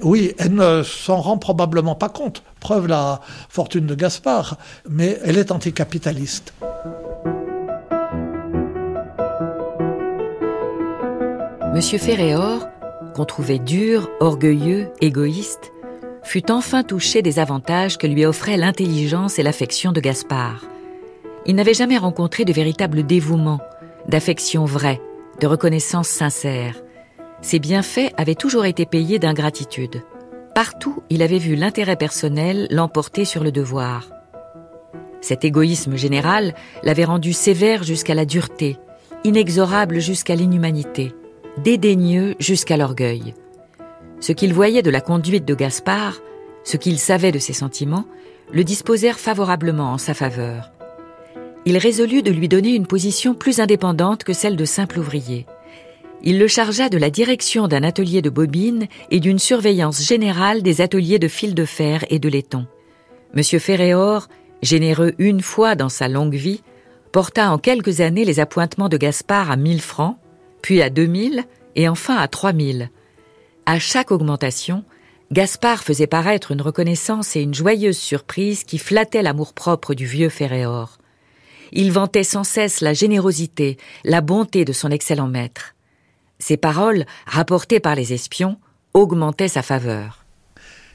oui, 0.00 0.34
elle 0.36 0.52
ne 0.52 0.82
s'en 0.82 1.22
rend 1.22 1.38
probablement 1.38 1.94
pas 1.94 2.10
compte. 2.10 2.42
Preuve 2.60 2.86
la 2.86 3.22
fortune 3.48 3.86
de 3.86 3.94
Gaspard, 3.94 4.58
mais 4.86 5.18
elle 5.24 5.38
est 5.38 5.50
anticapitaliste. 5.50 6.52
Monsieur 11.76 11.98
Ferréor, 11.98 12.66
qu'on 13.14 13.26
trouvait 13.26 13.58
dur, 13.58 14.08
orgueilleux, 14.18 14.88
égoïste, 15.02 15.74
fut 16.22 16.50
enfin 16.50 16.82
touché 16.82 17.20
des 17.20 17.38
avantages 17.38 17.98
que 17.98 18.06
lui 18.06 18.24
offraient 18.24 18.56
l'intelligence 18.56 19.38
et 19.38 19.42
l'affection 19.42 19.92
de 19.92 20.00
Gaspard. 20.00 20.64
Il 21.44 21.54
n'avait 21.54 21.74
jamais 21.74 21.98
rencontré 21.98 22.46
de 22.46 22.52
véritable 22.54 23.04
dévouement, 23.04 23.60
d'affection 24.08 24.64
vraie, 24.64 25.02
de 25.38 25.46
reconnaissance 25.46 26.08
sincère. 26.08 26.82
Ses 27.42 27.58
bienfaits 27.58 28.10
avaient 28.16 28.34
toujours 28.34 28.64
été 28.64 28.86
payés 28.86 29.18
d'ingratitude. 29.18 30.02
Partout, 30.54 31.02
il 31.10 31.20
avait 31.20 31.36
vu 31.36 31.56
l'intérêt 31.56 31.96
personnel 31.96 32.68
l'emporter 32.70 33.26
sur 33.26 33.44
le 33.44 33.52
devoir. 33.52 34.08
Cet 35.20 35.44
égoïsme 35.44 35.96
général 35.96 36.54
l'avait 36.82 37.04
rendu 37.04 37.34
sévère 37.34 37.82
jusqu'à 37.82 38.14
la 38.14 38.24
dureté, 38.24 38.78
inexorable 39.24 40.00
jusqu'à 40.00 40.36
l'inhumanité 40.36 41.14
dédaigneux 41.58 42.34
jusqu'à 42.38 42.76
l'orgueil. 42.76 43.34
Ce 44.20 44.32
qu'il 44.32 44.52
voyait 44.52 44.82
de 44.82 44.90
la 44.90 45.00
conduite 45.00 45.44
de 45.44 45.54
Gaspard, 45.54 46.20
ce 46.64 46.76
qu'il 46.76 46.98
savait 46.98 47.32
de 47.32 47.38
ses 47.38 47.52
sentiments, 47.52 48.06
le 48.52 48.64
disposèrent 48.64 49.18
favorablement 49.18 49.92
en 49.92 49.98
sa 49.98 50.14
faveur. 50.14 50.72
Il 51.64 51.78
résolut 51.78 52.22
de 52.22 52.30
lui 52.30 52.48
donner 52.48 52.74
une 52.74 52.86
position 52.86 53.34
plus 53.34 53.60
indépendante 53.60 54.24
que 54.24 54.32
celle 54.32 54.56
de 54.56 54.64
simple 54.64 54.98
ouvrier. 54.98 55.46
Il 56.22 56.38
le 56.38 56.48
chargea 56.48 56.88
de 56.88 56.98
la 56.98 57.10
direction 57.10 57.68
d'un 57.68 57.82
atelier 57.82 58.22
de 58.22 58.30
bobines 58.30 58.86
et 59.10 59.20
d'une 59.20 59.38
surveillance 59.38 60.02
générale 60.02 60.62
des 60.62 60.80
ateliers 60.80 61.18
de 61.18 61.28
fil 61.28 61.54
de 61.54 61.64
fer 61.64 62.04
et 62.08 62.18
de 62.18 62.28
laiton. 62.28 62.66
Monsieur 63.34 63.58
Ferréor, 63.58 64.28
généreux 64.62 65.12
une 65.18 65.40
fois 65.40 65.74
dans 65.74 65.88
sa 65.88 66.08
longue 66.08 66.34
vie, 66.34 66.62
porta 67.12 67.50
en 67.50 67.58
quelques 67.58 68.00
années 68.00 68.24
les 68.24 68.40
appointements 68.40 68.88
de 68.88 68.96
Gaspard 68.96 69.50
à 69.50 69.56
mille 69.56 69.82
francs, 69.82 70.16
puis 70.66 70.82
à 70.82 70.90
2000 70.90 71.44
et 71.76 71.88
enfin 71.88 72.16
à 72.16 72.26
3000. 72.26 72.90
À 73.66 73.78
chaque 73.78 74.10
augmentation, 74.10 74.82
Gaspard 75.30 75.84
faisait 75.84 76.08
paraître 76.08 76.50
une 76.50 76.60
reconnaissance 76.60 77.36
et 77.36 77.40
une 77.40 77.54
joyeuse 77.54 77.96
surprise 77.96 78.64
qui 78.64 78.78
flattaient 78.78 79.22
l'amour-propre 79.22 79.94
du 79.94 80.06
vieux 80.06 80.28
Ferréor. 80.28 80.98
Il 81.70 81.92
vantait 81.92 82.24
sans 82.24 82.42
cesse 82.42 82.80
la 82.80 82.94
générosité, 82.94 83.76
la 84.02 84.20
bonté 84.20 84.64
de 84.64 84.72
son 84.72 84.90
excellent 84.90 85.28
maître. 85.28 85.76
Ses 86.40 86.56
paroles, 86.56 87.06
rapportées 87.26 87.78
par 87.78 87.94
les 87.94 88.12
espions, 88.12 88.58
augmentaient 88.92 89.46
sa 89.46 89.62
faveur. 89.62 90.24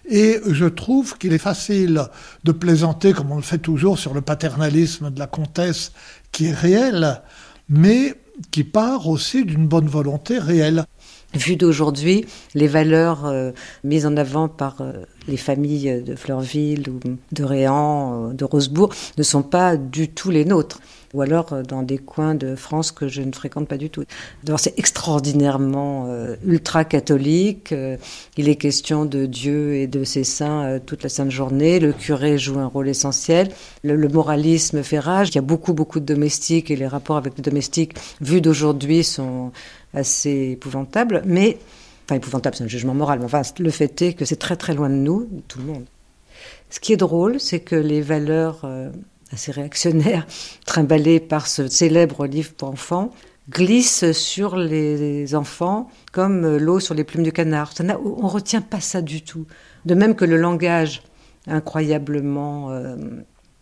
Et 0.09 0.41
je 0.49 0.65
trouve 0.65 1.17
qu'il 1.17 1.31
est 1.31 1.37
facile 1.37 2.09
de 2.43 2.51
plaisanter, 2.51 3.13
comme 3.13 3.31
on 3.31 3.37
le 3.37 3.41
fait 3.41 3.57
toujours, 3.57 3.99
sur 3.99 4.13
le 4.13 4.19
paternalisme 4.19 5.11
de 5.11 5.19
la 5.19 5.27
comtesse, 5.27 5.93
qui 6.33 6.47
est 6.47 6.53
réel, 6.53 7.21
mais 7.69 8.17
qui 8.51 8.63
part 8.63 9.07
aussi 9.07 9.45
d'une 9.45 9.67
bonne 9.67 9.87
volonté 9.87 10.39
réelle. 10.39 10.85
Vu 11.33 11.55
d'aujourd'hui, 11.55 12.25
les 12.55 12.67
valeurs 12.67 13.25
euh, 13.25 13.51
mises 13.85 14.05
en 14.05 14.17
avant 14.17 14.49
par 14.49 14.81
euh, 14.81 14.91
les 15.29 15.37
familles 15.37 16.01
de 16.01 16.15
Fleurville 16.15 16.83
de 17.31 17.43
Réan, 17.43 18.29
euh, 18.29 18.33
de 18.33 18.43
Rosebourg, 18.43 18.93
ne 19.17 19.23
sont 19.23 19.43
pas 19.43 19.77
du 19.77 20.09
tout 20.09 20.29
les 20.29 20.43
nôtres. 20.43 20.81
Ou 21.13 21.21
alors 21.21 21.61
dans 21.63 21.83
des 21.83 21.97
coins 21.97 22.35
de 22.35 22.55
France 22.55 22.91
que 22.91 23.07
je 23.07 23.21
ne 23.21 23.31
fréquente 23.31 23.67
pas 23.67 23.77
du 23.77 23.89
tout. 23.89 24.03
C'est 24.57 24.77
extraordinairement 24.79 26.07
ultra-catholique. 26.45 27.73
il 28.37 28.49
est 28.49 28.55
question 28.55 29.05
de 29.05 29.25
Dieu 29.25 29.75
et 29.75 29.87
de 29.87 30.03
ses 30.03 30.23
saints 30.23 30.79
toute 30.85 31.03
la 31.03 31.09
sainte 31.09 31.31
journée. 31.31 31.79
Le 31.79 31.91
curé 31.91 32.37
joue 32.37 32.59
un 32.59 32.67
rôle 32.67 32.87
essentiel. 32.87 33.49
Le, 33.83 33.95
le, 33.95 34.07
moralisme 34.07 34.83
fait 34.83 34.99
rage. 34.99 35.29
Il 35.29 35.35
y 35.35 35.39
a 35.39 35.41
beaucoup, 35.41 35.73
beaucoup 35.73 35.99
de 35.99 36.05
domestiques 36.05 36.71
et 36.71 36.75
les 36.75 36.87
rapports 36.87 37.17
avec 37.17 37.37
les 37.37 37.43
domestiques, 37.43 37.95
vus 38.21 38.41
d'aujourd'hui, 38.41 39.03
sont 39.03 39.51
assez 39.93 40.51
épouvantable, 40.51 41.21
mais 41.25 41.57
enfin 42.05 42.15
épouvantable, 42.15 42.55
c'est 42.55 42.63
un 42.63 42.67
jugement 42.67 42.93
moral, 42.93 43.19
mais 43.19 43.25
enfin 43.25 43.41
le 43.59 43.69
fait 43.69 44.01
est 44.01 44.13
que 44.13 44.25
c'est 44.25 44.37
très 44.37 44.55
très 44.55 44.73
loin 44.73 44.89
de 44.89 44.95
nous, 44.95 45.29
tout 45.47 45.59
le 45.59 45.65
monde. 45.65 45.85
Ce 46.69 46.79
qui 46.79 46.93
est 46.93 46.97
drôle, 46.97 47.39
c'est 47.39 47.59
que 47.59 47.75
les 47.75 48.01
valeurs 48.01 48.61
euh, 48.63 48.89
assez 49.33 49.51
réactionnaires 49.51 50.25
trimballées 50.65 51.19
par 51.19 51.47
ce 51.47 51.67
célèbre 51.67 52.25
livre 52.27 52.53
pour 52.53 52.69
enfants 52.69 53.11
glissent 53.49 54.11
sur 54.11 54.55
les 54.55 55.35
enfants 55.35 55.89
comme 56.11 56.57
l'eau 56.57 56.79
sur 56.79 56.93
les 56.93 57.03
plumes 57.03 57.23
du 57.23 57.31
canard. 57.31 57.73
On 58.05 58.27
retient 58.27 58.61
pas 58.61 58.79
ça 58.79 59.01
du 59.01 59.23
tout. 59.23 59.45
De 59.85 59.95
même 59.95 60.15
que 60.15 60.25
le 60.25 60.37
langage 60.37 61.01
incroyablement 61.47 62.71
euh, 62.71 62.95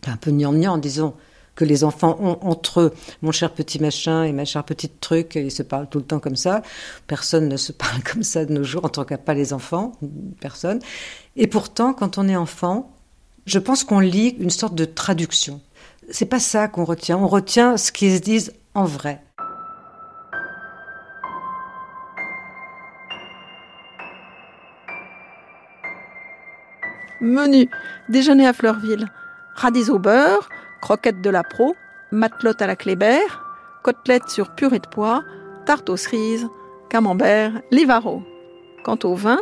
un 0.05 0.17
peu 0.17 0.31
gnangnan, 0.31 0.77
disons, 0.77 1.13
que 1.55 1.65
les 1.65 1.83
enfants 1.83 2.17
ont 2.21 2.39
entre 2.41 2.81
eux. 2.81 2.93
Mon 3.21 3.31
cher 3.31 3.51
petit 3.51 3.79
machin 3.79 4.23
et 4.23 4.31
ma 4.31 4.45
chère 4.45 4.63
petite 4.63 5.01
truc, 5.01 5.35
ils 5.35 5.51
se 5.51 5.63
parlent 5.63 5.89
tout 5.89 5.99
le 5.99 6.05
temps 6.05 6.19
comme 6.19 6.35
ça. 6.35 6.61
Personne 7.07 7.49
ne 7.49 7.57
se 7.57 7.71
parle 7.73 8.01
comme 8.03 8.23
ça 8.23 8.45
de 8.45 8.53
nos 8.53 8.63
jours, 8.63 8.85
en 8.85 8.89
tout 8.89 9.03
cas 9.03 9.17
pas 9.17 9.33
les 9.33 9.53
enfants, 9.53 9.93
personne. 10.39 10.79
Et 11.35 11.47
pourtant, 11.47 11.93
quand 11.93 12.17
on 12.17 12.27
est 12.27 12.35
enfant, 12.35 12.91
je 13.49 13.59
pense 13.59 13.83
qu'on 13.83 13.99
lit 13.99 14.35
une 14.39 14.51
sorte 14.51 14.75
de 14.75 14.85
traduction. 14.85 15.59
C'est 16.11 16.27
pas 16.27 16.39
ça 16.39 16.67
qu'on 16.67 16.85
retient. 16.85 17.17
On 17.17 17.27
retient 17.27 17.77
ce 17.77 17.91
qu'ils 17.91 18.15
se 18.15 18.21
disent 18.21 18.53
en 18.75 18.85
vrai. 18.85 19.23
Menu 27.21 27.69
déjeuner 28.07 28.47
à 28.47 28.53
Fleurville. 28.53 29.07
Radis 29.55 29.89
au 29.89 29.99
beurre, 29.99 30.47
croquettes 30.81 31.21
de 31.21 31.29
la 31.29 31.43
pro, 31.43 31.75
matelote 32.11 32.61
à 32.61 32.67
la 32.67 32.75
Kléber, 32.75 33.19
côtelettes 33.83 34.29
sur 34.29 34.55
purée 34.55 34.79
de 34.79 34.87
pois, 34.87 35.23
tarte 35.65 35.89
aux 35.89 35.97
cerises, 35.97 36.47
camembert, 36.89 37.51
livaro. 37.71 38.23
Quant 38.83 38.99
au 39.03 39.15
vin, 39.15 39.39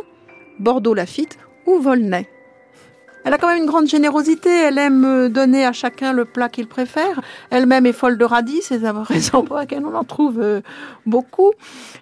Bordeaux 0.58 0.94
Lafitte 0.94 1.38
ou 1.66 1.78
Volnay. 1.78 2.28
Elle 3.28 3.34
a 3.34 3.36
quand 3.36 3.48
même 3.48 3.58
une 3.58 3.66
grande 3.66 3.86
générosité, 3.86 4.48
elle 4.48 4.78
aime 4.78 5.28
donner 5.28 5.66
à 5.66 5.72
chacun 5.72 6.14
le 6.14 6.24
plat 6.24 6.48
qu'il 6.48 6.66
préfère. 6.66 7.20
Elle-même 7.50 7.84
est 7.84 7.92
folle 7.92 8.16
de 8.16 8.24
radis, 8.24 8.60
c'est 8.62 8.78
la 8.78 8.92
raison 9.02 9.42
pour 9.42 9.56
laquelle 9.56 9.84
on 9.84 9.94
en 9.94 10.02
trouve 10.02 10.40
euh, 10.40 10.62
beaucoup. 11.04 11.52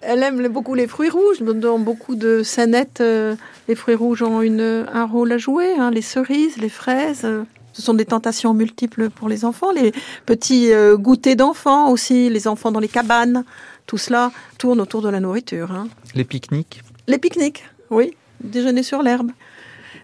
Elle 0.01 0.23
aime 0.23 0.47
beaucoup 0.47 0.73
les 0.73 0.87
fruits 0.87 1.09
rouges, 1.09 1.41
dans 1.41 1.79
beaucoup 1.79 2.15
de 2.15 2.43
scénettes, 2.43 3.01
euh, 3.01 3.35
les 3.67 3.75
fruits 3.75 3.95
rouges 3.95 4.23
ont 4.23 4.41
une, 4.41 4.85
un 4.93 5.03
rôle 5.03 5.33
à 5.33 5.37
jouer, 5.37 5.73
hein, 5.77 5.91
les 5.91 6.01
cerises, 6.01 6.55
les 6.59 6.69
fraises. 6.69 7.25
Euh, 7.25 7.43
ce 7.73 7.81
sont 7.81 7.93
des 7.93 8.05
tentations 8.05 8.53
multiples 8.53 9.09
pour 9.09 9.27
les 9.27 9.43
enfants, 9.43 9.73
les 9.73 9.91
petits 10.25 10.71
euh, 10.71 10.95
goûters 10.95 11.35
d'enfants 11.35 11.91
aussi, 11.91 12.29
les 12.29 12.47
enfants 12.47 12.71
dans 12.71 12.79
les 12.79 12.87
cabanes. 12.87 13.43
Tout 13.85 13.97
cela 13.97 14.31
tourne 14.57 14.79
autour 14.79 15.01
de 15.01 15.09
la 15.09 15.19
nourriture. 15.19 15.73
Hein. 15.73 15.89
Les 16.15 16.23
pique-niques 16.23 16.83
Les 17.05 17.17
pique-niques, 17.17 17.65
oui. 17.89 18.13
Déjeuner 18.41 18.83
sur 18.83 19.03
l'herbe. 19.03 19.31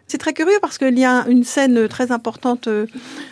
C'est 0.08 0.18
très 0.18 0.34
curieux 0.34 0.60
parce 0.62 0.78
qu'il 0.78 0.98
y 1.00 1.06
a 1.06 1.26
une 1.28 1.44
scène 1.44 1.88
très 1.88 2.12
importante 2.12 2.68
euh, 2.68 2.86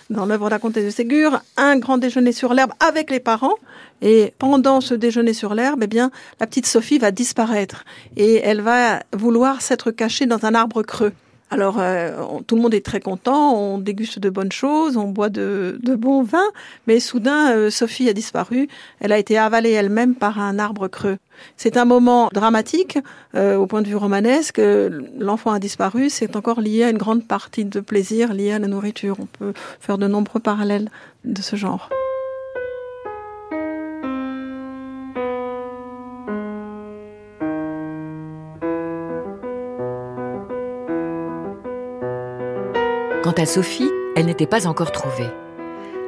dans 0.10 0.26
l'œuvre 0.26 0.50
de 0.50 0.82
de 0.82 0.90
Ségur, 0.90 1.42
un 1.58 1.78
grand 1.78 1.98
déjeuner 1.98 2.32
sur 2.32 2.54
l'herbe 2.54 2.72
avec 2.80 3.12
les 3.12 3.20
parents. 3.20 3.56
Et 4.02 4.34
pendant 4.40 4.82
ce 4.82 4.94
déjeuner 4.94 5.34
sur 5.34 5.54
l'herbe, 5.54 5.82
eh 5.84 5.88
bien, 5.88 6.12
la 6.40 6.48
petite 6.48 6.66
Sophie 6.66 6.98
va 6.98 7.12
disparaître 7.12 7.84
et 8.18 8.38
elle 8.38 8.62
va 8.62 9.02
vouloir 9.14 9.62
s'être 9.62 9.92
cachée 9.92 10.26
dans 10.26 10.46
un 10.46 10.56
arbre 10.56 10.82
creux. 10.82 11.14
Alors, 11.54 11.80
euh, 11.80 12.40
tout 12.48 12.56
le 12.56 12.62
monde 12.62 12.74
est 12.74 12.86
très 12.86 13.02
content, 13.02 13.54
on 13.54 13.78
déguste 13.78 14.20
de 14.20 14.30
bonnes 14.30 14.54
choses, 14.54 14.96
on 14.96 15.10
boit 15.10 15.28
de, 15.28 15.78
bons 15.98 16.24
vins, 16.24 16.50
mais 16.88 17.02
soudain, 17.02 17.52
euh, 17.52 17.70
Sophie 17.70 18.08
a 18.08 18.14
disparu. 18.14 18.70
Elle 19.02 19.12
a 19.12 19.18
été 19.18 19.38
avalée 19.38 19.72
elle-même 19.72 20.16
par 20.16 20.40
un 20.40 20.60
arbre 20.60 20.88
creux. 20.88 21.18
C'est 21.58 21.76
un 21.76 21.84
moment 21.84 22.30
dramatique 22.32 23.00
euh, 23.36 23.58
au 23.58 23.68
point 23.68 23.82
de 23.82 23.88
vue 23.90 23.98
romanesque. 23.98 24.62
L'enfant 25.20 25.52
a 25.52 25.60
disparu, 25.60 26.10
c'est 26.10 26.38
encore 26.38 26.62
lié 26.62 26.86
à 26.86 26.90
une 26.90 26.98
grande 26.98 27.28
partie 27.28 27.66
de 27.66 27.82
plaisir 27.82 28.34
lié 28.34 28.54
à 28.54 28.60
la 28.60 28.68
nourriture. 28.68 29.18
On 29.20 29.26
peut 29.26 29.54
faire 29.82 29.98
de 29.98 30.08
nombreux 30.08 30.40
parallèles 30.40 30.90
de 31.26 31.42
ce 31.42 31.58
genre. 31.58 31.90
Quant 43.32 43.44
à 43.44 43.46
Sophie, 43.46 43.90
elle 44.18 44.26
n'était 44.26 44.46
pas 44.46 44.68
encore 44.68 44.92
trouvée. 44.92 45.30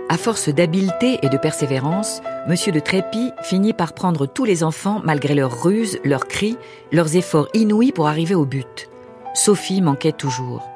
À 0.10 0.18
force 0.18 0.50
d'habileté 0.50 1.20
et 1.22 1.30
de 1.30 1.38
persévérance, 1.38 2.22
Monsieur 2.50 2.74
de 2.74 2.82
Trépy 2.82 3.32
finit 3.44 3.72
par 3.72 3.94
prendre 3.94 4.26
tous 4.26 4.44
les 4.44 4.62
enfants 4.62 5.00
malgré 5.06 5.34
leurs 5.34 5.64
ruses, 5.64 6.00
leurs 6.04 6.28
cris, 6.28 6.58
leurs 6.92 7.16
efforts 7.16 7.48
inouïs 7.54 7.94
pour 7.94 8.10
arriver 8.10 8.36
au 8.36 8.44
but. 8.44 8.90
Sophie 9.34 9.82
manquait 9.82 10.12
toujours. 10.12 10.68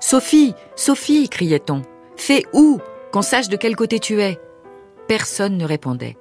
Sophie, 0.00 0.54
Sophie, 0.74 1.28
criait-on. 1.28 1.82
Fais 2.16 2.42
où 2.52 2.80
Qu'on 3.12 3.22
sache 3.22 3.48
de 3.48 3.56
quel 3.56 3.76
côté 3.76 4.00
tu 4.00 4.20
es? 4.20 4.40
Personne 5.06 5.56
ne 5.56 5.64
répondait. 5.64 6.16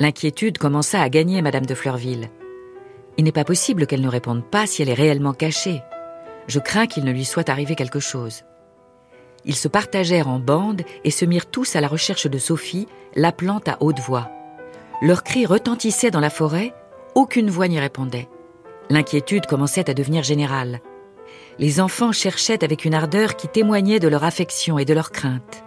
L'inquiétude 0.00 0.56
commença 0.56 1.02
à 1.02 1.10
gagner 1.10 1.42
Madame 1.42 1.66
de 1.66 1.74
Fleurville. 1.74 2.30
Il 3.18 3.24
n'est 3.24 3.32
pas 3.32 3.44
possible 3.44 3.86
qu'elle 3.86 4.00
ne 4.00 4.08
réponde 4.08 4.42
pas 4.42 4.66
si 4.66 4.80
elle 4.80 4.88
est 4.88 4.94
réellement 4.94 5.34
cachée. 5.34 5.82
Je 6.46 6.60
crains 6.60 6.86
qu'il 6.86 7.04
ne 7.04 7.12
lui 7.12 7.26
soit 7.26 7.50
arrivé 7.50 7.74
quelque 7.74 8.00
chose. 8.00 8.42
Ils 9.44 9.54
se 9.54 9.68
partagèrent 9.68 10.28
en 10.28 10.38
bandes 10.38 10.82
et 11.04 11.10
se 11.10 11.24
mirent 11.24 11.46
tous 11.46 11.76
à 11.76 11.80
la 11.80 11.88
recherche 11.88 12.26
de 12.26 12.38
Sophie, 12.38 12.88
l'appelant 13.14 13.60
à 13.66 13.76
haute 13.80 14.00
voix. 14.00 14.30
Leurs 15.02 15.22
cris 15.22 15.46
retentissaient 15.46 16.10
dans 16.10 16.20
la 16.20 16.30
forêt, 16.30 16.74
aucune 17.14 17.50
voix 17.50 17.68
n'y 17.68 17.78
répondait. 17.78 18.28
L'inquiétude 18.90 19.46
commençait 19.46 19.90
à 19.90 19.94
devenir 19.94 20.22
générale. 20.22 20.80
Les 21.58 21.80
enfants 21.80 22.12
cherchaient 22.12 22.64
avec 22.64 22.84
une 22.84 22.94
ardeur 22.94 23.36
qui 23.36 23.48
témoignait 23.48 24.00
de 24.00 24.08
leur 24.08 24.24
affection 24.24 24.78
et 24.78 24.84
de 24.84 24.94
leur 24.94 25.10
crainte. 25.10 25.64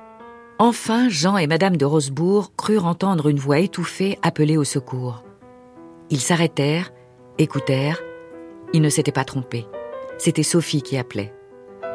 Enfin, 0.59 1.07
Jean 1.07 1.37
et 1.37 1.47
Madame 1.47 1.77
de 1.77 1.85
Rosebourg 1.85 2.51
crurent 2.57 2.85
entendre 2.85 3.27
une 3.27 3.37
voix 3.37 3.59
étouffée 3.59 4.17
appeler 4.23 4.57
au 4.57 4.63
secours. 4.63 5.23
Ils 6.09 6.19
s'arrêtèrent, 6.19 6.91
écoutèrent. 7.37 8.01
Ils 8.73 8.81
ne 8.81 8.89
s'étaient 8.89 9.11
pas 9.11 9.23
trompés. 9.23 9.67
C'était 10.17 10.43
Sophie 10.43 10.81
qui 10.81 10.97
appelait. 10.97 11.33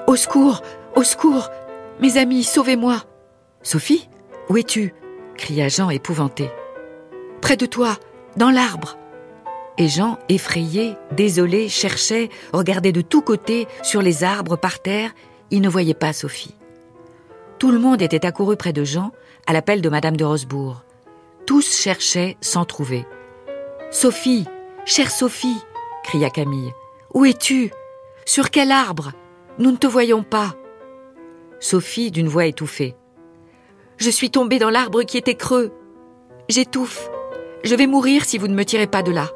Au 0.06 0.16
secours 0.16 0.62
Au 0.94 1.02
secours 1.02 1.48
Mes 2.00 2.16
amis, 2.18 2.44
sauvez-moi 2.44 3.02
Sophie 3.62 4.08
Où 4.48 4.56
es-tu? 4.56 4.94
cria 5.36 5.68
Jean 5.68 5.90
épouvanté. 5.90 6.50
Près 7.40 7.56
de 7.56 7.66
toi, 7.66 7.96
dans 8.36 8.50
l'arbre. 8.50 8.98
Et 9.78 9.88
Jean, 9.88 10.18
effrayé, 10.28 10.94
désolé, 11.12 11.68
cherchait, 11.68 12.28
regardait 12.52 12.92
de 12.92 13.00
tous 13.00 13.22
côtés, 13.22 13.66
sur 13.82 14.02
les 14.02 14.22
arbres, 14.24 14.56
par 14.56 14.80
terre, 14.80 15.10
il 15.50 15.60
ne 15.62 15.68
voyait 15.68 15.94
pas 15.94 16.12
Sophie. 16.12 16.54
Tout 17.58 17.70
le 17.70 17.78
monde 17.78 18.02
était 18.02 18.26
accouru 18.26 18.56
près 18.56 18.72
de 18.72 18.84
Jean, 18.84 19.12
à 19.46 19.52
l'appel 19.52 19.80
de 19.80 19.88
Madame 19.88 20.16
de 20.16 20.24
Rosebourg. 20.24 20.82
Tous 21.46 21.74
cherchaient 21.80 22.36
sans 22.40 22.64
trouver. 22.64 23.06
Sophie, 23.90 24.46
chère 24.84 25.10
Sophie, 25.10 25.58
cria 26.04 26.30
Camille, 26.30 26.72
où 27.14 27.24
es-tu? 27.24 27.70
Sur 28.24 28.50
quel 28.50 28.70
arbre? 28.70 29.12
Nous 29.58 29.70
ne 29.70 29.76
te 29.76 29.86
voyons 29.86 30.22
pas. 30.22 30.54
Sophie 31.62 32.10
d'une 32.10 32.26
voix 32.26 32.46
étouffée. 32.46 32.96
Je 33.96 34.10
suis 34.10 34.32
tombée 34.32 34.58
dans 34.58 34.68
l'arbre 34.68 35.04
qui 35.04 35.16
était 35.16 35.36
creux. 35.36 35.70
J'étouffe. 36.48 37.08
Je 37.62 37.76
vais 37.76 37.86
mourir 37.86 38.24
si 38.24 38.36
vous 38.36 38.48
ne 38.48 38.54
me 38.54 38.64
tirez 38.64 38.88
pas 38.88 39.04
de 39.04 39.12
là. 39.12 39.30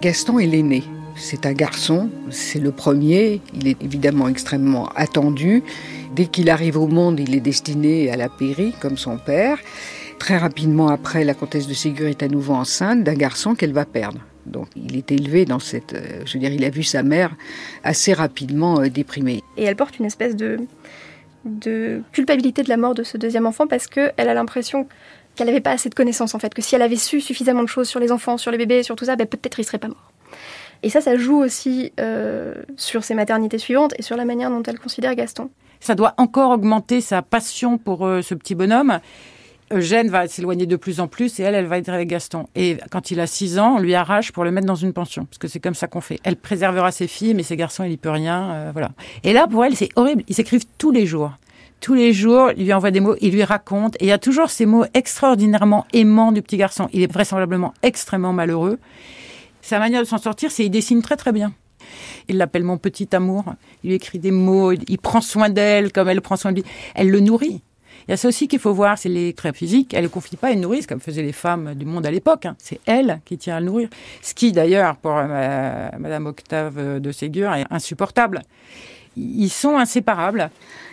Gaston 0.00 0.40
est 0.40 0.46
l'aîné. 0.46 0.82
C'est 1.14 1.46
un 1.46 1.52
garçon, 1.52 2.10
c'est 2.30 2.58
le 2.58 2.72
premier, 2.72 3.40
il 3.54 3.68
est 3.68 3.82
évidemment 3.82 4.28
extrêmement 4.28 4.88
attendu. 4.96 5.62
Dès 6.14 6.26
qu'il 6.26 6.50
arrive 6.50 6.76
au 6.76 6.86
monde, 6.86 7.20
il 7.20 7.34
est 7.34 7.40
destiné 7.40 8.10
à 8.10 8.16
la 8.16 8.28
pairie, 8.28 8.74
comme 8.80 8.96
son 8.96 9.18
père. 9.18 9.58
Très 10.18 10.36
rapidement 10.36 10.88
après, 10.88 11.24
la 11.24 11.34
comtesse 11.34 11.66
de 11.66 11.74
Ségur 11.74 12.08
est 12.08 12.22
à 12.22 12.28
nouveau 12.28 12.54
enceinte 12.54 13.02
d'un 13.04 13.14
garçon 13.14 13.54
qu'elle 13.54 13.72
va 13.72 13.84
perdre. 13.84 14.20
Donc 14.46 14.68
il 14.76 14.96
est 14.96 15.10
élevé 15.12 15.44
dans 15.44 15.58
cette... 15.58 15.94
Euh, 15.94 16.22
je 16.24 16.34
veux 16.34 16.40
dire, 16.40 16.52
il 16.52 16.64
a 16.64 16.70
vu 16.70 16.82
sa 16.82 17.02
mère 17.02 17.34
assez 17.84 18.12
rapidement 18.12 18.80
euh, 18.80 18.88
déprimée. 18.88 19.42
Et 19.56 19.64
elle 19.64 19.76
porte 19.76 19.98
une 19.98 20.04
espèce 20.04 20.36
de, 20.36 20.58
de 21.44 22.02
culpabilité 22.12 22.62
de 22.62 22.68
la 22.68 22.76
mort 22.76 22.94
de 22.94 23.02
ce 23.02 23.18
deuxième 23.18 23.46
enfant 23.46 23.66
parce 23.66 23.86
qu'elle 23.86 24.12
a 24.16 24.34
l'impression 24.34 24.86
qu'elle 25.34 25.46
n'avait 25.46 25.60
pas 25.60 25.72
assez 25.72 25.88
de 25.88 25.94
connaissances 25.94 26.34
en 26.34 26.38
fait, 26.38 26.52
que 26.52 26.62
si 26.62 26.74
elle 26.74 26.82
avait 26.82 26.96
su 26.96 27.20
suffisamment 27.20 27.62
de 27.62 27.68
choses 27.68 27.88
sur 27.88 28.00
les 28.00 28.12
enfants, 28.12 28.36
sur 28.36 28.50
les 28.50 28.58
bébés, 28.58 28.82
sur 28.82 28.96
tout 28.96 29.04
ça, 29.04 29.16
ben, 29.16 29.26
peut-être 29.26 29.58
il 29.60 29.64
serait 29.64 29.78
pas 29.78 29.88
mort. 29.88 30.11
Et 30.82 30.90
ça, 30.90 31.00
ça 31.00 31.16
joue 31.16 31.38
aussi 31.38 31.92
euh, 32.00 32.54
sur 32.76 33.04
ses 33.04 33.14
maternités 33.14 33.58
suivantes 33.58 33.94
et 33.98 34.02
sur 34.02 34.16
la 34.16 34.24
manière 34.24 34.50
dont 34.50 34.62
elle 34.62 34.78
considère 34.78 35.14
Gaston. 35.14 35.50
Ça 35.80 35.94
doit 35.94 36.14
encore 36.16 36.50
augmenter 36.52 37.00
sa 37.00 37.22
passion 37.22 37.78
pour 37.78 38.00
ce 38.22 38.34
petit 38.34 38.54
bonhomme. 38.54 39.00
Eugène 39.72 40.08
va 40.08 40.28
s'éloigner 40.28 40.66
de 40.66 40.76
plus 40.76 41.00
en 41.00 41.08
plus 41.08 41.40
et 41.40 41.42
elle, 41.42 41.54
elle 41.54 41.66
va 41.66 41.78
être 41.78 41.88
avec 41.88 42.08
Gaston. 42.08 42.46
Et 42.54 42.76
quand 42.90 43.10
il 43.10 43.20
a 43.20 43.26
6 43.26 43.58
ans, 43.58 43.76
on 43.76 43.78
lui 43.78 43.94
arrache 43.94 44.32
pour 44.32 44.44
le 44.44 44.50
mettre 44.50 44.66
dans 44.66 44.74
une 44.74 44.92
pension, 44.92 45.24
parce 45.24 45.38
que 45.38 45.48
c'est 45.48 45.60
comme 45.60 45.74
ça 45.74 45.86
qu'on 45.86 46.00
fait. 46.00 46.20
Elle 46.24 46.36
préservera 46.36 46.92
ses 46.92 47.06
filles, 47.06 47.34
mais 47.34 47.42
ses 47.42 47.56
garçons, 47.56 47.84
il 47.84 47.92
y 47.92 47.96
peut 47.96 48.10
rien, 48.10 48.50
euh, 48.50 48.70
voilà. 48.72 48.92
Et 49.24 49.32
là, 49.32 49.46
pour 49.46 49.64
elle, 49.64 49.74
c'est 49.74 49.88
horrible. 49.96 50.22
Ils 50.28 50.34
s'écrivent 50.34 50.66
tous 50.78 50.90
les 50.90 51.06
jours. 51.06 51.32
Tous 51.80 51.94
les 51.94 52.12
jours, 52.12 52.50
il 52.56 52.64
lui 52.64 52.72
envoie 52.72 52.90
des 52.90 53.00
mots, 53.00 53.16
il 53.20 53.32
lui 53.32 53.42
raconte, 53.42 53.96
et 53.96 54.04
il 54.04 54.08
y 54.08 54.12
a 54.12 54.18
toujours 54.18 54.50
ces 54.50 54.66
mots 54.66 54.84
extraordinairement 54.94 55.86
aimants 55.92 56.32
du 56.32 56.42
petit 56.42 56.56
garçon. 56.56 56.88
Il 56.92 57.02
est 57.02 57.12
vraisemblablement 57.12 57.74
extrêmement 57.82 58.32
malheureux. 58.32 58.78
Sa 59.62 59.78
manière 59.78 60.02
de 60.02 60.06
s'en 60.06 60.18
sortir, 60.18 60.50
c'est 60.50 60.66
il 60.66 60.70
dessine 60.70 61.02
très 61.02 61.16
très 61.16 61.32
bien. 61.32 61.52
Il 62.28 62.36
l'appelle 62.36 62.64
mon 62.64 62.78
petit 62.78 63.08
amour. 63.12 63.44
Il 63.82 63.90
lui 63.90 63.96
écrit 63.96 64.18
des 64.18 64.30
mots. 64.30 64.72
Il 64.72 64.98
prend 64.98 65.20
soin 65.20 65.48
d'elle 65.48 65.92
comme 65.92 66.08
elle 66.08 66.20
prend 66.20 66.36
soin 66.36 66.52
de 66.52 66.60
lui. 66.60 66.64
Elle 66.94 67.10
le 67.10 67.20
nourrit. 67.20 67.62
Il 68.08 68.10
y 68.10 68.14
a 68.14 68.16
ça 68.16 68.26
aussi 68.26 68.48
qu'il 68.48 68.58
faut 68.58 68.74
voir, 68.74 68.98
c'est 68.98 69.08
les 69.08 69.32
traits 69.32 69.56
physiques. 69.56 69.94
Elle 69.94 70.04
ne 70.04 70.08
confie 70.08 70.36
pas 70.36 70.50
une 70.50 70.62
nourrice 70.62 70.88
comme 70.88 71.00
faisaient 71.00 71.22
les 71.22 71.32
femmes 71.32 71.74
du 71.74 71.84
monde 71.84 72.04
à 72.04 72.10
l'époque. 72.10 72.46
Hein. 72.46 72.56
C'est 72.58 72.80
elle 72.86 73.20
qui 73.24 73.38
tient 73.38 73.56
à 73.56 73.60
le 73.60 73.66
nourrir. 73.66 73.88
Ce 74.22 74.34
qui, 74.34 74.50
d'ailleurs, 74.50 74.96
pour 74.96 75.14
euh, 75.16 75.88
Madame 75.98 76.26
Octave 76.26 77.00
de 77.00 77.12
Ségur, 77.12 77.54
est 77.54 77.64
insupportable. 77.70 78.42
Ils 79.16 79.50
sont 79.50 79.76
inséparables. 79.76 80.50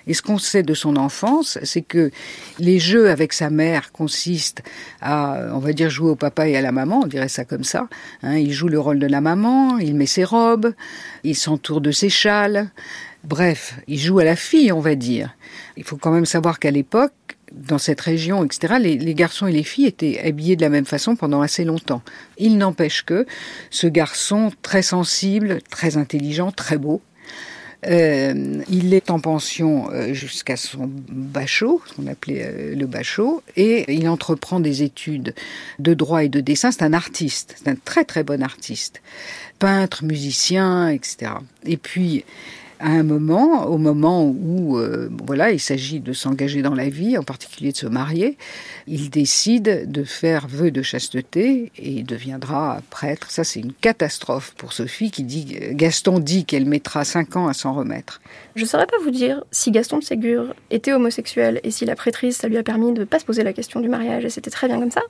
Et 0.07 0.13
ce 0.13 0.21
qu'on 0.21 0.37
sait 0.37 0.63
de 0.63 0.73
son 0.73 0.95
enfance, 0.95 1.59
c'est 1.63 1.81
que 1.81 2.09
les 2.57 2.79
jeux 2.79 3.09
avec 3.09 3.31
sa 3.31 3.49
mère 3.49 3.91
consistent 3.91 4.63
à, 5.01 5.49
on 5.53 5.59
va 5.59 5.71
dire, 5.71 5.89
jouer 5.89 6.09
au 6.09 6.15
papa 6.15 6.47
et 6.47 6.57
à 6.57 6.61
la 6.61 6.71
maman, 6.71 7.01
on 7.03 7.07
dirait 7.07 7.29
ça 7.29 7.45
comme 7.45 7.63
ça. 7.63 7.87
Hein. 8.23 8.37
il 8.37 8.51
joue 8.51 8.69
le 8.69 8.79
rôle 8.79 8.99
de 8.99 9.07
la 9.07 9.21
maman, 9.21 9.77
il 9.77 9.95
met 9.95 10.07
ses 10.07 10.23
robes, 10.23 10.73
il 11.23 11.35
s'entoure 11.35 11.81
de 11.81 11.91
ses 11.91 12.09
châles. 12.09 12.69
Bref, 13.23 13.75
il 13.87 13.99
joue 13.99 14.19
à 14.19 14.23
la 14.23 14.35
fille, 14.35 14.71
on 14.71 14.79
va 14.79 14.95
dire. 14.95 15.35
Il 15.77 15.83
faut 15.83 15.97
quand 15.97 16.11
même 16.11 16.25
savoir 16.25 16.57
qu'à 16.57 16.71
l'époque, 16.71 17.11
dans 17.51 17.77
cette 17.77 18.01
région, 18.01 18.43
etc., 18.43 18.75
les, 18.79 19.13
garçons 19.13 19.47
et 19.47 19.51
les 19.51 19.63
filles 19.63 19.87
étaient 19.87 20.19
habillés 20.23 20.55
de 20.55 20.61
la 20.61 20.69
même 20.69 20.85
façon 20.85 21.15
pendant 21.15 21.41
assez 21.41 21.65
longtemps. 21.65 22.01
Il 22.37 22.57
n'empêche 22.57 23.03
que 23.03 23.25
ce 23.69 23.87
garçon 23.87 24.51
très 24.61 24.81
sensible, 24.81 25.59
très 25.69 25.97
intelligent, 25.97 26.51
très 26.51 26.77
beau, 26.77 27.01
euh, 27.87 28.61
il 28.69 28.93
est 28.93 29.09
en 29.09 29.19
pension 29.19 29.89
euh, 29.91 30.13
jusqu'à 30.13 30.57
son 30.57 30.89
bachot, 30.89 31.81
qu'on 31.95 32.07
appelait 32.07 32.43
euh, 32.43 32.75
le 32.75 32.85
bachot, 32.85 33.41
et 33.55 33.93
il 33.93 34.09
entreprend 34.09 34.59
des 34.59 34.83
études 34.83 35.33
de 35.79 35.93
droit 35.93 36.23
et 36.23 36.29
de 36.29 36.41
dessin. 36.41 36.71
C'est 36.71 36.83
un 36.83 36.93
artiste, 36.93 37.55
c'est 37.57 37.69
un 37.69 37.75
très 37.75 38.03
très 38.03 38.23
bon 38.23 38.43
artiste, 38.43 39.01
peintre, 39.59 40.03
musicien, 40.03 40.89
etc. 40.89 41.31
Et 41.65 41.77
puis 41.77 42.25
à 42.79 42.91
un 42.91 43.03
moment, 43.03 43.65
au 43.65 43.77
moment 43.77 44.23
où 44.23 44.77
euh, 44.77 45.09
voilà, 45.25 45.51
il 45.51 45.59
s'agit 45.59 45.99
de 45.99 46.13
s'engager 46.13 46.61
dans 46.61 46.73
la 46.73 46.87
vie, 46.87 47.17
en 47.17 47.23
particulier 47.23 47.73
de 47.73 47.77
se 47.77 47.87
marier, 47.87 48.37
il 48.87 49.09
décide 49.09 49.91
de 49.91 50.03
faire 50.05 50.47
vœu 50.47 50.71
de 50.71 50.81
chasteté 50.81 51.73
et 51.77 52.03
deviendra 52.03 52.81
prêtre. 52.89 53.31
Ça, 53.31 53.43
c'est 53.43 53.59
une 53.59 53.73
catastrophe 53.73 54.53
pour 54.57 54.71
Sophie 54.71 55.11
qui 55.11 55.23
dit 55.23 55.57
Gaston 55.71 56.19
dit 56.19 56.45
qu'elle 56.45 56.65
mettra 56.65 57.03
cinq 57.03 57.35
ans 57.35 57.49
à 57.49 57.53
s'en 57.53 57.73
remettre. 57.73 58.21
Je 58.55 58.61
ne 58.61 58.67
saurais 58.67 58.87
pas 58.87 58.97
vous 59.03 59.11
dire 59.11 59.43
si 59.51 59.71
Gaston 59.71 59.97
de 59.97 60.03
Ségur 60.03 60.55
était 60.71 60.93
homosexuel 60.93 61.59
et 61.63 61.71
si 61.71 61.85
la 61.85 61.95
prêtrise, 61.95 62.37
ça 62.37 62.47
lui 62.47 62.57
a 62.57 62.63
permis 62.63 62.93
de 62.93 63.01
ne 63.01 63.05
pas 63.05 63.19
se 63.19 63.25
poser 63.25 63.43
la 63.43 63.51
question 63.51 63.81
du 63.81 63.89
mariage 63.89 64.23
et 64.23 64.29
c'était 64.29 64.51
très 64.51 64.67
bien 64.67 64.79
comme 64.79 64.91
ça. 64.91 65.01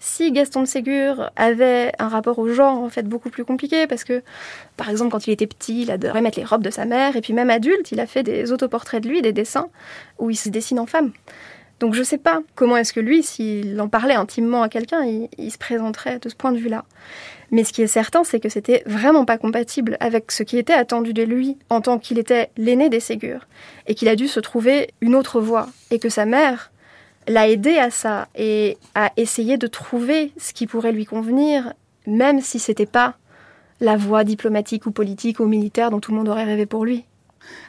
Si 0.00 0.32
Gaston 0.32 0.62
de 0.62 0.66
Ségur 0.66 1.30
avait 1.36 1.92
un 2.00 2.08
rapport 2.08 2.40
au 2.40 2.48
genre 2.48 2.78
en 2.78 2.88
fait 2.88 3.04
beaucoup 3.04 3.30
plus 3.30 3.44
compliqué 3.44 3.86
parce 3.86 4.02
que, 4.02 4.22
par 4.76 4.90
exemple, 4.90 5.12
quand 5.12 5.28
il 5.28 5.30
était 5.30 5.46
petit, 5.46 5.82
il 5.82 5.92
adorait 5.92 6.20
mettre 6.20 6.38
les 6.38 6.44
robes 6.44 6.62
de 6.62 6.70
sa 6.70 6.84
mère 6.84 7.03
et 7.14 7.20
puis 7.20 7.32
même 7.32 7.50
adulte, 7.50 7.92
il 7.92 8.00
a 8.00 8.06
fait 8.06 8.22
des 8.22 8.52
autoportraits 8.52 9.02
de 9.02 9.08
lui, 9.08 9.22
des 9.22 9.32
dessins 9.32 9.68
où 10.18 10.30
il 10.30 10.36
se 10.36 10.48
dessine 10.48 10.78
en 10.78 10.86
femme. 10.86 11.12
Donc 11.80 11.94
je 11.94 12.00
ne 12.00 12.04
sais 12.04 12.18
pas 12.18 12.40
comment 12.54 12.76
est-ce 12.76 12.92
que 12.92 13.00
lui, 13.00 13.22
s'il 13.22 13.80
en 13.80 13.88
parlait 13.88 14.14
intimement 14.14 14.62
à 14.62 14.68
quelqu'un, 14.68 15.04
il, 15.04 15.50
se 15.50 15.58
présenterait 15.58 16.18
de 16.18 16.28
ce 16.28 16.34
point 16.34 16.52
de 16.52 16.58
vue-là. 16.58 16.84
Mais 17.50 17.64
ce 17.64 17.72
qui 17.72 17.82
est 17.82 17.88
certain, 17.88 18.24
c'est 18.24 18.40
que 18.40 18.48
c'était 18.48 18.82
vraiment 18.86 19.24
pas 19.24 19.38
compatible 19.38 19.96
avec 20.00 20.32
ce 20.32 20.42
qui 20.42 20.56
était 20.56 20.72
attendu 20.72 21.12
de 21.12 21.22
lui 21.22 21.58
en 21.70 21.80
tant 21.80 21.98
qu'il 21.98 22.18
était 22.18 22.50
l'aîné 22.56 22.88
des 22.88 23.00
Ségur 23.00 23.46
et 23.86 23.94
qu'il 23.94 24.08
a 24.08 24.16
dû 24.16 24.28
se 24.28 24.40
trouver 24.40 24.94
une 25.00 25.14
autre 25.14 25.40
voie 25.40 25.68
et 25.90 25.98
que 25.98 26.08
sa 26.08 26.26
mère 26.26 26.72
l'a 27.26 27.48
aidé 27.48 27.78
à 27.78 27.90
ça 27.90 28.28
et 28.34 28.78
a 28.94 29.10
essayé 29.16 29.56
de 29.56 29.66
trouver 29.66 30.32
ce 30.38 30.52
qui 30.52 30.66
pourrait 30.66 30.92
lui 30.92 31.06
convenir, 31.06 31.72
même 32.06 32.40
si 32.40 32.58
c'était 32.58 32.86
pas 32.86 33.16
la 33.80 33.96
voie 33.96 34.24
diplomatique 34.24 34.86
ou 34.86 34.90
politique 34.90 35.40
ou 35.40 35.46
militaire 35.46 35.90
dont 35.90 36.00
tout 36.00 36.10
le 36.10 36.18
monde 36.18 36.28
aurait 36.28 36.44
rêvé 36.44 36.66
pour 36.66 36.84
lui. 36.84 37.04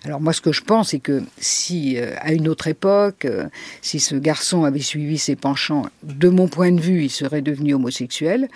Alors 0.06 0.22
moi 0.22 0.34
ce 0.34 0.42
que 0.42 0.54
je 0.54 0.62
pense 0.62 0.90
c'est 0.90 1.00
que 1.00 1.24
si 1.38 1.98
euh, 1.98 2.14
à 2.22 2.32
une 2.32 2.48
autre 2.48 2.68
époque, 2.68 3.26
euh, 3.26 3.48
si 3.82 4.00
ce 4.00 4.16
garçon 4.16 4.64
avait 4.64 4.80
suivi 4.80 5.18
ses 5.18 5.36
penchants, 5.36 5.88
de 6.04 6.30
mon 6.30 6.48
point 6.48 6.72
de 6.72 6.80
vue, 6.80 7.04
il 7.04 7.10
serait 7.10 7.42
devenu 7.42 7.74
homosexuel 7.74 8.48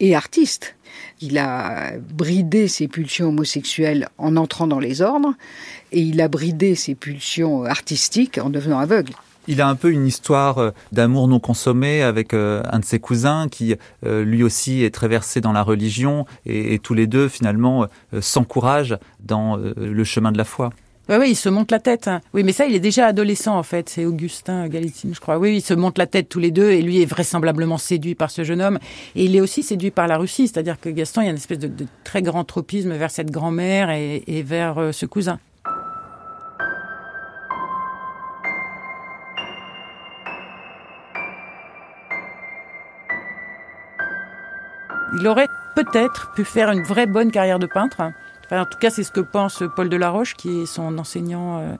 et 0.00 0.14
artiste. 0.14 0.76
Il 1.20 1.38
a 1.38 1.92
bridé 1.98 2.68
ses 2.68 2.88
pulsions 2.88 3.28
homosexuelles 3.28 4.08
en 4.18 4.36
entrant 4.36 4.66
dans 4.66 4.78
les 4.78 5.02
ordres 5.02 5.34
et 5.90 6.00
il 6.00 6.20
a 6.20 6.28
bridé 6.28 6.74
ses 6.74 6.94
pulsions 6.94 7.64
artistiques 7.64 8.38
en 8.38 8.50
devenant 8.50 8.78
aveugle. 8.78 9.12
Il 9.48 9.60
a 9.60 9.68
un 9.68 9.74
peu 9.74 9.90
une 9.90 10.06
histoire 10.06 10.58
euh, 10.58 10.70
d'amour 10.92 11.26
non 11.26 11.40
consommé 11.40 12.02
avec 12.02 12.32
euh, 12.32 12.62
un 12.70 12.78
de 12.78 12.84
ses 12.84 13.00
cousins 13.00 13.48
qui 13.50 13.74
euh, 14.06 14.24
lui 14.24 14.44
aussi 14.44 14.84
est 14.84 14.94
très 14.94 15.08
versé 15.08 15.40
dans 15.40 15.52
la 15.52 15.62
religion 15.62 16.26
et, 16.46 16.78
tous 16.78 16.94
les 16.94 17.06
deux 17.06 17.28
finalement 17.28 17.86
s'encouragent 18.20 18.96
dans 19.20 19.56
le 19.56 20.04
chemin 20.04 20.32
de 20.32 20.38
la 20.38 20.44
foi. 20.44 20.70
Oui, 21.08 21.16
oui, 21.18 21.30
il 21.30 21.36
se 21.36 21.48
monte 21.48 21.70
la 21.70 21.78
tête. 21.78 22.08
Hein. 22.08 22.20
Oui, 22.34 22.42
mais 22.42 22.52
ça, 22.52 22.66
il 22.66 22.74
est 22.74 22.80
déjà 22.80 23.06
adolescent 23.06 23.56
en 23.56 23.62
fait. 23.62 23.88
C'est 23.88 24.04
Augustin 24.04 24.66
Galitzine, 24.68 25.14
je 25.14 25.20
crois. 25.20 25.38
Oui, 25.38 25.56
il 25.56 25.60
se 25.60 25.74
monte 25.74 25.98
la 25.98 26.06
tête 26.06 26.28
tous 26.28 26.38
les 26.38 26.50
deux 26.50 26.70
et 26.70 26.82
lui 26.82 27.02
est 27.02 27.06
vraisemblablement 27.06 27.78
séduit 27.78 28.14
par 28.14 28.30
ce 28.30 28.42
jeune 28.42 28.62
homme. 28.62 28.78
Et 29.14 29.24
il 29.24 29.36
est 29.36 29.40
aussi 29.40 29.62
séduit 29.62 29.90
par 29.90 30.08
la 30.08 30.16
Russie, 30.16 30.48
c'est-à-dire 30.48 30.80
que 30.80 30.88
Gaston, 30.88 31.20
il 31.20 31.24
y 31.24 31.28
a 31.28 31.30
une 31.30 31.36
espèce 31.36 31.58
de, 31.58 31.70
très 32.04 32.22
grand 32.22 32.44
tropisme 32.44 32.92
vers 32.94 33.10
cette 33.10 33.30
grand-mère 33.30 33.90
et, 33.90 34.24
et 34.26 34.42
vers 34.42 34.92
ce 34.92 35.06
cousin. 35.06 35.38
Il 45.18 45.26
aurait 45.26 45.48
peut-être 45.74 46.32
pu 46.34 46.44
faire 46.44 46.70
une 46.70 46.82
vraie 46.82 47.06
bonne 47.06 47.30
carrière 47.30 47.58
de 47.58 47.66
peintre. 47.66 48.00
en 48.50 48.64
tout 48.64 48.78
cas, 48.78 48.90
c'est 48.90 49.02
ce 49.02 49.12
que 49.12 49.20
pense 49.20 49.62
Paul 49.76 49.88
Delaroche, 49.88 50.34
qui 50.34 50.62
est 50.62 50.66
son 50.66 50.98
enseignant. 50.98 51.60
Euh, 51.60 51.74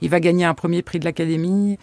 il 0.00 0.10
va 0.10 0.20
gagner 0.20 0.44
un 0.44 0.54
premier 0.54 0.82
prix 0.82 0.98
de 0.98 1.04
l'Académie. 1.04 1.78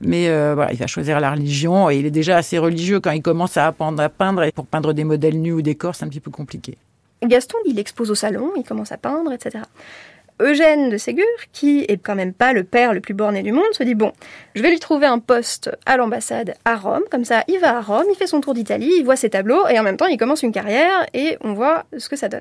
Mais 0.00 0.28
euh, 0.28 0.66
il 0.72 0.78
va 0.78 0.88
choisir 0.88 1.20
la 1.20 1.30
religion 1.30 1.88
et 1.88 1.96
il 1.96 2.06
est 2.06 2.10
déjà 2.10 2.36
assez 2.36 2.58
religieux 2.58 2.98
quand 2.98 3.12
il 3.12 3.22
commence 3.22 3.56
à 3.56 3.68
apprendre 3.68 4.02
à 4.02 4.08
peindre. 4.08 4.42
Et 4.42 4.50
pour 4.50 4.66
peindre 4.66 4.92
des 4.92 5.04
modèles 5.04 5.40
nus 5.40 5.52
ou 5.52 5.62
des 5.62 5.76
corps, 5.76 5.94
c'est 5.94 6.04
un 6.04 6.08
petit 6.08 6.20
peu 6.20 6.32
compliqué. 6.32 6.76
Gaston, 7.22 7.58
il 7.66 7.78
expose 7.78 8.10
au 8.10 8.16
salon, 8.16 8.50
il 8.56 8.64
commence 8.64 8.90
à 8.90 8.96
peindre, 8.96 9.32
etc. 9.32 9.64
Eugène 10.40 10.90
de 10.90 10.96
Ségur, 10.96 11.24
qui 11.52 11.84
est 11.88 11.98
quand 12.02 12.14
même 12.14 12.32
pas 12.32 12.52
le 12.52 12.64
père 12.64 12.92
le 12.92 13.00
plus 13.00 13.14
borné 13.14 13.42
du 13.42 13.52
monde, 13.52 13.72
se 13.72 13.82
dit 13.82 13.94
bon, 13.94 14.12
je 14.54 14.62
vais 14.62 14.70
lui 14.70 14.78
trouver 14.78 15.06
un 15.06 15.18
poste 15.18 15.70
à 15.86 15.96
l'ambassade 15.96 16.54
à 16.64 16.76
Rome, 16.76 17.02
comme 17.10 17.24
ça 17.24 17.44
il 17.48 17.58
va 17.58 17.76
à 17.76 17.80
Rome, 17.80 18.06
il 18.10 18.16
fait 18.16 18.26
son 18.26 18.40
tour 18.40 18.54
d'Italie, 18.54 18.92
il 18.98 19.04
voit 19.04 19.16
ses 19.16 19.30
tableaux 19.30 19.68
et 19.68 19.78
en 19.78 19.82
même 19.82 19.96
temps 19.96 20.06
il 20.06 20.16
commence 20.16 20.42
une 20.42 20.52
carrière 20.52 21.06
et 21.14 21.36
on 21.42 21.52
voit 21.52 21.84
ce 21.96 22.08
que 22.08 22.16
ça 22.16 22.28
donne. 22.28 22.40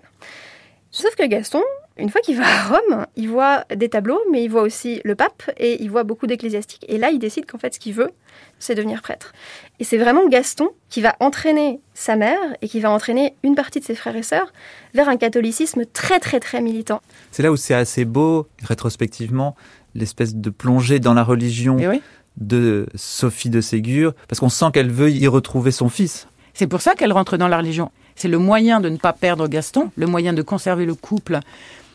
Sauf 0.92 1.16
que 1.16 1.26
Gaston, 1.26 1.64
une 1.98 2.10
fois 2.10 2.22
qu'il 2.22 2.38
va 2.38 2.46
à 2.46 2.64
Rome, 2.64 3.06
il 3.16 3.30
voit 3.30 3.66
des 3.76 3.90
tableaux, 3.90 4.20
mais 4.32 4.44
il 4.44 4.50
voit 4.50 4.62
aussi 4.62 5.02
le 5.04 5.16
pape 5.16 5.44
et 5.58 5.82
il 5.82 5.90
voit 5.90 6.04
beaucoup 6.04 6.26
d'ecclésiastiques. 6.26 6.86
Et 6.88 6.98
là, 6.98 7.12
il 7.12 7.20
décide 7.20 7.46
qu'en 7.46 7.58
fait, 7.58 7.74
ce 7.74 7.80
qu'il 7.80 7.94
veut, 7.94 8.12
c'est 8.60 8.76
devenir 8.76 9.02
prêtre. 9.02 9.34
Et 9.80 9.84
c'est 9.84 9.98
vraiment 9.98 10.28
Gaston 10.28 10.70
qui 10.90 11.02
va 11.02 11.16
entraîner 11.20 11.80
sa 11.94 12.16
mère 12.16 12.40
et 12.62 12.68
qui 12.68 12.80
va 12.80 12.92
entraîner 12.92 13.36
une 13.44 13.56
partie 13.56 13.80
de 13.80 13.86
ses 13.86 13.96
frères 13.96 14.16
et 14.16 14.24
sœurs 14.24 14.54
vers 14.94 15.10
un 15.10 15.18
catholicisme 15.18 15.86
très, 15.86 16.20
très, 16.20 16.40
très 16.40 16.62
militant. 16.62 17.02
C'est 17.32 17.44
là 17.44 17.52
où 17.52 17.58
c'est 17.58 17.74
assez 17.74 18.06
beau, 18.06 18.48
rétrospectivement, 18.64 19.56
l'espèce 19.94 20.36
de 20.36 20.50
plongée 20.50 21.00
dans 21.00 21.14
la 21.14 21.24
religion. 21.24 21.78
Eh 21.80 22.00
de 22.38 22.88
Sophie 22.96 23.50
de 23.50 23.60
Ségur, 23.62 24.14
parce 24.28 24.40
qu'on 24.40 24.50
sent 24.50 24.68
qu'elle 24.74 24.90
veut 24.90 25.12
y 25.12 25.28
retrouver 25.28 25.72
son 25.72 25.90
fils. 25.90 26.28
C'est 26.54 26.68
pour 26.68 26.82
ça 26.82 26.96
qu'elle 26.96 27.14
rentre 27.14 27.38
dans 27.38 27.48
la 27.48 27.58
religion. 27.58 27.92
C'est 28.16 28.28
le 28.28 28.38
moyen 28.38 28.80
de 28.82 28.90
ne 28.90 28.98
pas 28.98 29.14
perdre 29.14 29.48
Gaston, 29.48 29.92
le 29.96 30.08
moyen 30.08 30.34
de 30.34 30.42
conserver 30.42 30.86
le 30.86 30.96
couple 30.96 31.40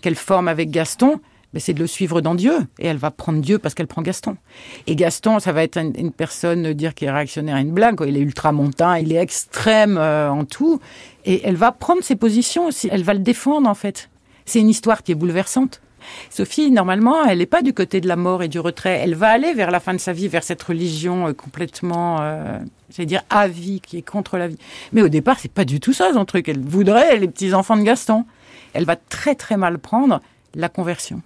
qu'elle 0.00 0.14
forme 0.14 0.48
avec 0.48 0.70
Gaston, 0.70 1.20
mais 1.52 1.60
c'est 1.60 1.74
de 1.74 1.80
le 1.80 1.86
suivre 1.86 2.20
dans 2.20 2.34
Dieu. 2.34 2.66
Et 2.78 2.86
elle 2.86 2.96
va 2.96 3.10
prendre 3.10 3.40
Dieu 3.40 3.58
parce 3.58 3.74
qu'elle 3.74 3.86
prend 3.86 4.02
Gaston. 4.02 4.36
Et 4.86 4.96
Gaston, 4.96 5.38
ça 5.38 5.52
va 5.52 5.62
être 5.62 5.78
une, 5.78 6.12
personne, 6.12 6.72
dire 6.72 6.94
qu'il 6.94 7.08
est 7.08 7.12
réactionnaire 7.12 7.56
à 7.56 7.60
une 7.60 7.72
blague. 7.72 7.96
Il 8.06 8.16
est 8.16 8.20
ultramontain, 8.20 8.98
il 8.98 9.12
est 9.12 9.20
extrême 9.20 9.96
euh, 9.98 10.30
en 10.30 10.44
tout. 10.44 10.80
Et 11.24 11.42
elle 11.44 11.56
va 11.56 11.72
prendre 11.72 12.02
ses 12.02 12.16
positions 12.16 12.66
aussi. 12.66 12.88
Elle 12.90 13.04
va 13.04 13.14
le 13.14 13.20
défendre, 13.20 13.68
en 13.68 13.74
fait. 13.74 14.10
C'est 14.44 14.60
une 14.60 14.68
histoire 14.68 15.02
qui 15.02 15.12
est 15.12 15.16
bouleversante. 15.16 15.80
Sophie, 16.30 16.70
normalement, 16.70 17.24
elle 17.24 17.38
n'est 17.38 17.46
pas 17.46 17.62
du 17.62 17.72
côté 17.72 18.00
de 18.00 18.08
la 18.08 18.16
mort 18.16 18.42
et 18.42 18.48
du 18.48 18.58
retrait. 18.58 19.00
Elle 19.02 19.14
va 19.14 19.28
aller 19.28 19.54
vers 19.54 19.70
la 19.70 19.80
fin 19.80 19.94
de 19.94 19.98
sa 19.98 20.12
vie, 20.12 20.28
vers 20.28 20.44
cette 20.44 20.62
religion 20.62 21.28
euh, 21.28 21.32
complètement, 21.32 22.18
euh, 22.20 22.58
c'est-à-dire 22.90 23.22
à 23.30 23.48
vie, 23.48 23.80
qui 23.80 23.98
est 23.98 24.02
contre 24.02 24.38
la 24.38 24.48
vie. 24.48 24.58
Mais 24.92 25.02
au 25.02 25.08
départ, 25.08 25.38
c'est 25.38 25.52
pas 25.52 25.64
du 25.64 25.80
tout 25.80 25.92
ça 25.92 26.12
son 26.12 26.24
truc. 26.24 26.48
Elle 26.48 26.60
voudrait 26.60 27.16
les 27.16 27.28
petits 27.28 27.54
enfants 27.54 27.76
de 27.76 27.82
Gaston. 27.82 28.24
Elle 28.72 28.84
va 28.84 28.96
très 28.96 29.34
très 29.34 29.56
mal 29.56 29.78
prendre 29.78 30.20
la 30.54 30.68
conversion. 30.68 31.22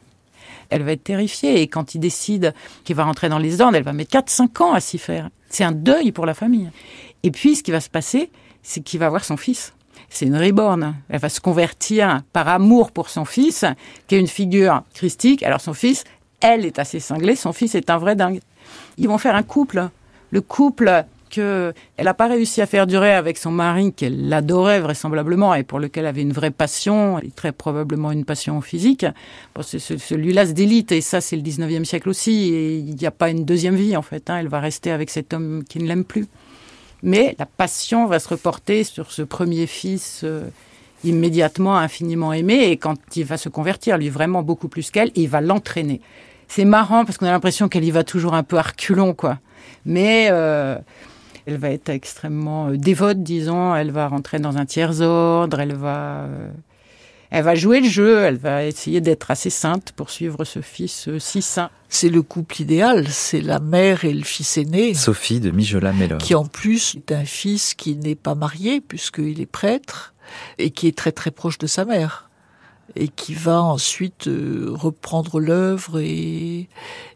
Elle 0.68 0.82
va 0.82 0.92
être 0.92 1.04
terrifiée 1.04 1.60
et 1.60 1.66
quand 1.66 1.94
il 1.94 1.98
décide 1.98 2.54
qu'il 2.84 2.94
va 2.94 3.04
rentrer 3.04 3.28
dans 3.28 3.38
les 3.38 3.60
ordres, 3.60 3.76
elle 3.76 3.82
va 3.82 3.92
mettre 3.92 4.16
4-5 4.16 4.62
ans 4.62 4.72
à 4.72 4.80
s'y 4.80 4.98
faire. 4.98 5.28
C'est 5.48 5.64
un 5.64 5.72
deuil 5.72 6.12
pour 6.12 6.26
la 6.26 6.34
famille. 6.34 6.70
Et 7.22 7.30
puis, 7.30 7.56
ce 7.56 7.62
qui 7.62 7.72
va 7.72 7.80
se 7.80 7.90
passer, 7.90 8.30
c'est 8.62 8.80
qu'il 8.80 9.00
va 9.00 9.08
voir 9.08 9.24
son 9.24 9.36
fils 9.36 9.74
c'est 10.10 10.26
une 10.26 10.36
reborn. 10.36 10.96
Elle 11.08 11.20
va 11.20 11.28
se 11.28 11.40
convertir 11.40 12.22
par 12.32 12.48
amour 12.48 12.92
pour 12.92 13.08
son 13.08 13.24
fils, 13.24 13.64
qui 14.06 14.16
est 14.16 14.20
une 14.20 14.26
figure 14.26 14.82
christique. 14.92 15.42
Alors 15.42 15.60
son 15.60 15.72
fils, 15.72 16.04
elle 16.40 16.66
est 16.66 16.78
assez 16.78 17.00
cinglée, 17.00 17.36
son 17.36 17.52
fils 17.52 17.74
est 17.74 17.88
un 17.90 17.98
vrai 17.98 18.16
dingue. 18.16 18.40
Ils 18.98 19.08
vont 19.08 19.18
faire 19.18 19.36
un 19.36 19.42
couple. 19.42 19.88
Le 20.30 20.40
couple 20.40 21.04
que 21.30 21.72
elle 21.96 22.06
n'a 22.06 22.14
pas 22.14 22.26
réussi 22.26 22.60
à 22.60 22.66
faire 22.66 22.86
durer 22.86 23.14
avec 23.14 23.38
son 23.38 23.52
mari 23.52 23.92
qu'elle 23.92 24.32
adorait 24.32 24.80
vraisemblablement 24.80 25.54
et 25.54 25.62
pour 25.62 25.78
lequel 25.78 26.04
elle 26.04 26.08
avait 26.08 26.22
une 26.22 26.32
vraie 26.32 26.50
passion 26.50 27.20
et 27.20 27.30
très 27.30 27.52
probablement 27.52 28.10
une 28.10 28.24
passion 28.24 28.60
physique. 28.60 29.06
Bon, 29.54 29.62
celui-là 29.62 30.46
se 30.46 30.52
délite 30.52 30.92
et 30.92 31.00
ça 31.00 31.20
c'est 31.20 31.36
le 31.36 31.42
19e 31.42 31.84
siècle 31.84 32.08
aussi 32.08 32.52
et 32.52 32.76
il 32.78 32.96
n'y 32.96 33.06
a 33.06 33.12
pas 33.12 33.30
une 33.30 33.44
deuxième 33.44 33.76
vie 33.76 33.96
en 33.96 34.02
fait. 34.02 34.28
Hein. 34.28 34.38
Elle 34.38 34.48
va 34.48 34.60
rester 34.60 34.90
avec 34.90 35.08
cet 35.08 35.32
homme 35.32 35.62
qui 35.68 35.78
ne 35.78 35.86
l'aime 35.86 36.04
plus. 36.04 36.26
Mais 37.02 37.34
la 37.38 37.46
passion 37.46 38.06
va 38.06 38.18
se 38.18 38.28
reporter 38.28 38.84
sur 38.84 39.10
ce 39.10 39.22
premier 39.22 39.66
fils 39.66 40.22
euh, 40.24 40.48
immédiatement 41.04 41.76
infiniment 41.76 42.32
aimé. 42.32 42.70
Et 42.70 42.76
quand 42.76 42.98
il 43.16 43.24
va 43.24 43.36
se 43.36 43.48
convertir, 43.48 43.98
lui 43.98 44.08
vraiment 44.08 44.42
beaucoup 44.42 44.68
plus 44.68 44.90
qu'elle, 44.90 45.10
il 45.14 45.28
va 45.28 45.40
l'entraîner. 45.40 46.00
C'est 46.48 46.64
marrant 46.64 47.04
parce 47.04 47.16
qu'on 47.16 47.26
a 47.26 47.30
l'impression 47.30 47.68
qu'elle 47.68 47.84
y 47.84 47.90
va 47.90 48.04
toujours 48.04 48.34
un 48.34 48.42
peu 48.42 48.58
à 48.58 48.62
reculons, 48.62 49.14
quoi. 49.14 49.38
Mais 49.86 50.28
euh, 50.30 50.76
elle 51.46 51.56
va 51.56 51.70
être 51.70 51.88
extrêmement 51.88 52.68
euh, 52.68 52.76
dévote, 52.76 53.22
disons. 53.22 53.74
Elle 53.74 53.92
va 53.92 54.08
rentrer 54.08 54.38
dans 54.38 54.56
un 54.56 54.66
tiers 54.66 55.00
ordre. 55.00 55.60
Elle 55.60 55.74
va 55.74 56.26
elle 57.30 57.44
va 57.44 57.54
jouer 57.54 57.80
le 57.80 57.88
jeu, 57.88 58.18
elle 58.18 58.36
va 58.36 58.64
essayer 58.64 59.00
d'être 59.00 59.30
assez 59.30 59.50
sainte 59.50 59.92
pour 59.92 60.10
suivre 60.10 60.44
ce 60.44 60.60
fils 60.60 61.08
euh, 61.08 61.18
si 61.18 61.42
saint. 61.42 61.70
C'est 61.88 62.08
le 62.08 62.22
couple 62.22 62.62
idéal, 62.62 63.06
c'est 63.08 63.40
la 63.40 63.60
mère 63.60 64.04
et 64.04 64.12
le 64.12 64.24
fils 64.24 64.58
aîné. 64.58 64.94
Sophie 64.94 65.40
de 65.40 65.50
Mijola 65.50 65.92
Mellor. 65.92 66.18
Qui 66.18 66.34
en 66.34 66.44
plus 66.44 66.96
est 66.96 67.12
un 67.12 67.24
fils 67.24 67.74
qui 67.74 67.96
n'est 67.96 68.16
pas 68.16 68.34
marié 68.34 68.80
puisqu'il 68.80 69.40
est 69.40 69.46
prêtre 69.46 70.14
et 70.58 70.70
qui 70.70 70.88
est 70.88 70.96
très 70.96 71.12
très 71.12 71.30
proche 71.30 71.58
de 71.58 71.66
sa 71.66 71.84
mère 71.84 72.30
et 72.96 73.06
qui 73.06 73.34
va 73.34 73.62
ensuite 73.62 74.26
euh, 74.26 74.66
reprendre 74.70 75.38
l'œuvre 75.38 76.00
et, 76.00 76.68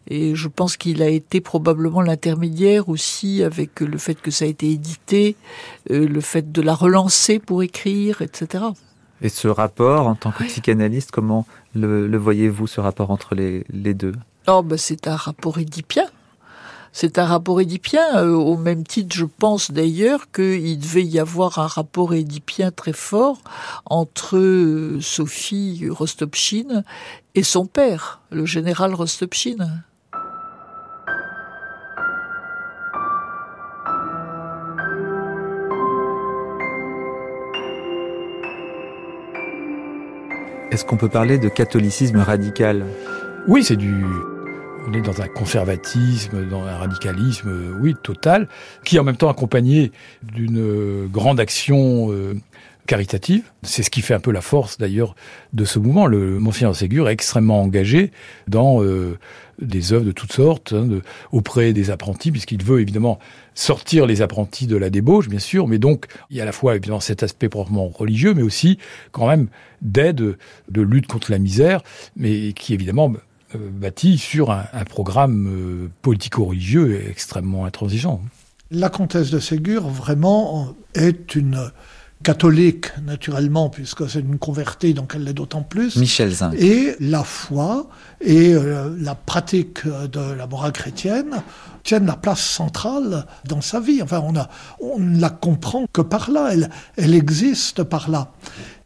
et 0.09 0.35
je 0.37 0.49
pense 0.49 0.77
qu'il 0.77 1.03
a 1.03 1.09
été 1.09 1.41
probablement 1.41 2.01
l'intermédiaire 2.01 2.89
aussi 2.89 3.43
avec 3.43 3.81
le 3.81 3.99
fait 3.99 4.15
que 4.15 4.31
ça 4.31 4.45
a 4.45 4.49
été 4.49 4.71
édité, 4.71 5.35
euh, 5.91 6.07
le 6.07 6.21
fait 6.21 6.53
de 6.53 6.63
la 6.63 6.75
relancer 6.75 7.41
pour 7.41 7.65
écrire, 7.65 8.23
etc. 8.23 8.65
Et 9.23 9.29
ce 9.29 9.49
rapport, 9.49 10.07
en 10.07 10.15
tant 10.15 10.33
que 10.33 10.45
psychanalyste, 10.45 11.11
comment 11.11 11.47
le, 11.75 12.17
voyez-vous, 12.17 12.67
ce 12.67 12.81
rapport 12.81 13.11
entre 13.11 13.35
les, 13.35 13.65
deux? 13.95 14.15
Oh, 14.47 14.63
ben 14.63 14.77
C'est 14.77 15.09
un 15.09 15.17
rapport 15.17 15.59
édipien. 15.59 16.07
C'est 16.93 17.19
un 17.19 17.25
rapport 17.25 17.61
édipien, 17.61 18.19
euh, 18.19 18.35
au 18.35 18.57
même 18.57 18.85
titre, 18.85 19.17
je 19.17 19.25
pense 19.25 19.73
d'ailleurs 19.73 20.31
qu'il 20.31 20.79
devait 20.79 21.03
y 21.03 21.19
avoir 21.19 21.59
un 21.59 21.67
rapport 21.67 22.15
édipien 22.15 22.71
très 22.71 22.93
fort 22.93 23.39
entre 23.85 24.37
euh, 24.37 25.01
Sophie 25.01 25.89
Rostopchine 25.91 26.85
et 27.35 27.43
son 27.43 27.67
père, 27.67 28.21
le 28.31 28.47
général 28.47 28.95
Rostopchine. 28.95 29.83
Est-ce 40.75 40.85
qu'on 40.85 40.97
peut 40.97 41.09
parler 41.09 41.39
de 41.39 41.49
catholicisme 41.49 42.19
radical? 42.19 42.85
Oui, 43.47 43.63
c'est 43.63 43.77
du... 43.77 44.05
On 44.89 44.93
est 44.93 45.03
dans 45.03 45.23
un 45.23 45.29
conservatisme, 45.29 46.49
dans 46.49 46.65
un 46.65 46.77
radicalisme, 46.77 47.79
oui, 47.81 47.95
total, 48.03 48.49
qui 48.85 48.97
est 48.97 48.99
en 48.99 49.05
même 49.05 49.17
temps 49.17 49.29
accompagné 49.29 49.93
d'une 50.25 51.07
grande 51.07 51.39
action 51.39 52.11
euh, 52.11 52.35
caritative. 52.87 53.45
C'est 53.63 53.83
ce 53.83 53.91
qui 53.91 54.03
fait 54.03 54.15
un 54.15 54.21
peu 54.21 54.31
la 54.31 54.41
force 54.41 54.79
d'ailleurs 54.79 55.15
de 55.53 55.65
ce 55.65 55.79
mouvement. 55.79 56.07
Le 56.07 56.39
Monseigneur 56.39 56.77
Ségur 56.77 57.09
est 57.09 57.13
extrêmement 57.13 57.63
engagé 57.63 58.11
dans 58.47 58.83
euh, 58.83 59.19
des 59.61 59.93
œuvres 59.93 60.05
de 60.05 60.13
toutes 60.13 60.33
sortes 60.33 60.73
hein, 60.73 61.01
auprès 61.33 61.73
des 61.73 61.91
apprentis, 61.91 62.31
puisqu'il 62.31 62.63
veut 62.63 62.81
évidemment 62.81 63.19
sortir 63.55 64.07
les 64.07 64.21
apprentis 64.23 64.67
de 64.67 64.77
la 64.77 64.91
débauche, 64.91 65.29
bien 65.29 65.39
sûr, 65.39 65.69
mais 65.69 65.79
donc 65.79 66.07
il 66.31 66.37
y 66.37 66.41
a 66.41 66.43
à 66.43 66.47
la 66.47 66.53
fois 66.53 66.77
évidemment 66.77 67.01
cet 67.01 67.23
aspect 67.23 67.49
proprement 67.49 67.89
religieux, 67.89 68.35
mais 68.35 68.43
aussi 68.43 68.79
quand 69.13 69.29
même 69.29 69.49
d'aide, 69.81 70.37
de 70.71 70.83
lutte 70.83 71.07
contre 71.07 71.31
la 71.31 71.39
misère, 71.39 71.83
mais 72.17 72.53
qui 72.53 72.75
évidemment 72.75 73.13
euh, 73.55 73.59
bâtit 73.71 74.19
sur 74.19 74.51
un, 74.51 74.65
programme 74.89 75.49
euh, 75.49 75.91
politico-religieux 76.03 77.03
extrêmement 77.09 77.65
intransigeant. 77.65 78.21
La 78.71 78.89
comtesse 78.89 79.31
de 79.31 79.39
Ségur, 79.39 79.89
vraiment, 79.89 80.75
est 80.95 81.35
une 81.35 81.71
catholique, 82.23 82.87
naturellement, 83.05 83.69
puisque 83.69 84.09
c'est 84.09 84.21
une 84.21 84.39
convertie, 84.39 84.95
donc 84.95 85.13
elle 85.15 85.25
l'est 85.25 85.35
d'autant 85.35 85.63
plus. 85.63 85.97
Michel 85.97 86.31
Zinc. 86.31 86.55
Et 86.55 86.97
la 87.01 87.23
foi 87.23 87.89
et 88.21 88.55
euh, 88.55 88.95
la 88.99 89.15
pratique 89.15 89.87
de 89.87 90.33
la 90.33 90.47
morale 90.47 90.73
chrétienne 90.73 91.43
tiennent 91.85 92.07
la 92.07 92.17
place 92.17 92.41
centrale 92.41 93.27
dans 93.47 93.61
sa 93.61 93.79
vie. 93.79 94.03
Enfin, 94.03 94.21
on, 94.25 94.37
a, 94.37 94.49
on 94.81 94.99
ne 94.99 95.21
la 95.21 95.31
comprend 95.31 95.85
que 95.93 96.01
par 96.01 96.31
là, 96.31 96.49
elle, 96.53 96.71
elle 96.97 97.15
existe 97.15 97.85
par 97.85 98.11
là. 98.11 98.33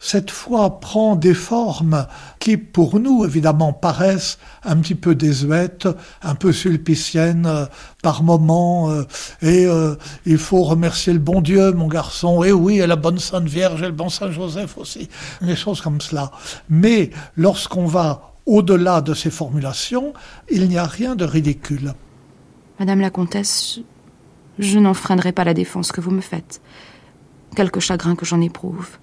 Cette 0.00 0.30
foi 0.30 0.78
prend 0.78 1.16
des 1.16 1.34
formes 1.34 2.06
qui, 2.38 2.56
pour 2.56 3.00
nous, 3.00 3.24
évidemment, 3.24 3.72
paraissent 3.72 4.38
un 4.64 4.76
petit 4.76 4.94
peu 4.94 5.16
désuètes, 5.16 5.88
un 6.22 6.37
peu 6.37 6.52
sulpiciennes 6.52 7.46
euh, 7.46 7.66
par 8.02 8.22
moments. 8.22 8.90
Euh, 8.90 9.02
et 9.42 9.66
euh, 9.66 9.96
il 10.24 10.38
faut 10.38 10.62
remercier 10.62 11.12
le 11.12 11.18
bon 11.18 11.40
Dieu, 11.40 11.72
mon 11.72 11.88
garçon. 11.88 12.44
Et 12.44 12.52
oui, 12.52 12.78
et 12.78 12.87
la 12.87 12.96
bonne 12.96 13.18
Sainte 13.18 13.48
Vierge 13.48 13.82
et 13.82 13.87
le 13.87 13.92
bon 13.92 14.08
Saint 14.08 14.30
Joseph 14.30 14.78
aussi. 14.78 15.08
Des 15.40 15.56
choses 15.56 15.80
comme 15.80 16.00
cela. 16.00 16.30
Mais 16.68 17.11
lorsqu'on 17.37 17.87
va 17.87 18.34
au-delà 18.46 19.00
de 19.00 19.14
ces 19.14 19.30
formulations, 19.30 20.12
il 20.50 20.68
n'y 20.68 20.78
a 20.78 20.87
rien 20.87 21.16
de 21.16 21.24
ridicule. 21.24 21.92
Madame 22.78 23.00
la 23.00 23.10
comtesse, 23.10 23.80
je 24.58 24.78
n'enfreindrai 24.78 25.32
pas 25.32 25.42
la 25.42 25.54
défense 25.54 25.90
que 25.90 26.00
vous 26.00 26.12
me 26.12 26.20
faites, 26.20 26.60
quelque 27.56 27.80
chagrin 27.80 28.14
que 28.14 28.24
j'en 28.24 28.40
éprouve. 28.40 28.98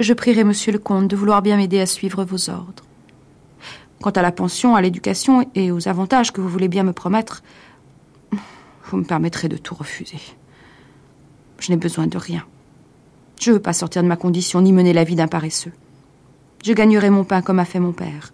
Je 0.00 0.12
prierai 0.14 0.42
monsieur 0.42 0.72
le 0.72 0.80
comte 0.80 1.06
de 1.06 1.14
vouloir 1.14 1.42
bien 1.42 1.56
m'aider 1.56 1.78
à 1.78 1.86
suivre 1.86 2.24
vos 2.24 2.50
ordres. 2.50 2.84
Quant 4.02 4.10
à 4.10 4.22
la 4.22 4.32
pension, 4.32 4.74
à 4.74 4.80
l'éducation 4.80 5.48
et 5.54 5.70
aux 5.70 5.86
avantages 5.86 6.32
que 6.32 6.40
vous 6.40 6.48
voulez 6.48 6.68
bien 6.68 6.82
me 6.82 6.92
promettre, 6.92 7.42
vous 8.86 8.96
me 8.96 9.04
permettrez 9.04 9.48
de 9.48 9.56
tout 9.56 9.74
refuser. 9.74 10.18
Je 11.60 11.70
n'ai 11.70 11.76
besoin 11.76 12.08
de 12.08 12.18
rien. 12.18 12.44
Je 13.38 13.50
ne 13.50 13.56
veux 13.56 13.62
pas 13.62 13.72
sortir 13.72 14.02
de 14.02 14.08
ma 14.08 14.16
condition 14.16 14.60
ni 14.60 14.72
mener 14.72 14.92
la 14.92 15.04
vie 15.04 15.14
d'un 15.14 15.28
paresseux. 15.28 15.72
Je 16.64 16.72
gagnerai 16.72 17.10
mon 17.10 17.24
pain 17.24 17.42
comme 17.42 17.58
a 17.60 17.64
fait 17.64 17.78
mon 17.78 17.92
père. 17.92 18.32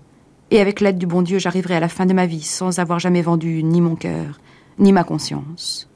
Et 0.51 0.61
avec 0.61 0.81
l'aide 0.81 0.99
du 0.99 1.07
bon 1.07 1.23
Dieu, 1.23 1.39
j'arriverai 1.39 1.75
à 1.75 1.81
la 1.81 1.89
fin 1.89 2.07
de 2.07 2.15
ma 2.15 2.27
vie 2.27 2.43
sans 2.43 2.79
avoir 2.79 3.01
jamais 3.01 3.23
vendu 3.23 3.65
ni 3.65 3.81
mon 3.81 3.97
cœur, 3.97 4.39
ni 4.79 4.93
ma 4.93 5.03
conscience. 5.03 5.89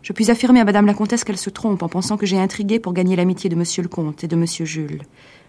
Je 0.00 0.14
puis 0.14 0.30
affirmer 0.30 0.60
à 0.60 0.64
Madame 0.64 0.86
la 0.86 0.94
Comtesse 0.94 1.22
qu'elle 1.22 1.36
se 1.36 1.50
trompe 1.50 1.82
en 1.82 1.88
pensant 1.88 2.16
que 2.16 2.24
j'ai 2.24 2.38
intrigué 2.38 2.78
pour 2.78 2.94
gagner 2.94 3.14
l'amitié 3.14 3.50
de 3.50 3.56
Monsieur 3.56 3.82
le 3.82 3.90
Comte 3.90 4.24
et 4.24 4.28
de 4.28 4.36
Monsieur 4.36 4.64
Jules. 4.64 5.02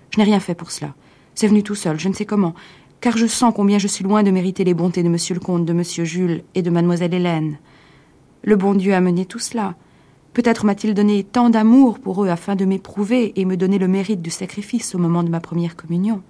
Je 0.10 0.20
n'ai 0.20 0.26
rien 0.26 0.42
fait 0.42 0.56
pour 0.56 0.72
cela. 0.72 0.96
C'est 1.34 1.48
venu 1.48 1.64
tout 1.64 1.76
seul, 1.76 1.98
je 1.98 2.10
ne 2.10 2.14
sais 2.14 2.26
comment, 2.26 2.56
car 3.00 3.16
je 3.16 3.26
sens 3.26 3.54
combien 3.56 3.78
je 3.78 3.88
suis 3.88 4.04
loin 4.04 4.22
de 4.22 4.32
mériter 4.32 4.66
les 4.66 4.74
bontés 4.74 5.04
de 5.04 5.08
Monsieur 5.08 5.34
le 5.34 5.40
Comte, 5.40 5.64
de 5.64 5.72
Monsieur 5.72 6.04
Jules 6.04 6.44
et 6.56 6.62
de 6.62 6.70
Mademoiselle 6.70 7.14
Hélène. 7.14 7.58
Le 8.44 8.58
bon 8.58 8.74
Dieu 8.74 8.94
a 8.94 9.00
mené 9.00 9.26
tout 9.26 9.40
cela. 9.40 9.76
Peut-être 10.34 10.66
m'a-t-il 10.66 10.94
donné 10.94 11.24
tant 11.24 11.50
d'amour 11.50 12.00
pour 12.00 12.26
eux 12.26 12.30
afin 12.30 12.58
de 12.58 12.66
m'éprouver 12.66 13.32
et 13.40 13.46
me 13.46 13.56
donner 13.56 13.78
le 13.78 13.88
mérite 13.88 14.22
du 14.22 14.30
sacrifice 14.30 14.94
au 14.94 14.98
moment 14.98 15.24
de 15.24 15.30
ma 15.30 15.40
première 15.40 15.78
communion. 15.78 16.22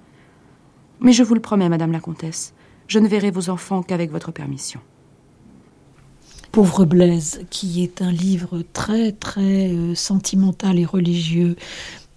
Mais 1.01 1.13
je 1.13 1.23
vous 1.23 1.33
le 1.33 1.41
promets, 1.41 1.69
Madame 1.69 1.91
la 1.91 1.99
Comtesse, 1.99 2.53
je 2.87 2.99
ne 2.99 3.07
verrai 3.07 3.31
vos 3.31 3.49
enfants 3.49 3.83
qu'avec 3.83 4.11
votre 4.11 4.31
permission. 4.31 4.79
Pauvre 6.51 6.85
Blaise, 6.85 7.41
qui 7.49 7.83
est 7.83 8.01
un 8.01 8.11
livre 8.11 8.63
très 8.73 9.11
très 9.11 9.69
euh, 9.69 9.93
sentimental 9.93 10.79
et 10.79 10.85
religieux. 10.85 11.55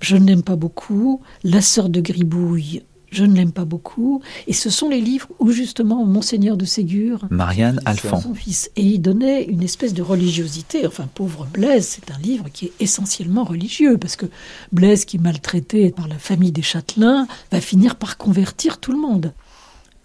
Je 0.00 0.16
ne 0.16 0.26
l'aime 0.26 0.42
pas 0.42 0.56
beaucoup. 0.56 1.20
La 1.44 1.60
sœur 1.60 1.90
de 1.90 2.00
Gribouille, 2.00 2.82
je 3.12 3.24
ne 3.24 3.36
l'aime 3.36 3.52
pas 3.52 3.64
beaucoup. 3.64 4.22
Et 4.46 4.52
ce 4.52 4.70
sont 4.70 4.88
les 4.88 5.00
livres 5.00 5.28
où 5.38 5.52
justement 5.52 6.04
Monseigneur 6.04 6.56
de 6.56 6.64
Ségur, 6.64 7.26
Marianne 7.30 7.80
Alphand, 7.84 8.20
son 8.20 8.34
fils, 8.34 8.70
et 8.74 8.82
il 8.82 9.00
donnait 9.00 9.44
une 9.44 9.62
espèce 9.62 9.94
de 9.94 10.02
religiosité. 10.02 10.86
Enfin, 10.86 11.06
pauvre 11.14 11.46
Blaise, 11.52 11.86
c'est 11.86 12.10
un 12.10 12.18
livre 12.18 12.46
qui 12.52 12.66
est 12.66 12.72
essentiellement 12.80 13.44
religieux 13.44 13.98
parce 13.98 14.16
que 14.16 14.26
Blaise, 14.72 15.04
qui 15.04 15.18
est 15.18 15.20
maltraité 15.20 15.90
par 15.90 16.08
la 16.08 16.18
famille 16.18 16.52
des 16.52 16.62
Châtelains, 16.62 17.26
va 17.52 17.60
finir 17.60 17.96
par 17.96 18.16
convertir 18.16 18.78
tout 18.78 18.92
le 18.92 18.98
monde. 18.98 19.32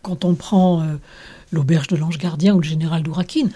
Quand 0.02 0.26
on 0.26 0.36
prend 0.36 0.82
euh, 0.82 0.96
l'auberge 1.52 1.88
de 1.88 1.96
l'Ange 1.96 2.18
Gardien 2.18 2.54
ou 2.54 2.60
le 2.60 2.68
général 2.68 3.04
d'Ourakine, 3.04 3.50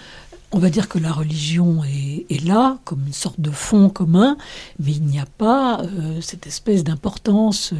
on 0.53 0.59
va 0.59 0.69
dire 0.69 0.89
que 0.89 0.99
la 0.99 1.11
religion 1.11 1.81
est, 1.83 2.45
là 2.45 2.79
comme 2.83 3.05
une 3.07 3.13
sorte 3.13 3.39
de 3.39 3.51
fond 3.51 3.89
commun, 3.89 4.37
mais 4.79 4.91
il 4.91 5.03
n'y 5.03 5.19
a 5.19 5.25
pas 5.37 5.81
euh, 5.81 6.19
cette 6.19 6.47
espèce 6.47 6.83
d'importance 6.83 7.73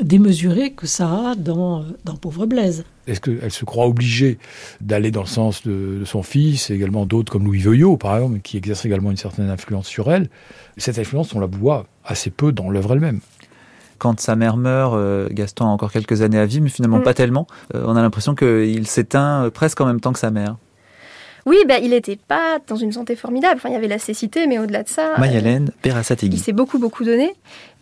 démesurée 0.00 0.72
que 0.72 0.86
ça 0.86 1.30
a 1.30 1.34
dans, 1.34 1.84
dans 2.04 2.16
Pauvre 2.16 2.46
Blaise. 2.46 2.84
Est-ce 3.06 3.20
qu'elle 3.20 3.50
se 3.50 3.64
croit 3.64 3.86
obligée 3.86 4.38
d'aller 4.80 5.10
dans 5.10 5.22
le 5.22 5.26
sens 5.26 5.66
de, 5.66 6.02
son 6.04 6.22
fils 6.22 6.70
et 6.70 6.74
également 6.74 7.06
d'autres 7.06 7.32
comme 7.32 7.44
Louis 7.44 7.60
Veuillot, 7.60 7.96
par 7.96 8.16
exemple, 8.16 8.40
qui 8.40 8.56
exerce 8.56 8.84
également 8.84 9.10
une 9.10 9.16
certaine 9.16 9.48
influence 9.48 9.86
sur 9.86 10.10
elle? 10.10 10.28
Cette 10.76 10.98
influence, 10.98 11.34
on 11.34 11.40
la 11.40 11.46
voit 11.46 11.86
assez 12.04 12.30
peu 12.30 12.52
dans 12.52 12.70
l'œuvre 12.70 12.94
elle-même 12.94 13.20
quand 13.98 14.20
sa 14.20 14.36
mère 14.36 14.58
meurt, 14.58 14.92
euh, 14.94 15.26
Gaston 15.30 15.64
a 15.64 15.68
encore 15.68 15.90
quelques 15.90 16.20
années 16.20 16.38
à 16.38 16.44
vivre, 16.44 16.64
mais 16.64 16.68
finalement 16.68 16.98
mm. 16.98 17.02
pas 17.02 17.14
tellement. 17.14 17.46
Euh, 17.74 17.82
on 17.86 17.96
a 17.96 18.02
l'impression 18.02 18.34
qu'il 18.34 18.86
s'éteint 18.86 19.48
presque 19.48 19.80
en 19.80 19.86
même 19.86 20.00
temps 20.00 20.12
que 20.12 20.18
sa 20.18 20.30
mère. 20.30 20.56
Oui, 21.46 21.58
bah, 21.66 21.78
il 21.78 21.90
n'était 21.90 22.16
pas 22.16 22.58
dans 22.66 22.74
une 22.74 22.90
santé 22.90 23.14
formidable. 23.14 23.54
Enfin, 23.56 23.68
il 23.68 23.72
y 23.72 23.76
avait 23.76 23.86
la 23.86 24.00
cécité, 24.00 24.48
mais 24.48 24.58
au-delà 24.58 24.82
de 24.82 24.88
ça. 24.88 25.12
Euh, 25.12 25.18
Mayalène 25.18 25.70
Il 26.22 26.38
s'est 26.40 26.52
beaucoup, 26.52 26.80
beaucoup 26.80 27.04
donné. 27.04 27.32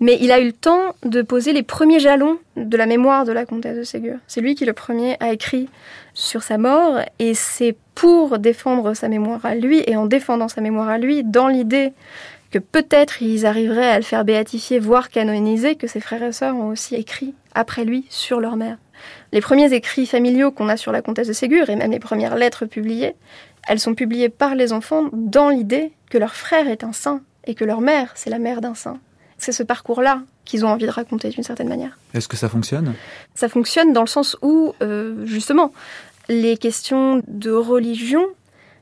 Mais 0.01 0.19
il 0.21 0.31
a 0.33 0.39
eu 0.39 0.47
le 0.47 0.53
temps 0.53 0.95
de 1.03 1.23
poser 1.23 1.55
les 1.55 1.63
premiers 1.63 1.99
jalons 1.99 2.37
de 2.57 2.77
la 2.77 2.85
mémoire 2.85 3.25
de 3.25 3.33
la 3.33 3.47
comtesse 3.47 3.79
de 3.79 3.83
Ségur. 3.83 4.17
C'est 4.27 4.43
lui 4.43 4.55
qui, 4.55 4.67
le 4.67 4.75
premier, 4.75 5.17
a 5.21 5.33
écrit 5.33 5.71
sur 6.13 6.43
sa 6.43 6.59
mort. 6.59 7.01
Et 7.19 7.33
c'est 7.33 7.75
pour 7.95 8.39
défendre 8.39 8.93
sa 8.93 9.09
mémoire 9.09 9.45
à 9.47 9.55
lui, 9.55 9.83
et 9.87 9.97
en 9.97 10.05
défendant 10.05 10.49
sa 10.49 10.61
mémoire 10.61 10.91
à 10.91 10.99
lui, 10.99 11.25
dans 11.25 11.49
l'idée 11.49 11.93
que 12.51 12.59
peut-être 12.59 13.23
ils 13.23 13.47
arriveraient 13.47 13.91
à 13.91 13.97
le 13.97 14.05
faire 14.05 14.25
béatifier, 14.25 14.79
voire 14.79 15.09
canoniser, 15.09 15.75
que 15.75 15.87
ses 15.87 16.01
frères 16.01 16.23
et 16.23 16.33
sœurs 16.33 16.55
ont 16.55 16.69
aussi 16.69 16.95
écrit 16.95 17.35
après 17.55 17.85
lui 17.85 18.05
sur 18.11 18.41
leur 18.41 18.57
mère. 18.57 18.77
Les 19.33 19.41
premiers 19.41 19.73
écrits 19.73 20.07
familiaux 20.07 20.53
qu'on 20.53 20.69
a 20.69 20.77
sur 20.77 20.93
la 20.93 21.03
comtesse 21.03 21.29
de 21.29 21.33
Ségur, 21.33 21.69
et 21.69 21.77
même 21.77 21.91
les 21.91 21.99
premières 21.99 22.37
lettres 22.37 22.67
publiées, 22.67 23.15
elles 23.67 23.81
sont 23.81 23.95
publiées 23.95 24.29
par 24.29 24.55
les 24.55 24.73
enfants 24.73 25.05
dans 25.13 25.49
l'idée 25.49 25.93
que 26.11 26.19
leur 26.19 26.35
frère 26.35 26.69
est 26.69 26.85
un 26.85 26.93
saint 26.93 27.23
et 27.47 27.55
que 27.55 27.65
leur 27.65 27.81
mère, 27.81 28.13
c'est 28.15 28.31
la 28.31 28.39
mère 28.39 28.61
d'un 28.61 28.75
saint. 28.75 28.99
C'est 29.39 29.53
ce 29.53 29.63
parcours-là 29.63 30.23
qu'ils 30.45 30.65
ont 30.65 30.69
envie 30.69 30.87
de 30.87 30.91
raconter 30.91 31.31
d'une 31.31 31.43
certaine 31.43 31.69
manière. 31.69 31.99
Est-ce 32.13 32.29
que 32.29 32.37
ça 32.37 32.49
fonctionne? 32.49 32.95
Ça 33.35 33.49
fonctionne 33.49 33.93
dans 33.93 34.03
le 34.03 34.07
sens 34.07 34.37
où, 34.43 34.75
euh, 34.83 35.25
justement, 35.27 35.73
les 36.29 36.57
questions 36.57 37.23
de 37.27 37.51
religion, 37.51 38.25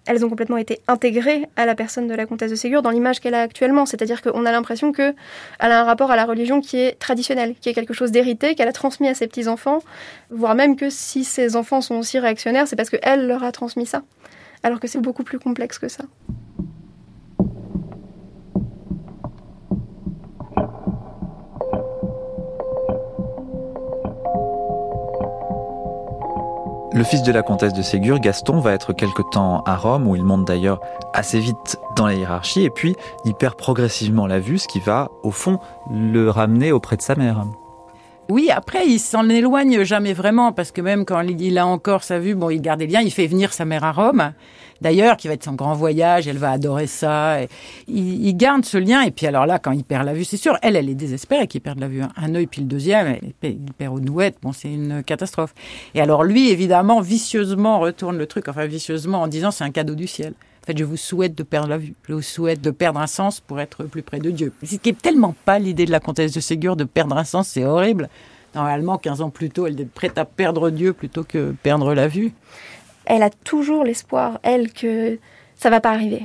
elles 0.06 0.24
ont 0.24 0.28
complètement 0.28 0.56
été 0.56 0.80
intégrées 0.88 1.48
à 1.56 1.64
la 1.64 1.74
personne 1.74 2.08
de 2.08 2.14
la 2.14 2.26
comtesse 2.26 2.50
de 2.50 2.56
Ségur 2.56 2.82
dans 2.82 2.90
l'image 2.90 3.20
qu'elle 3.20 3.34
a 3.34 3.40
actuellement. 3.40 3.86
C'est-à-dire 3.86 4.20
qu'on 4.20 4.44
a 4.44 4.52
l'impression 4.52 4.92
qu'elle 4.92 5.14
a 5.60 5.80
un 5.80 5.84
rapport 5.84 6.10
à 6.10 6.16
la 6.16 6.24
religion 6.24 6.60
qui 6.60 6.78
est 6.78 6.98
traditionnel, 6.98 7.54
qui 7.60 7.68
est 7.68 7.74
quelque 7.74 7.94
chose 7.94 8.10
d'hérité, 8.10 8.54
qu'elle 8.54 8.68
a 8.68 8.72
transmis 8.72 9.08
à 9.08 9.14
ses 9.14 9.28
petits-enfants, 9.28 9.80
voire 10.30 10.56
même 10.56 10.76
que 10.76 10.90
si 10.90 11.24
ses 11.24 11.54
enfants 11.56 11.80
sont 11.80 11.94
aussi 11.94 12.18
réactionnaires, 12.18 12.66
c'est 12.66 12.76
parce 12.76 12.90
qu'elle 12.90 13.26
leur 13.26 13.44
a 13.44 13.52
transmis 13.52 13.86
ça 13.86 14.02
alors 14.62 14.80
que 14.80 14.88
c'est 14.88 15.00
beaucoup 15.00 15.24
plus 15.24 15.38
complexe 15.38 15.78
que 15.78 15.88
ça. 15.88 16.04
Le 26.94 27.04
fils 27.04 27.22
de 27.22 27.32
la 27.32 27.42
comtesse 27.42 27.72
de 27.72 27.80
Ségur, 27.80 28.20
Gaston, 28.20 28.60
va 28.60 28.72
être 28.74 28.92
quelque 28.92 29.22
temps 29.32 29.62
à 29.62 29.76
Rome, 29.76 30.06
où 30.06 30.14
il 30.14 30.22
monte 30.22 30.46
d'ailleurs 30.46 30.78
assez 31.14 31.40
vite 31.40 31.78
dans 31.96 32.06
la 32.06 32.14
hiérarchie, 32.14 32.64
et 32.64 32.70
puis 32.70 32.94
il 33.24 33.34
perd 33.34 33.54
progressivement 33.54 34.26
la 34.26 34.38
vue, 34.38 34.58
ce 34.58 34.68
qui 34.68 34.78
va, 34.78 35.10
au 35.22 35.30
fond, 35.30 35.58
le 35.90 36.28
ramener 36.28 36.70
auprès 36.70 36.98
de 36.98 37.02
sa 37.02 37.14
mère. 37.14 37.46
Oui, 38.32 38.48
après, 38.50 38.86
il 38.88 38.98
s'en 38.98 39.28
éloigne 39.28 39.84
jamais 39.84 40.14
vraiment, 40.14 40.52
parce 40.52 40.72
que 40.72 40.80
même 40.80 41.04
quand 41.04 41.20
il 41.20 41.58
a 41.58 41.66
encore 41.66 42.02
sa 42.02 42.18
vue, 42.18 42.34
bon, 42.34 42.48
il 42.48 42.62
garde 42.62 42.82
bien, 42.84 43.02
il 43.02 43.10
fait 43.10 43.26
venir 43.26 43.52
sa 43.52 43.66
mère 43.66 43.84
à 43.84 43.92
Rome, 43.92 44.32
d'ailleurs, 44.80 45.18
qui 45.18 45.28
va 45.28 45.34
être 45.34 45.44
son 45.44 45.52
grand 45.52 45.74
voyage, 45.74 46.26
elle 46.26 46.38
va 46.38 46.52
adorer 46.52 46.86
ça. 46.86 47.40
il, 47.88 48.34
garde 48.34 48.64
ce 48.64 48.78
lien, 48.78 49.02
et 49.02 49.10
puis 49.10 49.26
alors 49.26 49.44
là, 49.44 49.58
quand 49.58 49.72
il 49.72 49.84
perd 49.84 50.06
la 50.06 50.14
vue, 50.14 50.24
c'est 50.24 50.38
sûr, 50.38 50.56
elle, 50.62 50.76
elle 50.76 50.88
est 50.88 50.94
désespérée 50.94 51.46
qu'il 51.46 51.60
perde 51.60 51.78
la 51.78 51.88
vue. 51.88 52.00
Un 52.16 52.34
œil, 52.34 52.46
puis 52.46 52.62
le 52.62 52.68
deuxième, 52.68 53.18
il 53.42 53.58
perd 53.76 53.94
aux 53.94 54.00
nouettes, 54.00 54.38
bon, 54.40 54.52
c'est 54.52 54.72
une 54.72 55.02
catastrophe. 55.02 55.52
Et 55.94 56.00
alors 56.00 56.24
lui, 56.24 56.48
évidemment, 56.48 57.02
vicieusement 57.02 57.80
retourne 57.80 58.16
le 58.16 58.26
truc, 58.26 58.48
enfin 58.48 58.64
vicieusement, 58.64 59.20
en 59.20 59.26
disant 59.26 59.50
c'est 59.50 59.64
un 59.64 59.70
cadeau 59.72 59.94
du 59.94 60.06
ciel. 60.06 60.32
En 60.62 60.66
fait, 60.66 60.78
je 60.78 60.84
vous 60.84 60.96
souhaite 60.96 61.34
de 61.34 61.42
perdre 61.42 61.68
la 61.68 61.78
vue. 61.78 61.94
Je 62.08 62.14
vous 62.14 62.22
souhaite 62.22 62.60
de 62.60 62.70
perdre 62.70 63.00
un 63.00 63.08
sens 63.08 63.40
pour 63.40 63.60
être 63.60 63.82
plus 63.84 64.02
près 64.02 64.20
de 64.20 64.30
Dieu. 64.30 64.52
Ce 64.62 64.76
qui 64.76 64.90
est 64.90 65.00
tellement 65.00 65.34
pas 65.44 65.58
l'idée 65.58 65.86
de 65.86 65.90
la 65.90 65.98
comtesse 65.98 66.32
de 66.32 66.40
Ségur 66.40 66.76
de 66.76 66.84
perdre 66.84 67.16
un 67.16 67.24
sens, 67.24 67.48
c'est 67.48 67.64
horrible. 67.64 68.08
Normalement, 68.54 68.96
15 68.96 69.22
ans 69.22 69.30
plus 69.30 69.50
tôt, 69.50 69.66
elle 69.66 69.80
est 69.80 69.84
prête 69.84 70.18
à 70.18 70.24
perdre 70.24 70.70
Dieu 70.70 70.92
plutôt 70.92 71.24
que 71.24 71.52
perdre 71.64 71.94
la 71.94 72.06
vue. 72.06 72.32
Elle 73.06 73.24
a 73.24 73.30
toujours 73.30 73.82
l'espoir, 73.82 74.38
elle, 74.44 74.72
que 74.72 75.18
ça 75.56 75.68
va 75.68 75.80
pas 75.80 75.90
arriver. 75.90 76.22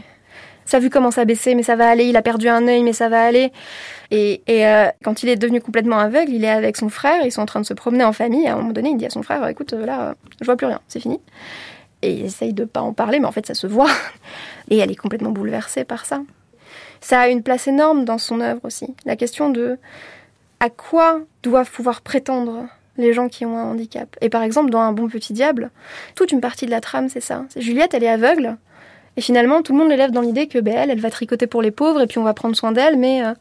Sa 0.66 0.80
vue 0.80 0.90
commence 0.92 1.18
à 1.18 1.26
baisser, 1.26 1.56
mais 1.56 1.64
ça 1.64 1.76
va 1.76 1.90
aller. 1.90 2.06
Il 2.06 2.18
a 2.18 2.22
perdu 2.22 2.50
un 2.50 2.68
œil, 2.68 2.84
mais 2.84 2.94
ça 2.94 3.10
va 3.10 3.24
aller. 3.24 3.52
Et, 4.12 4.42
euh, 4.50 4.88
quand 5.04 5.24
il 5.24 5.30
est 5.30 5.38
devenu 5.38 5.62
complètement 5.62 5.98
aveugle, 5.98 6.32
il 6.34 6.44
est 6.44 6.50
avec 6.50 6.76
son 6.76 6.90
frère. 6.90 7.26
Ils 7.26 7.32
sont 7.32 7.42
en 7.42 7.46
train 7.46 7.62
de 7.62 7.66
se 7.66 7.74
promener 7.74 8.04
en 8.04 8.14
famille. 8.14 8.46
À 8.48 8.54
un 8.54 8.58
moment 8.58 8.74
donné, 8.74 8.90
il 8.90 8.98
dit 8.98 9.06
à 9.06 9.10
son 9.10 9.24
frère 9.24 9.48
"Écoute, 9.48 9.72
là, 9.72 10.16
je 10.42 10.46
vois 10.46 10.58
plus 10.58 10.68
rien. 10.68 10.82
C'est 10.90 11.00
fini." 11.00 11.22
Et 12.02 12.22
essaye 12.22 12.54
de 12.54 12.66
pas 12.66 12.82
en 12.82 12.94
parler, 12.94 13.20
mais 13.20 13.26
en 13.26 13.32
fait, 13.32 13.46
ça 13.46 13.54
se 13.54 13.68
voit. 13.68 13.90
Et 14.70 14.78
elle 14.78 14.92
est 14.92 14.96
complètement 14.96 15.32
bouleversée 15.32 15.84
par 15.84 16.06
ça. 16.06 16.22
Ça 17.02 17.22
a 17.22 17.28
une 17.28 17.44
place 17.44 17.68
énorme 17.68 18.06
dans 18.06 18.18
son 18.18 18.40
œuvre 18.42 18.62
aussi. 18.64 18.94
La 19.06 19.16
question 19.16 19.50
de 19.50 19.78
à 20.60 20.70
quoi 20.70 21.22
doivent 21.44 21.72
pouvoir 21.72 22.02
prétendre 22.02 22.68
les 22.98 23.14
gens 23.14 23.30
qui 23.30 23.46
ont 23.46 23.58
un 23.58 23.72
handicap. 23.72 24.16
Et 24.22 24.30
par 24.30 24.42
exemple, 24.42 24.70
dans 24.70 24.80
Un 24.80 24.92
bon 24.92 25.08
petit 25.08 25.34
diable, 25.34 25.70
toute 26.16 26.32
une 26.32 26.42
partie 26.42 26.66
de 26.66 26.72
la 26.72 26.82
trame, 26.82 27.10
c'est 27.10 27.22
ça. 27.22 27.46
Juliette, 27.56 27.94
elle 27.94 28.04
est 28.04 28.10
aveugle. 28.10 28.58
Et 29.18 29.22
finalement, 29.22 29.62
tout 29.62 29.74
le 29.74 29.80
monde 29.80 29.90
l'élève 29.90 30.12
dans 30.12 30.22
l'idée 30.22 30.48
que 30.48 30.60
ben, 30.60 30.76
elle, 30.76 30.90
elle 30.92 31.00
va 31.00 31.10
tricoter 31.10 31.48
pour 31.48 31.62
les 31.62 31.72
pauvres 31.72 32.02
et 32.02 32.08
puis 32.08 32.20
on 32.20 32.24
va 32.24 32.34
prendre 32.34 32.56
soin 32.56 32.72
d'elle. 32.72 32.98
Mais 32.98 33.24
euh, 33.26 33.34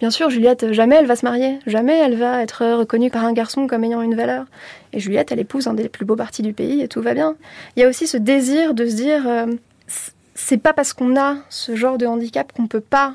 bien 0.00 0.10
sûr, 0.10 0.30
Juliette, 0.30 0.72
jamais 0.72 0.96
elle 0.96 1.06
va 1.06 1.16
se 1.16 1.24
marier. 1.24 1.58
Jamais 1.66 1.96
elle 1.96 2.16
va 2.16 2.42
être 2.42 2.64
reconnue 2.74 3.10
par 3.10 3.24
un 3.24 3.32
garçon 3.32 3.66
comme 3.66 3.84
ayant 3.84 4.02
une 4.02 4.14
valeur. 4.14 4.46
Et 4.92 5.00
Juliette, 5.00 5.30
elle 5.30 5.40
épouse 5.40 5.68
un 5.68 5.74
des 5.74 5.88
plus 5.88 6.04
beaux 6.04 6.16
partis 6.16 6.42
du 6.42 6.52
pays 6.52 6.80
et 6.80 6.88
tout 6.88 7.02
va 7.02 7.14
bien. 7.14 7.36
Il 7.76 7.80
y 7.80 7.84
a 7.84 7.88
aussi 7.88 8.06
ce 8.06 8.16
désir 8.16 8.74
de 8.74 8.86
se 8.86 8.96
dire, 8.96 9.28
euh, 9.28 9.46
c'est 10.34 10.58
pas 10.58 10.72
parce 10.72 10.92
qu'on 10.92 11.16
a 11.16 11.36
ce 11.48 11.76
genre 11.76 11.98
de 11.98 12.06
handicap 12.06 12.52
qu'on 12.52 12.66
peut 12.66 12.80
pas 12.80 13.14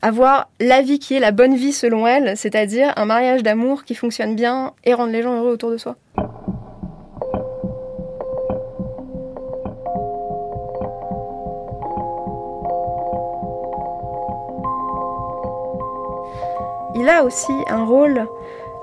avoir 0.00 0.48
la 0.58 0.82
vie 0.82 0.98
qui 0.98 1.14
est 1.14 1.20
la 1.20 1.30
bonne 1.30 1.54
vie 1.54 1.72
selon 1.72 2.06
elle, 2.06 2.36
c'est-à-dire 2.36 2.92
un 2.96 3.04
mariage 3.04 3.44
d'amour 3.44 3.84
qui 3.84 3.94
fonctionne 3.94 4.34
bien 4.34 4.72
et 4.84 4.94
rendre 4.94 5.12
les 5.12 5.22
gens 5.22 5.36
heureux 5.36 5.52
autour 5.52 5.70
de 5.70 5.76
soi. 5.76 5.96
Il 17.02 17.08
a 17.08 17.24
aussi 17.24 17.50
un 17.68 17.84
rôle 17.84 18.28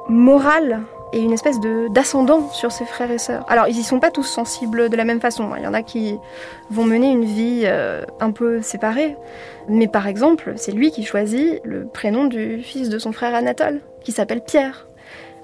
moral 0.09 0.82
et 1.13 1.22
une 1.22 1.32
espèce 1.32 1.61
de 1.61 1.88
d'ascendant 1.88 2.49
sur 2.51 2.70
ses 2.70 2.84
frères 2.84 3.09
et 3.11 3.17
sœurs. 3.17 3.45
Alors 3.47 3.70
ils 3.70 3.78
y 3.80 3.82
sont 3.82 4.01
pas 4.01 4.11
tous 4.11 4.26
sensibles 4.26 4.89
de 4.89 4.97
la 4.97 5.05
même 5.05 5.22
façon. 5.22 5.51
Il 5.55 5.63
y 5.63 5.67
en 5.67 5.74
a 5.74 5.84
qui 5.84 6.15
vont 6.70 6.84
mener 6.84 7.09
une 7.09 7.24
vie 7.24 7.61
euh, 7.63 8.01
un 8.20 8.32
peu 8.32 8.61
séparée. 8.61 9.15
Mais 9.70 9.88
par 9.88 10.05
exemple, 10.05 10.51
c'est 10.57 10.74
lui 10.74 10.91
qui 10.91 11.05
choisit 11.05 11.61
le 11.63 11.86
prénom 11.86 12.26
du 12.26 12.61
fils 12.61 12.89
de 12.89 12.99
son 12.99 13.13
frère 13.13 13.34
Anatole, 13.34 13.80
qui 14.03 14.11
s'appelle 14.11 14.41
Pierre. 14.45 14.86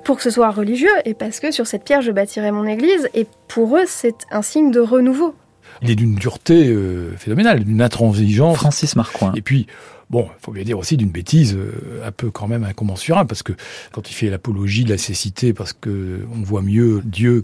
Pour 0.04 0.18
que 0.18 0.24
ce 0.24 0.30
soit 0.30 0.52
religieux 0.52 0.92
et 1.06 1.14
parce 1.14 1.40
que 1.40 1.52
sur 1.52 1.68
cette 1.68 1.86
pierre 1.86 2.02
je 2.02 2.12
bâtirai 2.12 2.52
mon 2.52 2.66
église. 2.66 3.08
Et 3.14 3.26
pour 3.48 3.78
eux, 3.78 3.86
c'est 3.88 4.28
un 4.32 4.42
signe 4.42 4.70
de 4.70 4.82
renouveau. 4.82 5.34
Il 5.82 5.92
est 5.92 5.96
d'une 5.96 6.16
dureté 6.16 6.68
euh, 6.68 7.14
phénoménale, 7.16 7.64
d'une 7.64 7.82
intransigeance. 7.82 8.58
Francis 8.58 8.98
Marcoing. 8.98 9.32
Et 9.36 9.42
puis, 9.42 9.66
Bon, 10.10 10.28
il 10.38 10.42
faut 10.44 10.52
bien 10.52 10.64
dire 10.64 10.78
aussi 10.78 10.98
d'une 10.98 11.10
bêtise 11.10 11.56
euh, 11.56 12.06
un 12.06 12.12
peu 12.12 12.30
quand 12.30 12.48
même 12.48 12.64
incommensurable, 12.64 13.28
parce 13.28 13.42
que 13.44 13.54
quand 13.92 14.10
il 14.10 14.14
fait 14.14 14.30
l'apologie 14.30 14.84
de 14.84 14.90
la 14.92 14.98
cécité, 14.98 15.54
parce 15.54 15.74
que 15.74 16.26
on 16.32 16.44
voit 16.44 16.62
mieux 16.62 17.02
Dieu 17.04 17.44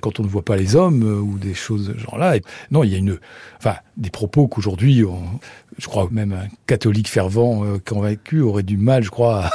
quand 0.00 0.20
on 0.20 0.22
ne 0.22 0.28
voit 0.28 0.44
pas 0.44 0.56
les 0.56 0.76
hommes, 0.76 1.02
euh, 1.04 1.20
ou 1.20 1.38
des 1.38 1.54
choses 1.54 1.88
de 1.88 1.94
ce 1.94 1.98
genre-là. 1.98 2.36
Non, 2.70 2.84
il 2.84 2.92
y 2.92 2.94
a 2.94 2.98
une, 2.98 3.18
enfin, 3.58 3.76
des 3.96 4.10
propos 4.10 4.46
qu'aujourd'hui, 4.46 5.04
je 5.78 5.86
crois 5.86 6.08
même 6.10 6.32
un 6.32 6.48
catholique 6.66 7.08
fervent 7.08 7.64
euh, 7.64 7.78
convaincu 7.78 8.40
aurait 8.40 8.62
du 8.62 8.76
mal, 8.76 9.02
je 9.02 9.10
crois, 9.10 9.50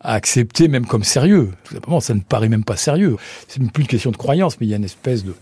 à, 0.00 0.14
accepter 0.14 0.68
même 0.68 0.86
comme 0.86 1.04
sérieux. 1.04 1.50
Tout 1.64 1.74
simplement, 1.74 2.00
ça 2.00 2.14
ne 2.14 2.20
paraît 2.20 2.48
même 2.48 2.64
pas 2.64 2.76
sérieux. 2.76 3.16
C'est 3.48 3.60
plus 3.72 3.82
une 3.82 3.88
question 3.88 4.10
de 4.10 4.16
croyance, 4.16 4.60
mais 4.60 4.66
il 4.66 4.70
y 4.70 4.74
a 4.74 4.76
une 4.76 4.84
espèce 4.84 5.24
de 5.24 5.34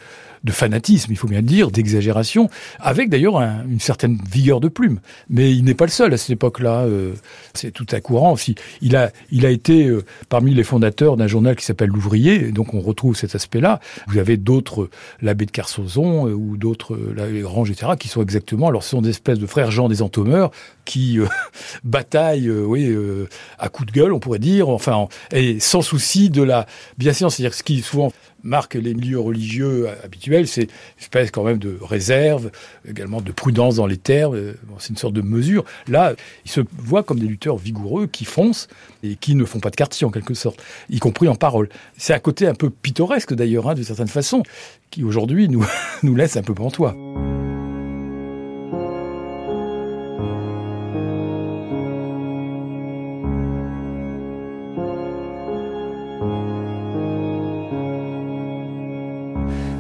de 0.45 0.53
fanatisme, 0.53 1.13
il 1.13 1.17
faut 1.17 1.29
bien 1.29 1.41
le 1.41 1.47
dire, 1.47 1.71
d'exagération, 1.71 2.49
avec 2.81 3.09
d'ailleurs 3.09 3.39
une 3.39 3.81
certaine 3.81 4.19
vigueur 4.31 4.61
de 4.61 4.69
plume. 4.69 5.01
Mais 5.29 5.53
il 5.53 5.65
n'est 5.65 5.75
pas 5.75 5.87
le 5.87 5.91
seul 5.91 6.13
à 6.13 6.17
cette 6.17 6.31
époque-là. 6.31 6.85
Euh, 6.85 7.15
c'est 7.55 7.71
tout 7.71 7.87
à 7.91 8.01
courant 8.01 8.33
aussi. 8.33 8.55
Il 8.81 8.97
a, 8.97 9.11
il 9.31 9.47
a 9.47 9.51
été 9.51 9.87
euh, 9.87 10.05
parmi 10.29 10.55
les 10.55 10.65
fondateurs 10.65 11.17
d'un 11.17 11.27
journal 11.27 11.57
qui 11.57 11.65
s'appelle 11.65 11.91
L'Ouvrier, 11.91 12.53
donc 12.53 12.75
on 12.75 12.81
retrouve 12.81 13.17
cet 13.17 13.35
aspect-là. 13.35 13.81
Vous 14.07 14.19
avez 14.19 14.37
d'autres, 14.37 14.91
l'abbé 15.23 15.47
de 15.47 15.51
Carsozon 15.51 16.29
ou 16.31 16.57
d'autres, 16.57 16.99
l'abbé 17.17 17.41
Grange, 17.41 17.71
etc., 17.71 17.93
qui 17.99 18.09
sont 18.09 18.23
exactement, 18.23 18.69
alors 18.69 18.83
ce 18.83 18.91
sont 18.91 19.03
des 19.03 19.11
espèces 19.11 19.39
de 19.39 19.47
frères 19.47 19.71
Jean 19.71 19.89
des 19.89 20.03
entomeurs 20.03 20.51
qui 20.89 21.19
bataillent, 21.85 22.51
oui, 22.51 22.93
à 23.59 23.69
coups 23.69 23.93
de 23.93 23.93
gueule, 23.93 24.13
on 24.13 24.19
pourrait 24.19 24.39
dire, 24.39 24.69
enfin, 24.69 25.07
et 25.33 25.61
sans 25.61 25.83
souci 25.83 26.31
de 26.31 26.43
la 26.43 26.67
bienséance. 26.97 27.37
C'est-à-dire 27.37 27.55
ce 27.55 27.63
qui 27.63 27.83
souvent 27.83 28.13
marque 28.43 28.75
les 28.75 28.95
milieux 28.95 29.19
religieux 29.19 29.89
habituels, 30.03 30.47
c'est 30.47 30.63
une 30.63 30.69
espèce 31.01 31.31
quand 31.31 31.45
même 31.45 31.59
de 31.59 31.79
réserve, 31.81 32.51
également 32.89 33.21
de 33.21 33.33
prudence 33.33 33.77
dans 33.77 33.87
les 33.87 33.97
termes, 33.97 34.35
euh, 34.35 34.55
c'est 34.79 34.91
une 34.91 34.97
sorte 34.97 35.15
de 35.15 35.23
mesure. 35.23 35.65
Là, 35.87 36.15
ils 36.45 36.51
se 36.51 36.61
voient 36.79 37.03
comme 37.03 37.19
des 37.19 37.27
lutteurs 37.27 37.57
vigoureux 37.57 38.07
qui 38.07 38.25
foncent 38.25 38.69
et 39.03 39.17
qui 39.17 39.35
ne 39.35 39.45
font 39.45 39.61
pas 39.61 39.71
de 39.71 39.77
quartier 39.77 40.07
en 40.07 40.11
quelque 40.11 40.35
sorte, 40.35 40.63
y 40.91 40.99
compris 40.99 41.29
en 41.29 41.35
parole. 41.35 41.69
C'est 41.97 42.15
un 42.15 42.21
côté 42.21 42.47
un 42.47 42.55
peu 42.55 42.71
pittoresque 42.71 43.35
d'ailleurs, 43.35 43.69
hein, 43.69 43.75
d'une 43.75 43.85
certaine 43.85 44.09
façon, 44.09 44.43
qui 44.91 45.05
aujourd'hui 45.05 45.49
nous, 45.49 45.67
nous 46.03 46.15
laisse 46.15 46.37
un 46.37 46.43
peu 46.43 46.55
pantois. 46.55 46.97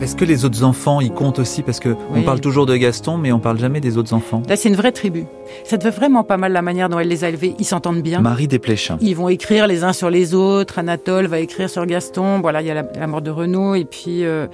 Est-ce 0.09 0.17
que 0.17 0.25
les 0.25 0.47
autres 0.47 0.65
enfants 0.65 1.03
y 1.03 1.11
comptent 1.11 1.39
aussi? 1.39 1.63
Parce 1.63 1.81
que 1.81 1.95
on 2.15 2.23
parle 2.23 2.41
toujours 2.41 2.65
de 2.65 2.75
Gaston, 2.75 3.19
mais 3.19 3.31
on 3.31 3.41
parle 3.41 3.59
jamais 3.59 3.79
des 3.79 3.99
autres 3.99 4.15
enfants. 4.15 4.43
Là, 4.49 4.57
c'est 4.57 4.71
une 4.71 4.75
vraie 4.75 4.91
tribu. 4.91 5.27
Ça 5.65 5.77
te 5.77 5.83
fait 5.83 5.95
vraiment 5.95 6.25
pas 6.25 6.39
mal 6.39 6.53
la 6.53 6.63
manière 6.63 6.89
dont 6.89 6.99
elle 6.99 7.09
les 7.09 7.25
a 7.25 7.29
élevés. 7.29 7.55
Ils 7.59 7.67
s'entendent 7.67 8.01
bien. 8.01 8.23
Marie 8.23 8.49
Desplechin. 8.49 8.97
Ils 9.03 9.15
vont 9.15 9.29
écrire 9.29 9.67
les 9.67 9.85
uns 9.85 9.93
sur 9.93 10.09
les 10.09 10.33
autres. 10.33 10.79
Anatole 10.79 11.27
va 11.27 11.41
écrire 11.41 11.69
sur 11.69 11.85
Gaston. 11.85 12.41
Voilà, 12.41 12.63
il 12.63 12.69
y 12.69 12.71
a 12.71 12.85
la, 12.85 13.07
mort 13.07 13.21
de 13.21 13.31
Renaud. 13.31 13.75
Et 13.75 13.85
puis, 13.85 14.25
euh, 14.25 14.47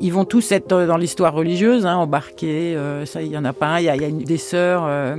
ils 0.00 0.12
vont 0.12 0.24
tous 0.24 0.52
être 0.52 0.68
dans 0.68 0.96
l'histoire 0.96 1.34
religieuse, 1.34 1.86
hein, 1.86 1.96
embarqués. 1.96 2.76
Euh, 2.76 3.04
ça, 3.04 3.20
il 3.20 3.32
y 3.32 3.36
en 3.36 3.44
a 3.44 3.52
pas 3.52 3.66
un. 3.66 3.78
Il 3.80 3.86
y 3.86 3.88
a, 3.88 3.96
une, 4.06 4.18
des 4.18 4.38
sœurs. 4.38 4.84
Euh, 4.86 5.16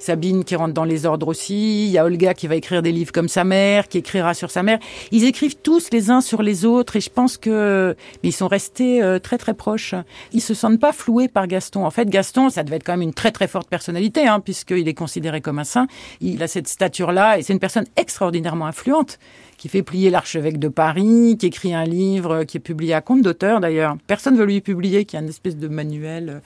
Sabine 0.00 0.44
qui 0.44 0.56
rentre 0.56 0.74
dans 0.74 0.84
les 0.84 1.06
ordres 1.06 1.28
aussi, 1.28 1.86
il 1.86 1.90
y 1.90 1.98
a 1.98 2.04
Olga 2.04 2.34
qui 2.34 2.46
va 2.46 2.56
écrire 2.56 2.82
des 2.82 2.90
livres 2.90 3.12
comme 3.12 3.28
sa 3.28 3.44
mère, 3.44 3.86
qui 3.86 3.98
écrira 3.98 4.34
sur 4.34 4.50
sa 4.50 4.62
mère. 4.62 4.78
Ils 5.12 5.24
écrivent 5.24 5.56
tous 5.56 5.90
les 5.92 6.10
uns 6.10 6.20
sur 6.20 6.42
les 6.42 6.64
autres 6.64 6.96
et 6.96 7.00
je 7.00 7.10
pense 7.10 7.36
que 7.36 7.94
mais 8.22 8.30
ils 8.30 8.32
sont 8.32 8.48
restés 8.48 9.02
euh, 9.02 9.18
très 9.18 9.38
très 9.38 9.54
proches. 9.54 9.94
Ils 10.32 10.40
se 10.40 10.54
sentent 10.54 10.80
pas 10.80 10.92
floués 10.92 11.28
par 11.28 11.46
Gaston. 11.46 11.84
En 11.84 11.90
fait, 11.90 12.08
Gaston, 12.08 12.48
ça 12.50 12.64
devait 12.64 12.76
être 12.76 12.84
quand 12.84 12.92
même 12.92 13.02
une 13.02 13.14
très 13.14 13.30
très 13.30 13.46
forte 13.46 13.68
personnalité, 13.68 14.26
hein, 14.26 14.40
puisqu'il 14.40 14.88
est 14.88 14.94
considéré 14.94 15.40
comme 15.40 15.58
un 15.58 15.64
saint. 15.64 15.86
Il 16.20 16.42
a 16.42 16.48
cette 16.48 16.68
stature-là 16.68 17.38
et 17.38 17.42
c'est 17.42 17.52
une 17.52 17.58
personne 17.58 17.86
extraordinairement 17.96 18.66
influente 18.66 19.18
qui 19.58 19.68
fait 19.68 19.82
plier 19.82 20.08
l'archevêque 20.08 20.58
de 20.58 20.68
Paris, 20.68 21.36
qui 21.38 21.46
écrit 21.46 21.74
un 21.74 21.84
livre 21.84 22.44
qui 22.44 22.56
est 22.56 22.60
publié 22.60 22.94
à 22.94 23.02
compte 23.02 23.20
d'auteur 23.20 23.60
d'ailleurs. 23.60 23.96
Personne 24.06 24.34
ne 24.34 24.38
veut 24.38 24.46
lui 24.46 24.62
publier, 24.62 25.04
qui 25.04 25.16
est 25.16 25.20
une 25.20 25.28
espèce 25.28 25.56
de 25.56 25.68
manuel 25.68 26.40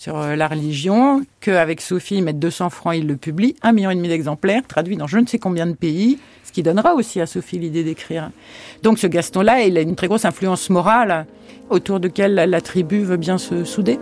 sur 0.00 0.16
euh, 0.16 0.34
la 0.34 0.48
religion, 0.48 1.26
qu'avec 1.40 1.82
Sophie, 1.82 2.16
ils 2.16 2.24
mettent 2.24 2.38
200 2.38 2.70
francs, 2.70 2.94
ils 2.96 3.06
le 3.06 3.16
publient, 3.18 3.54
un 3.60 3.72
million 3.72 3.90
et 3.90 3.94
demi 3.94 4.08
d'exemplaires, 4.08 4.62
traduits 4.66 4.96
dans 4.96 5.06
je 5.06 5.18
ne 5.18 5.26
sais 5.26 5.38
combien 5.38 5.66
de 5.66 5.74
pays, 5.74 6.18
ce 6.42 6.52
qui 6.52 6.62
donnera 6.62 6.94
aussi 6.94 7.20
à 7.20 7.26
Sophie 7.26 7.58
l'idée 7.58 7.84
d'écrire. 7.84 8.30
Donc 8.82 8.98
ce 8.98 9.06
Gaston-là, 9.06 9.60
il 9.64 9.76
a 9.76 9.82
une 9.82 9.96
très 9.96 10.06
grosse 10.06 10.24
influence 10.24 10.70
morale 10.70 11.26
autour 11.68 12.00
de 12.00 12.08
laquelle 12.08 12.34
la 12.34 12.60
tribu 12.62 13.02
veut 13.02 13.18
bien 13.18 13.36
se 13.36 13.64
souder. 13.64 13.98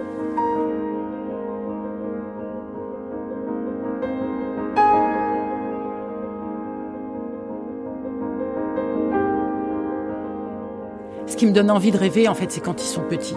Qui 11.36 11.46
me 11.46 11.52
donne 11.52 11.70
envie 11.70 11.90
de 11.90 11.98
rêver, 11.98 12.28
en 12.28 12.34
fait, 12.34 12.50
c'est 12.50 12.60
quand 12.60 12.82
ils 12.82 12.86
sont 12.86 13.02
petits. 13.02 13.36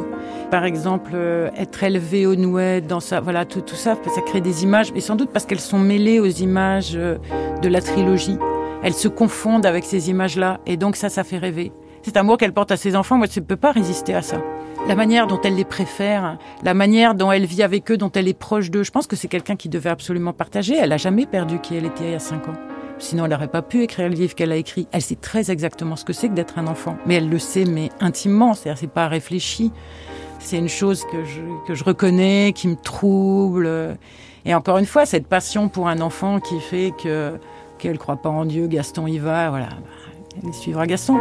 Par 0.49 0.65
exemple, 0.65 1.11
euh, 1.13 1.49
être 1.57 1.83
élevé 1.83 2.25
au 2.25 2.35
nouet, 2.35 2.81
dans 2.81 2.99
ça, 2.99 3.19
voilà, 3.19 3.45
tout, 3.45 3.63
ça, 3.75 3.95
ça 3.95 4.21
crée 4.21 4.41
des 4.41 4.63
images, 4.63 4.91
mais 4.93 4.99
sans 4.99 5.15
doute 5.15 5.29
parce 5.31 5.45
qu'elles 5.45 5.59
sont 5.59 5.79
mêlées 5.79 6.19
aux 6.19 6.27
images 6.27 6.93
euh, 6.95 7.17
de 7.61 7.69
la 7.69 7.81
trilogie. 7.81 8.37
Elles 8.83 8.93
se 8.93 9.07
confondent 9.07 9.65
avec 9.65 9.83
ces 9.83 10.09
images-là, 10.09 10.59
et 10.65 10.77
donc 10.77 10.95
ça, 10.95 11.09
ça 11.09 11.23
fait 11.23 11.37
rêver. 11.37 11.71
Cet 12.01 12.17
amour 12.17 12.37
qu'elle 12.37 12.53
porte 12.53 12.71
à 12.71 12.77
ses 12.77 12.95
enfants, 12.95 13.17
moi, 13.17 13.27
je 13.31 13.39
ne 13.39 13.45
peux 13.45 13.55
pas 13.55 13.71
résister 13.71 14.13
à 14.13 14.21
ça. 14.21 14.41
La 14.87 14.95
manière 14.95 15.27
dont 15.27 15.39
elle 15.43 15.55
les 15.55 15.65
préfère, 15.65 16.37
la 16.63 16.73
manière 16.73 17.13
dont 17.13 17.31
elle 17.31 17.45
vit 17.45 17.61
avec 17.61 17.91
eux, 17.91 17.97
dont 17.97 18.11
elle 18.11 18.27
est 18.27 18.37
proche 18.37 18.71
d'eux, 18.71 18.83
je 18.83 18.91
pense 18.91 19.05
que 19.05 19.15
c'est 19.15 19.27
quelqu'un 19.27 19.55
qui 19.55 19.69
devait 19.69 19.91
absolument 19.91 20.33
partager. 20.33 20.75
Elle 20.75 20.89
n'a 20.89 20.97
jamais 20.97 21.27
perdu 21.27 21.59
qui 21.59 21.75
elle 21.75 21.85
était 21.85 22.05
il 22.05 22.11
y 22.11 22.15
a 22.15 22.19
cinq 22.19 22.47
ans. 22.47 22.70
Sinon, 23.01 23.25
elle 23.25 23.31
n'aurait 23.31 23.47
pas 23.47 23.63
pu 23.63 23.81
écrire 23.81 24.07
le 24.07 24.13
livre 24.13 24.35
qu'elle 24.35 24.51
a 24.51 24.55
écrit. 24.55 24.87
Elle 24.91 25.01
sait 25.01 25.15
très 25.15 25.49
exactement 25.49 25.95
ce 25.95 26.05
que 26.05 26.13
c'est 26.13 26.29
que 26.29 26.33
d'être 26.33 26.59
un 26.59 26.67
enfant. 26.67 26.95
Mais 27.05 27.15
elle 27.15 27.29
le 27.29 27.39
sait, 27.39 27.65
mais 27.65 27.89
intimement. 27.99 28.53
C'est-à-dire, 28.53 28.79
c'est 28.79 28.87
pas 28.87 29.07
réfléchi. 29.07 29.71
C'est 30.39 30.57
une 30.57 30.69
chose 30.69 31.03
que 31.11 31.25
je, 31.25 31.41
que 31.67 31.73
je 31.73 31.83
reconnais, 31.83 32.53
qui 32.55 32.67
me 32.67 32.75
trouble. 32.75 33.97
Et 34.45 34.53
encore 34.53 34.77
une 34.77 34.85
fois, 34.85 35.05
cette 35.05 35.27
passion 35.27 35.67
pour 35.67 35.87
un 35.87 35.99
enfant 35.99 36.39
qui 36.39 36.59
fait 36.59 36.91
que, 37.01 37.39
qu'elle 37.79 37.97
croit 37.97 38.17
pas 38.17 38.29
en 38.29 38.45
Dieu, 38.45 38.67
Gaston 38.67 39.07
y 39.07 39.17
va, 39.17 39.49
voilà. 39.49 39.69
Elle 40.43 40.53
suivra 40.53 40.85
Gaston. 40.87 41.17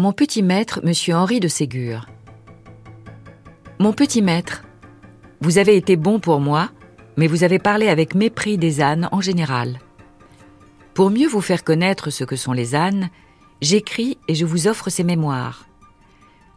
Mon 0.00 0.12
petit 0.12 0.42
maître, 0.42 0.80
monsieur 0.84 1.14
Henri 1.14 1.40
de 1.40 1.48
Ségur. 1.48 2.06
Mon 3.78 3.92
petit 3.92 4.22
maître, 4.22 4.62
vous 5.40 5.58
avez 5.58 5.76
été 5.76 5.96
bon 5.96 6.20
pour 6.20 6.40
moi, 6.40 6.70
mais 7.16 7.26
vous 7.26 7.44
avez 7.44 7.58
parlé 7.58 7.88
avec 7.88 8.14
mépris 8.14 8.58
des 8.58 8.80
ânes 8.80 9.08
en 9.12 9.20
général. 9.20 9.78
Pour 10.94 11.10
mieux 11.10 11.28
vous 11.28 11.40
faire 11.40 11.64
connaître 11.64 12.10
ce 12.10 12.24
que 12.24 12.36
sont 12.36 12.52
les 12.52 12.74
ânes, 12.74 13.08
j'écris 13.60 14.18
et 14.28 14.34
je 14.34 14.44
vous 14.44 14.68
offre 14.68 14.90
ces 14.90 15.04
mémoires. 15.04 15.66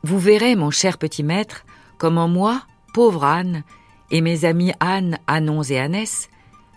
Vous 0.04 0.20
verrez, 0.20 0.56
mon 0.56 0.72
cher 0.72 0.98
petit 0.98 1.24
maître, 1.24 1.66
comment 1.98 2.28
moi, 2.28 2.64
pauvre 2.94 3.24
âne, 3.24 3.64
et 4.10 4.22
mes 4.22 4.46
amis 4.46 4.74
Anne, 4.80 5.20
Annons 5.28 5.64
et 5.64 5.80
Annès, 5.80 6.30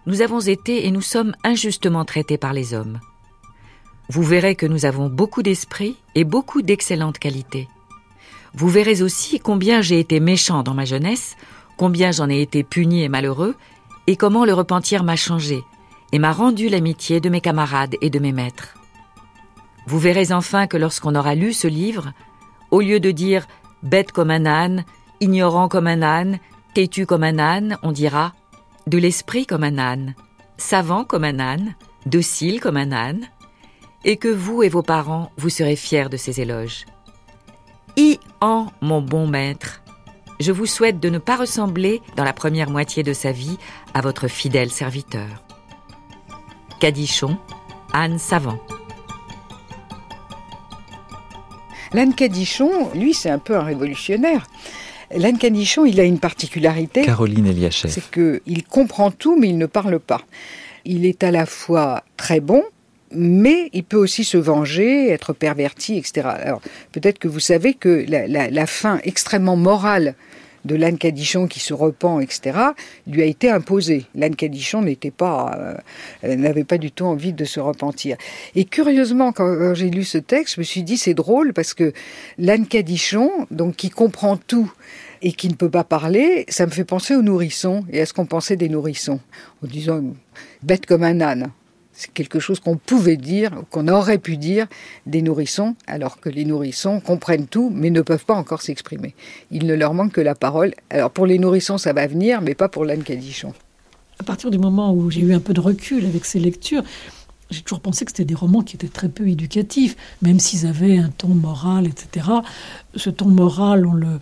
nous 0.06 0.20
avons 0.20 0.40
été 0.40 0.86
et 0.86 0.90
nous 0.90 1.00
sommes 1.00 1.34
injustement 1.42 2.04
traités 2.04 2.38
par 2.38 2.52
les 2.52 2.74
hommes 2.74 3.00
vous 4.09 4.22
verrez 4.22 4.55
que 4.55 4.66
nous 4.66 4.84
avons 4.84 5.09
beaucoup 5.09 5.42
d'esprit 5.42 5.96
et 6.14 6.24
beaucoup 6.24 6.62
d'excellentes 6.62 7.18
qualités. 7.18 7.68
Vous 8.55 8.68
verrez 8.68 9.02
aussi 9.02 9.40
combien 9.40 9.80
j'ai 9.80 9.98
été 9.98 10.20
méchant 10.20 10.62
dans 10.62 10.74
ma 10.74 10.84
jeunesse, 10.84 11.36
combien 11.76 12.12
j'en 12.12 12.28
ai 12.28 12.40
été 12.40 12.62
puni 12.62 13.02
et 13.02 13.09
malheureux, 13.09 13.57
et 14.07 14.16
comment 14.16 14.44
le 14.44 14.55
repentir 14.55 15.02
m'a 15.02 15.16
changé 15.16 15.62
et 16.12 16.18
m'a 16.18 16.32
rendu 16.32 16.68
l'amitié 16.68 17.20
de 17.20 17.28
mes 17.28 17.40
camarades 17.40 17.96
et 18.00 18.11
de 18.11 18.20
mes 18.20 18.32
maîtres. 18.32 18.74
Vous 19.86 19.98
verrez 19.98 20.32
enfin 20.32 20.66
que 20.66 20.76
lorsqu'on 20.76 21.16
aura 21.16 21.34
lu 21.34 21.52
ce 21.52 21.66
livre, 21.66 22.12
au 22.70 22.80
lieu 22.80 23.00
de 23.00 23.11
dire 23.11 23.46
bête 23.82 24.12
comme 24.12 24.30
un 24.30 24.46
âne, 24.46 24.84
ignorant 25.20 25.68
comme 25.68 25.88
un 25.88 26.02
âne, 26.02 26.38
têtu 26.72 27.07
comme 27.07 27.24
un 27.24 27.38
âne, 27.38 27.78
on 27.82 27.90
dira 27.90 28.32
de 28.86 28.98
l'esprit 28.98 29.46
comme 29.46 29.64
un 29.64 29.78
âne, 29.78 30.14
savant 30.57 31.05
comme 31.05 31.24
un 31.24 31.40
âne, 31.40 31.74
docile 32.07 32.61
comme 32.61 32.76
un 32.76 32.92
âne, 32.92 33.26
et 34.05 34.16
que 34.16 34.28
vous 34.28 34.62
et 34.62 34.68
vos 34.68 34.82
parents, 34.82 35.30
vous 35.36 35.48
serez 35.48 35.76
fiers 35.76 36.09
de 36.09 36.16
ces 36.16 36.40
éloges. 36.40 36.84
I 37.96 38.18
en 38.40 38.66
mon 38.80 39.00
bon 39.00 39.26
maître, 39.26 39.82
je 40.40 40.52
vous 40.52 40.66
souhaite 40.66 41.00
de 41.00 41.09
ne 41.09 41.18
pas 41.18 41.36
ressembler, 41.36 42.02
dans 42.16 42.24
la 42.24 42.32
première 42.32 42.70
moitié 42.70 43.02
de 43.02 43.12
sa 43.12 43.32
vie, 43.32 43.59
à 43.94 44.00
votre 44.00 44.28
fidèle 44.28 44.70
serviteur. 44.70 45.44
Cadichon, 46.80 47.38
Anne 47.92 48.18
Savant. 48.18 48.59
L'Anne 51.92 52.14
Cadichon, 52.14 52.90
lui, 52.94 53.14
c'est 53.14 53.30
un 53.30 53.38
peu 53.38 53.57
un 53.57 53.62
révolutionnaire. 53.62 54.48
L'Anne 55.14 55.38
Cadichon, 55.38 55.84
il 55.84 56.00
a 56.00 56.02
une 56.05 56.18
particularité. 56.18 57.02
Caroline 57.02 57.46
Eliachev. 57.46 57.88
C'est 57.88 58.11
qu'il 58.11 58.64
comprend 58.64 59.12
tout, 59.12 59.38
mais 59.38 59.48
il 59.48 59.59
ne 59.59 59.66
parle 59.66 60.00
pas. 60.00 60.20
Il 60.84 61.07
est 61.07 61.22
à 61.22 61.30
la 61.30 61.46
fois 61.46 62.02
très 62.16 62.40
bon, 62.40 62.64
mais 63.14 63.70
il 63.72 63.84
peut 63.84 63.96
aussi 63.96 64.24
se 64.24 64.36
venger, 64.36 65.10
être 65.10 65.32
perverti, 65.32 65.96
etc. 65.96 66.28
Alors 66.40 66.60
peut-être 66.92 67.18
que 67.18 67.28
vous 67.28 67.40
savez 67.40 67.74
que 67.74 68.04
la, 68.08 68.66
fin 68.66 69.00
extrêmement 69.04 69.56
morale 69.56 70.14
de 70.64 70.74
l'âne 70.74 70.96
Cadichon 70.96 71.46
qui 71.46 71.60
se 71.60 71.74
repent, 71.74 72.20
etc., 72.22 72.58
lui 73.06 73.20
a 73.20 73.26
été 73.26 73.50
imposé. 73.50 74.06
L'âne 74.14 74.34
Cadichon 74.34 74.80
n'était 74.80 75.10
pas, 75.10 75.76
euh, 76.24 76.36
n'avait 76.36 76.64
pas 76.64 76.78
du 76.78 76.90
tout 76.90 77.04
envie 77.04 77.34
de 77.34 77.44
se 77.44 77.60
repentir. 77.60 78.16
Et 78.54 78.64
curieusement, 78.64 79.32
quand, 79.32 79.74
j'ai 79.74 79.90
lu 79.90 80.04
ce 80.04 80.16
texte, 80.16 80.54
je 80.54 80.60
me 80.60 80.64
suis 80.64 80.82
dit 80.82 80.96
c'est 80.96 81.14
drôle 81.14 81.52
parce 81.52 81.74
que 81.74 81.92
l'âne 82.38 82.66
Cadichon, 82.66 83.30
donc 83.50 83.76
qui 83.76 83.90
comprend 83.90 84.38
tout 84.38 84.72
et 85.20 85.32
qui 85.32 85.48
ne 85.48 85.54
peut 85.54 85.70
pas 85.70 85.84
parler, 85.84 86.46
ça 86.48 86.66
me 86.66 86.70
fait 86.70 86.84
penser 86.84 87.14
aux 87.14 87.22
nourrissons 87.22 87.84
et 87.90 88.00
à 88.00 88.06
ce 88.06 88.14
qu'on 88.14 88.26
pensait 88.26 88.56
des 88.56 88.68
nourrissons, 88.68 89.20
en 89.62 89.66
disant 89.66 90.02
bête 90.62 90.86
comme 90.86 91.02
un 91.02 91.20
âne. 91.20 91.50
C'est 91.97 92.12
quelque 92.12 92.40
chose 92.40 92.59
qu'on 92.59 92.76
pouvait 92.76 93.16
dire, 93.16 93.53
qu'on 93.70 93.86
aurait 93.86 94.18
pu 94.18 94.36
dire 94.36 94.66
des 95.07 95.22
nourrissons, 95.22 95.76
alors 95.86 96.18
que 96.18 96.28
les 96.28 96.45
nourrissons 96.45 96.99
comprennent 96.99 97.47
tout, 97.47 97.70
mais 97.72 97.90
ne 97.90 98.01
peuvent 98.01 98.24
pas 98.24 98.34
encore 98.34 98.62
s'exprimer. 98.62 99.14
Il 99.53 99.66
ne 99.66 99.74
leur 99.74 99.95
manque 99.95 100.12
que 100.12 100.20
la 100.20 100.34
parole. 100.34 100.74
Alors 100.90 101.11
pour 101.11 101.24
les 101.24 101.38
nourrissons, 101.38 101.78
ça 101.78 101.92
va 101.92 102.07
venir, 102.09 102.40
mais 102.40 102.55
pas 102.55 102.68
pour 102.68 102.84
l'âne 102.84 103.05
cadichon. 103.05 103.55
À 104.18 104.24
partir 104.24 104.51
du 104.51 104.59
moment 104.59 104.92
où 104.92 105.11
j'ai 105.11 105.20
eu 105.20 105.34
un 105.34 105.40
peu 105.40 105.55
de 105.55 105.61
recul 105.61 106.05
avec 106.05 106.24
ces 106.24 106.40
lectures, 106.40 106.82
j'ai 107.51 107.62
toujours 107.62 107.80
pensé 107.80 108.05
que 108.05 108.11
c'était 108.11 108.24
des 108.24 108.34
romans 108.34 108.62
qui 108.62 108.74
étaient 108.74 108.88
très 108.88 109.09
peu 109.09 109.28
éducatifs, 109.28 109.97
même 110.20 110.40
s'ils 110.40 110.66
avaient 110.66 110.99
un 110.99 111.11
ton 111.11 111.28
moral, 111.28 111.86
etc. 111.86 112.26
Ce 112.97 113.11
ton 113.11 113.28
moral, 113.28 113.86
on 113.86 113.92
le, 113.92 114.20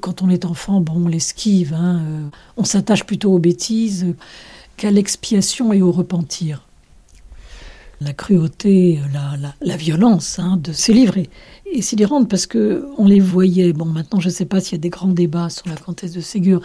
quand 0.00 0.22
on 0.22 0.30
est 0.30 0.46
enfant, 0.46 0.80
bon, 0.80 1.04
on 1.04 1.08
l'esquive, 1.08 1.74
hein, 1.74 2.00
euh, 2.00 2.28
on 2.56 2.64
s'attache 2.64 3.04
plutôt 3.04 3.32
aux 3.32 3.38
bêtises 3.38 4.06
qu'à 4.76 4.90
l'expiation 4.90 5.72
et 5.72 5.82
au 5.82 5.92
repentir 5.92 6.66
la 8.00 8.12
cruauté, 8.12 9.00
la, 9.60 9.76
violence 9.76 10.38
hein, 10.38 10.58
de 10.62 10.72
ces 10.72 10.92
livres. 10.92 11.18
Et, 11.18 11.30
et 11.72 11.82
c'est 11.82 11.96
parce 12.28 12.46
que 12.46 12.86
on 12.98 13.06
les 13.06 13.20
voyait. 13.20 13.72
Bon, 13.72 13.86
maintenant, 13.86 14.20
je 14.20 14.28
ne 14.28 14.32
sais 14.32 14.44
pas 14.44 14.60
s'il 14.60 14.72
y 14.72 14.74
a 14.76 14.78
des 14.78 14.90
grands 14.90 15.08
débats 15.08 15.50
sur 15.50 15.68
la 15.68 15.76
comtesse 15.76 16.12
de 16.12 16.20
Ségur, 16.20 16.60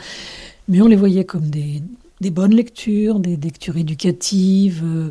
mais 0.68 0.82
on 0.82 0.88
les 0.88 0.96
voyait 0.96 1.26
comme 1.26 1.50
des, 1.50 1.82
bonnes 2.30 2.54
lectures, 2.54 3.20
des 3.20 3.36
lectures 3.36 3.78
éducatives. 3.78 4.84
Euh, 4.84 5.10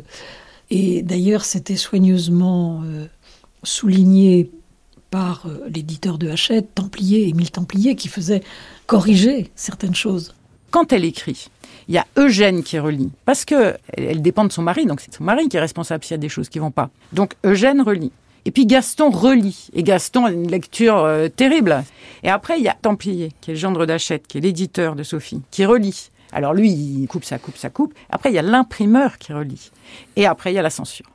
et 0.69 1.01
d'ailleurs, 1.01 1.43
c'était 1.43 1.75
soigneusement 1.75 2.81
euh, 2.85 3.07
souligné 3.63 4.51
par 5.09 5.45
euh, 5.45 5.67
l'éditeur 5.73 6.17
de 6.17 6.29
Hachette, 6.29 6.75
Templier, 6.75 7.27
Émile 7.27 7.51
Templier, 7.51 7.95
qui 7.95 8.07
faisait 8.07 8.41
corriger 8.85 9.51
certaines 9.55 9.95
choses. 9.95 10.33
Quand 10.71 10.93
elle 10.93 11.03
écrit, 11.03 11.49
il 11.89 11.95
y 11.95 11.97
a 11.97 12.05
Eugène 12.17 12.63
qui 12.63 12.77
relit, 12.77 13.09
parce 13.25 13.45
que 13.45 13.75
elle 13.97 14.21
dépend 14.21 14.45
de 14.45 14.51
son 14.51 14.61
mari, 14.61 14.85
donc 14.85 15.01
c'est 15.01 15.13
son 15.13 15.23
mari 15.23 15.49
qui 15.49 15.57
est 15.57 15.59
responsable 15.59 16.03
s'il 16.03 16.11
y 16.11 16.13
a 16.13 16.19
des 16.19 16.29
choses 16.29 16.47
qui 16.47 16.59
vont 16.59 16.69
pas. 16.69 16.91
Donc 17.13 17.33
Eugène 17.43 17.81
relit. 17.81 18.11
Et 18.45 18.51
puis 18.51 18.67
Gaston 18.67 19.09
relit. 19.09 19.69
Et 19.73 19.83
Gaston 19.83 20.25
a 20.25 20.31
une 20.31 20.49
lecture 20.49 20.97
euh, 20.97 21.27
terrible. 21.27 21.83
Et 22.23 22.29
après, 22.29 22.57
il 22.59 22.63
y 22.63 22.69
a 22.69 22.77
Templier, 22.79 23.31
qui 23.41 23.51
est 23.51 23.53
le 23.55 23.59
gendre 23.59 23.85
d'Achette, 23.85 24.27
qui 24.27 24.37
est 24.37 24.41
l'éditeur 24.41 24.95
de 24.95 25.03
Sophie, 25.03 25.41
qui 25.51 25.65
relit. 25.65 26.11
Alors 26.31 26.53
lui, 26.53 26.69
il 26.69 27.07
coupe, 27.07 27.25
ça 27.25 27.39
coupe, 27.39 27.57
ça 27.57 27.69
coupe. 27.69 27.93
Après, 28.09 28.29
il 28.29 28.35
y 28.35 28.39
a 28.39 28.43
l'imprimeur 28.43 29.17
qui 29.17 29.33
relit. 29.33 29.71
Et 30.15 30.25
après, 30.25 30.51
il 30.51 30.55
y 30.55 30.59
a 30.59 30.61
la 30.61 30.69
censure. 30.69 31.07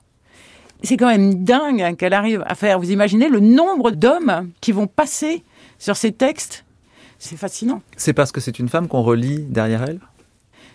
C'est 0.82 0.96
quand 0.96 1.08
même 1.08 1.44
dingue 1.44 1.82
hein, 1.82 1.94
qu'elle 1.94 2.12
arrive 2.14 2.42
à 2.46 2.56
faire. 2.56 2.80
Vous 2.80 2.90
imaginez 2.90 3.28
le 3.28 3.40
nombre 3.40 3.92
d'hommes 3.92 4.50
qui 4.60 4.72
vont 4.72 4.88
passer 4.88 5.44
sur 5.78 5.96
ces 5.96 6.12
textes? 6.12 6.64
C'est 7.18 7.36
fascinant. 7.36 7.80
C'est 7.96 8.12
parce 8.12 8.32
que 8.32 8.40
c'est 8.40 8.58
une 8.58 8.68
femme 8.68 8.88
qu'on 8.88 9.02
relit 9.02 9.38
derrière 9.48 9.84
elle? 9.84 10.00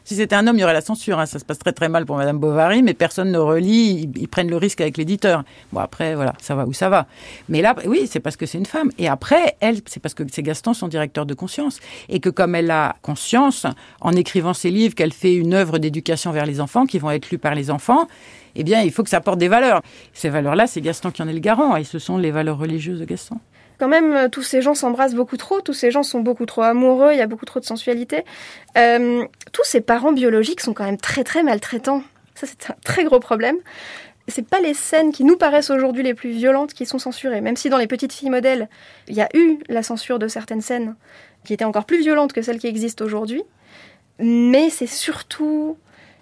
Si 0.10 0.16
c'était 0.16 0.36
un 0.36 0.48
homme, 0.48 0.58
il 0.58 0.62
y 0.62 0.64
aurait 0.64 0.74
la 0.74 0.82
censure. 0.82 1.20
Hein. 1.20 1.28
Ça 1.28 1.38
se 1.38 1.46
passe 1.46 1.60
très 1.60 1.72
très 1.72 1.88
mal 1.88 2.04
pour 2.08 2.18
Madame 2.18 2.40
Bovary, 2.40 2.82
mais 2.82 2.96
personne 2.96 3.32
ne 3.32 3.38
relit. 3.38 4.10
Ils, 4.16 4.28
prennent 4.28 4.50
le 4.50 4.58
risque 4.58 4.82
avec 4.82 4.98
l'éditeur. 4.98 5.44
Bon 5.72 5.82
après, 5.82 6.16
voilà, 6.16 6.34
ça 6.42 6.56
va 6.56 6.66
où 6.66 6.74
ça 6.74 6.90
va. 6.90 7.06
Mais 7.48 7.62
là, 7.62 7.76
oui, 7.86 8.08
c'est 8.10 8.20
parce 8.20 8.36
que 8.36 8.48
c'est 8.48 8.58
une 8.58 8.66
femme. 8.66 8.90
Et 8.98 9.08
après, 9.08 9.56
elle, 9.60 9.82
c'est 9.86 10.00
parce 10.00 10.16
que 10.16 10.24
c'est 10.32 10.42
Gaston 10.42 10.74
son 10.74 10.88
directeur 10.88 11.28
de 11.28 11.36
conscience 11.36 11.80
et 12.10 12.20
que 12.20 12.30
comme 12.30 12.56
elle 12.56 12.72
a 12.72 12.96
conscience, 13.04 13.68
en 14.02 14.14
écrivant 14.14 14.56
ses 14.56 14.72
livres, 14.72 14.96
qu'elle 14.96 15.14
fait 15.14 15.36
une 15.36 15.54
œuvre 15.54 15.78
d'éducation 15.78 16.32
vers 16.32 16.48
les 16.48 16.60
enfants 16.60 16.88
qui 16.88 16.98
vont 16.98 17.12
être 17.12 17.30
lus 17.30 17.38
par 17.38 17.54
les 17.54 17.70
enfants. 17.70 18.08
Eh 18.56 18.64
bien, 18.64 18.82
il 18.82 18.92
faut 18.92 19.04
que 19.04 19.12
ça 19.12 19.22
porte 19.22 19.38
des 19.38 19.48
valeurs. 19.48 19.84
Ces 20.14 20.30
valeurs-là, 20.30 20.66
c'est 20.66 20.82
Gaston 20.82 21.12
qui 21.12 21.22
en 21.22 21.28
est 21.28 21.34
le 21.34 21.40
garant, 21.40 21.76
et 21.76 21.84
ce 21.84 22.00
sont 22.00 22.18
les 22.18 22.32
valeurs 22.32 22.58
religieuses 22.58 23.00
de 23.00 23.06
Gaston 23.06 23.38
quand 23.80 23.88
même, 23.88 24.14
euh, 24.14 24.30
tous 24.30 24.44
ces 24.44 24.62
gens 24.62 24.76
s'embrassent 24.76 25.16
beaucoup 25.16 25.38
trop, 25.38 25.62
tous 25.62 25.74
ces 25.74 25.90
gens 25.90 26.04
sont 26.04 26.20
beaucoup 26.20 26.46
trop 26.46 26.62
amoureux, 26.62 27.14
il 27.14 27.18
y 27.18 27.22
a 27.22 27.28
beaucoup 27.28 27.46
trop 27.46 27.60
de 27.60 27.66
sensualité. 27.66 28.26
Euh, 28.78 29.26
tous 29.52 29.64
ces 29.64 29.82
parents 29.82 30.12
biologiques 30.12 30.62
sont 30.62 30.74
quand 30.74 30.84
même 30.84 30.98
très 30.98 31.24
très 31.24 31.44
maltraitants. 31.44 32.04
Ça, 32.36 32.46
c'est 32.48 32.70
un 32.70 32.76
très 32.84 33.04
gros 33.06 33.20
problème. 33.20 33.58
C'est 34.28 34.48
pas 34.48 34.60
les 34.60 34.76
scènes 34.76 35.12
qui 35.12 35.24
nous 35.24 35.38
paraissent 35.38 35.72
aujourd'hui 35.72 36.04
les 36.04 36.14
plus 36.14 36.30
violentes 36.30 36.74
qui 36.74 36.86
sont 36.86 37.00
censurées, 37.00 37.42
même 37.42 37.56
si 37.56 37.70
dans 37.70 37.78
les 37.78 37.88
petites 37.88 38.14
filles 38.14 38.30
modèles, 38.30 38.70
il 39.08 39.16
y 39.16 39.22
a 39.22 39.30
eu 39.34 39.58
la 39.70 39.82
censure 39.82 40.20
de 40.20 40.28
certaines 40.28 40.62
scènes 40.62 40.96
qui 41.46 41.54
étaient 41.54 41.66
encore 41.66 41.86
plus 41.86 42.02
violentes 42.02 42.34
que 42.34 42.42
celles 42.42 42.60
qui 42.60 42.68
existent 42.68 43.04
aujourd'hui. 43.04 43.42
Mais 44.20 44.70
c'est 44.70 44.88
surtout 44.88 45.78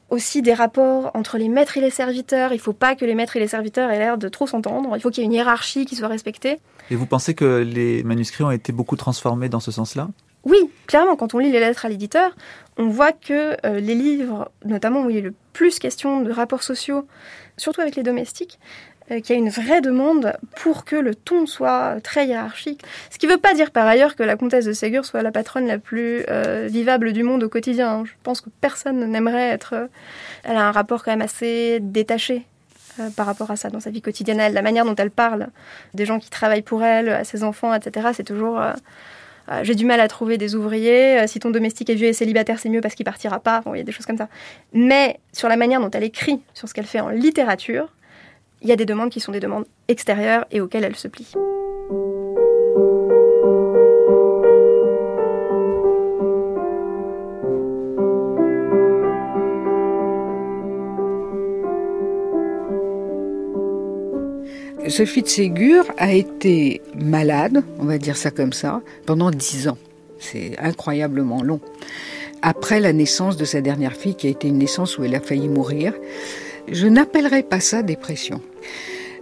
aussi 0.10 0.42
des 0.42 0.54
rapports 0.54 1.12
entre 1.14 1.38
les 1.38 1.50
maîtres 1.50 1.78
et 1.78 1.82
les 1.82 1.90
serviteurs. 1.90 2.52
Il 2.52 2.58
ne 2.58 2.62
faut 2.62 2.74
pas 2.74 2.96
que 2.96 3.06
les 3.06 3.16
maîtres 3.16 3.36
et 3.36 3.40
les 3.40 3.48
serviteurs 3.48 3.90
aient 3.90 4.00
l'air 4.00 4.18
de 4.18 4.30
trop 4.30 4.48
s'entendre. 4.48 4.96
Il 4.96 5.02
faut 5.02 5.10
qu'il 5.10 5.22
y 5.22 5.26
ait 5.26 5.28
une 5.28 5.34
hiérarchie 5.34 5.86
qui 5.86 5.96
soit 5.96 6.08
respectée. 6.08 6.60
Et 6.90 6.96
vous 6.96 7.06
pensez 7.06 7.34
que 7.34 7.64
les 7.64 8.04
manuscrits 8.04 8.44
ont 8.44 8.52
été 8.52 8.72
beaucoup 8.72 8.96
transformés 8.96 9.50
dans 9.50 9.60
ce 9.60 9.72
sens-là? 9.72 10.08
Oui, 10.46 10.58
clairement. 10.86 11.18
Quand 11.18 11.34
on 11.34 11.40
lit 11.40 11.52
les 11.52 11.60
lettres 11.60 11.86
à 11.86 11.90
l'éditeur, 11.90 12.36
on 12.78 12.88
voit 12.88 13.12
que 13.12 13.58
euh, 13.66 13.80
les 13.80 13.96
livres, 13.96 14.50
notamment 14.64 15.04
où 15.04 15.10
il 15.10 15.16
y 15.18 15.20
a 15.20 15.22
le 15.22 15.34
plus 15.52 15.80
question 15.80 16.22
de 16.22 16.32
rapports 16.32 16.64
sociaux, 16.64 17.06
surtout 17.58 17.82
avec 17.82 17.96
les 17.96 18.04
domestiques, 18.04 18.60
qu'il 19.08 19.30
y 19.30 19.34
a 19.34 19.36
une 19.36 19.50
vraie 19.50 19.82
demande 19.82 20.34
pour 20.58 20.84
que 20.84 20.96
le 20.96 21.16
ton 21.16 21.46
soit 21.46 21.98
très 22.04 22.28
hiérarchique. 22.28 22.82
Ce 23.10 23.18
qui 23.18 23.26
ne 23.28 23.32
veut 23.32 23.38
pas 23.38 23.54
dire 23.54 23.72
par 23.72 23.88
ailleurs 23.88 24.16
que 24.16 24.24
la 24.24 24.36
comtesse 24.36 24.66
de 24.66 24.74
Ségur 24.74 25.06
soit 25.06 25.22
la 25.22 25.32
patronne 25.32 25.66
la 25.66 25.78
plus 25.78 26.24
euh, 26.30 26.68
vivable 26.70 27.14
du 27.14 27.24
monde 27.24 27.44
au 27.44 27.50
quotidien. 27.50 28.04
Je 28.06 28.12
pense 28.24 28.42
que 28.42 28.50
personne 28.62 29.10
n'aimerait 29.10 29.50
être... 29.50 29.74
Euh, 29.74 29.88
elle 30.44 30.58
a 30.58 30.68
un 30.68 30.72
rapport 30.72 31.04
quand 31.04 31.12
même 31.12 31.22
assez 31.22 31.80
détaché 31.82 32.46
par 33.16 33.28
rapport 33.28 33.52
à 33.52 33.56
ça 33.56 33.70
dans 33.70 33.80
sa 33.80 33.92
vie 33.92 34.02
quotidienne. 34.02 34.40
la 34.52 34.62
manière 34.64 34.84
dont 34.84 34.96
elle 34.96 35.12
parle 35.12 35.50
des 35.94 36.06
gens 36.06 36.18
qui 36.18 36.32
travaillent 36.32 36.64
pour 36.64 36.84
elle, 36.84 37.10
à 37.10 37.24
ses 37.24 37.44
enfants, 37.44 37.72
etc., 37.72 38.08
c'est 38.12 38.24
toujours... 38.24 38.60
j'ai 39.62 39.76
du 39.76 39.86
mal 39.86 40.00
à 40.00 40.08
trouver 40.08 40.40
des 40.40 40.56
ouvriers. 40.56 41.28
si 41.28 41.38
ton 41.38 41.52
domestique 41.52 41.92
est 41.92 41.96
vieux 41.96 42.08
et 42.08 42.14
célibataire, 42.14 42.58
c'est 42.58 42.70
mieux 42.70 42.82
parce 42.82 42.96
qu'il 42.96 43.06
partira 43.06 43.40
pas. 43.40 43.62
il 43.68 43.78
y 43.78 43.82
a 43.82 43.84
des 43.84 43.92
choses 43.92 44.08
comme 44.08 44.18
ça. 44.18 44.30
Mais 44.74 45.20
sur 45.32 45.48
la 45.48 45.58
manière 45.58 45.80
dont 45.80 45.92
elle 45.92 46.06
écrit, 46.06 46.42
sur 46.56 46.68
ce 46.68 46.74
qu'elle 46.74 46.88
fait 46.88 47.00
en 47.00 47.10
littérature, 47.10 47.94
il 48.62 48.70
y 48.70 48.72
a 48.72 48.76
des 48.76 48.86
demandes 48.86 49.10
qui 49.10 49.20
sont 49.20 49.32
des 49.32 49.40
demandes 49.40 49.66
extérieures 49.88 50.46
et 50.52 50.62
auxquelles 50.62 50.84
elle 50.84 50.96
se 50.96 51.08
plie. 51.08 51.34
Sophie 64.90 65.22
de 65.22 65.28
Ségur 65.28 65.84
a 65.98 66.14
été 66.14 66.82
malade, 66.96 67.64
on 67.78 67.84
va 67.84 67.98
dire 67.98 68.16
ça 68.16 68.32
comme 68.32 68.54
ça, 68.54 68.82
pendant 69.06 69.32
dix 69.32 69.68
ans. 69.68 69.78
C'est 70.18 70.58
incroyablement 70.60 71.44
long. 71.44 71.60
Après 72.42 72.80
la 72.80 72.94
naissance 72.94 73.38
de 73.38 73.46
sa 73.46 73.62
dernière 73.62 73.94
fille, 73.94 74.16
qui 74.16 74.28
a 74.28 74.30
été 74.30 74.48
une 74.48 74.58
naissance 74.58 74.98
où 74.98 75.04
elle 75.04 75.14
a 75.14 75.20
failli 75.20 75.50
mourir, 75.50 75.94
je 76.72 76.88
n'appellerai 76.88 77.44
pas 77.44 77.60
ça 77.60 77.84
dépression. 77.84 78.42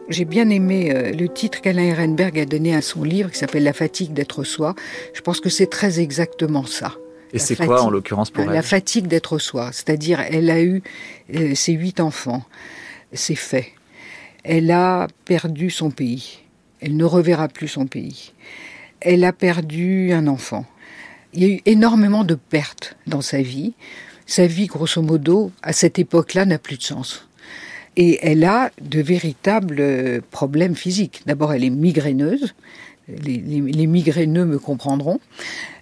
J'ai 0.07 0.25
bien 0.25 0.49
aimé 0.49 0.91
euh, 0.93 1.11
le 1.11 1.27
titre 1.27 1.61
qu'Alain 1.61 1.83
Ehrenberg 1.83 2.37
a 2.37 2.45
donné 2.45 2.75
à 2.75 2.81
son 2.81 3.03
livre 3.03 3.31
qui 3.31 3.39
s'appelle 3.39 3.63
La 3.63 3.73
fatigue 3.73 4.13
d'être 4.13 4.43
soi. 4.43 4.75
Je 5.13 5.21
pense 5.21 5.39
que 5.39 5.49
c'est 5.49 5.67
très 5.67 5.99
exactement 5.99 6.65
ça. 6.65 6.95
Et 7.33 7.39
c'est 7.39 7.55
quoi 7.55 7.81
en 7.83 7.89
l'occurrence 7.89 8.29
pour 8.29 8.43
elle 8.43 8.51
La 8.51 8.61
fatigue 8.61 9.07
d'être 9.07 9.39
soi. 9.39 9.71
C'est-à-dire, 9.71 10.19
elle 10.21 10.49
a 10.49 10.61
eu 10.61 10.83
euh, 11.33 11.55
ses 11.55 11.73
huit 11.73 11.99
enfants. 11.99 12.43
C'est 13.13 13.35
fait. 13.35 13.71
Elle 14.43 14.69
a 14.69 15.07
perdu 15.25 15.71
son 15.71 15.89
pays. 15.89 16.39
Elle 16.81 16.97
ne 16.97 17.05
reverra 17.05 17.47
plus 17.47 17.67
son 17.67 17.87
pays. 17.87 18.31
Elle 19.01 19.23
a 19.23 19.33
perdu 19.33 20.13
un 20.13 20.27
enfant. 20.27 20.65
Il 21.33 21.43
y 21.43 21.45
a 21.45 21.49
eu 21.55 21.61
énormément 21.65 22.23
de 22.23 22.35
pertes 22.35 22.95
dans 23.07 23.21
sa 23.21 23.41
vie. 23.41 23.73
Sa 24.27 24.45
vie, 24.45 24.67
grosso 24.67 25.01
modo, 25.01 25.51
à 25.63 25.73
cette 25.73 25.99
époque-là, 25.99 26.45
n'a 26.45 26.59
plus 26.59 26.77
de 26.77 26.83
sens. 26.83 27.24
Et 27.97 28.19
elle 28.21 28.43
a 28.43 28.71
de 28.81 29.01
véritables 29.01 29.77
euh, 29.79 30.21
problèmes 30.31 30.75
physiques. 30.75 31.21
D'abord, 31.25 31.53
elle 31.53 31.63
est 31.63 31.69
migraineuse. 31.69 32.53
Les, 33.07 33.85
migraineux 33.85 34.45
me 34.45 34.57
comprendront. 34.57 35.19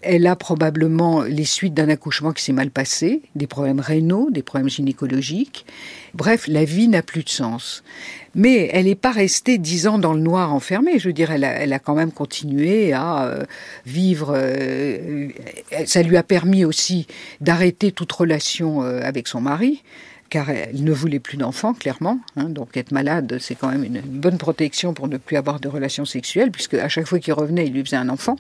Elle 0.02 0.28
a 0.28 0.36
probablement 0.36 1.22
les 1.22 1.46
suites 1.46 1.74
d'un 1.74 1.88
accouchement 1.88 2.34
qui 2.34 2.44
s'est 2.44 2.52
mal 2.52 2.70
passé, 2.70 3.22
des 3.38 3.48
problèmes 3.48 3.80
rénaux, 3.80 4.30
des 4.30 4.44
problèmes 4.44 4.70
gynécologiques. 4.70 5.66
Bref, 6.14 6.50
la 6.50 6.66
vie 6.66 6.90
n'a 6.90 7.02
plus 7.02 7.24
de 7.24 7.30
sens. 7.30 7.82
Mais 8.36 8.70
elle 8.74 8.88
n'est 8.88 8.96
pas 8.96 9.14
restée 9.14 9.58
dix 9.58 9.88
ans 9.88 10.00
dans 10.00 10.12
le 10.12 10.20
noir 10.20 10.54
enfermée. 10.54 11.00
Je 11.00 11.08
veux 11.08 11.14
dire, 11.14 11.32
elle 11.32 11.46
a, 11.46 11.52
elle 11.54 11.72
a 11.72 11.80
quand 11.80 11.96
même 11.96 12.12
continué 12.12 12.92
à 12.92 13.24
euh, 13.24 13.46
vivre. 13.86 14.34
Euh, 14.36 15.30
ça 15.86 16.04
lui 16.04 16.18
a 16.18 16.24
permis 16.24 16.66
aussi 16.66 17.08
d'arrêter 17.40 17.94
toute 17.94 18.12
relation 18.12 18.82
avec 18.82 19.30
son 19.30 19.40
mari 19.40 19.82
car 20.34 20.50
elle 20.50 20.84
ne 20.84 20.92
voulait 20.92 21.20
plus 21.20 21.38
d'enfants, 21.38 21.76
clairement. 21.76 22.18
Hein. 22.38 22.46
donc 22.50 22.76
être 22.76 22.92
malade, 22.92 23.38
c'est 23.40 23.54
quand 23.54 23.70
même 23.70 23.84
une, 23.84 24.02
bonne 24.02 24.40
protection 24.40 24.96
pour 24.96 25.08
ne 25.08 25.18
plus 25.18 25.38
avoir 25.38 25.60
de 25.60 25.68
relations 25.68 26.06
sexuelles, 26.06 26.50
puisque 26.50 26.74
à 26.74 26.90
chaque 26.90 27.06
fois 27.06 27.20
qu'il 27.20 27.34
revenait, 27.34 27.68
il 27.68 27.74
lui 27.74 27.86
faisait 27.86 27.98
un 27.98 28.10
enfant. 28.10 28.38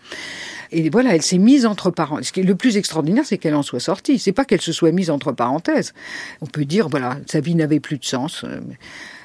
Et 0.71 0.89
voilà, 0.89 1.13
elle 1.13 1.21
s'est 1.21 1.37
mise 1.37 1.67
entre 1.67 1.91
parenthèses. 1.91 2.29
Ce 2.29 2.31
qui 2.31 2.39
est 2.39 2.43
le 2.43 2.55
plus 2.55 2.77
extraordinaire, 2.77 3.25
c'est 3.27 3.37
qu'elle 3.37 3.53
en 3.53 3.61
soit 3.61 3.79
sortie. 3.79 4.17
C'est 4.17 4.31
pas 4.31 4.43
qu'elle 4.43 4.59
se 4.59 4.71
soit 4.71 4.91
mise 4.91 5.11
entre 5.11 5.33
parenthèses. 5.33 5.93
On 6.41 6.47
peut 6.47 6.65
dire, 6.65 6.89
voilà, 6.89 7.19
sa 7.27 7.41
vie 7.41 7.53
n'avait 7.53 7.79
plus 7.79 7.99
de 7.99 8.05
sens. 8.05 8.43
Euh, 8.43 8.59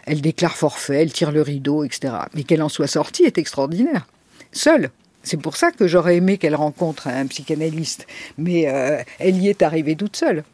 elle 0.04 0.20
déclare 0.20 0.54
forfait, 0.54 1.00
elle 1.00 1.12
tire 1.12 1.32
le 1.32 1.40
rideau, 1.40 1.84
etc. 1.84 2.16
Mais 2.34 2.42
qu'elle 2.42 2.60
en 2.60 2.68
soit 2.68 2.86
sortie 2.86 3.24
est 3.24 3.38
extraordinaire. 3.38 4.06
Seule. 4.52 4.90
C'est 5.22 5.40
pour 5.40 5.56
ça 5.56 5.72
que 5.72 5.86
j'aurais 5.88 6.16
aimé 6.16 6.36
qu'elle 6.36 6.54
rencontre 6.54 7.08
un 7.08 7.26
psychanalyste. 7.28 8.06
Mais 8.36 8.68
euh, 8.68 9.02
elle 9.18 9.38
y 9.38 9.48
est 9.48 9.62
arrivée 9.62 9.96
toute 9.96 10.16
seule. 10.16 10.44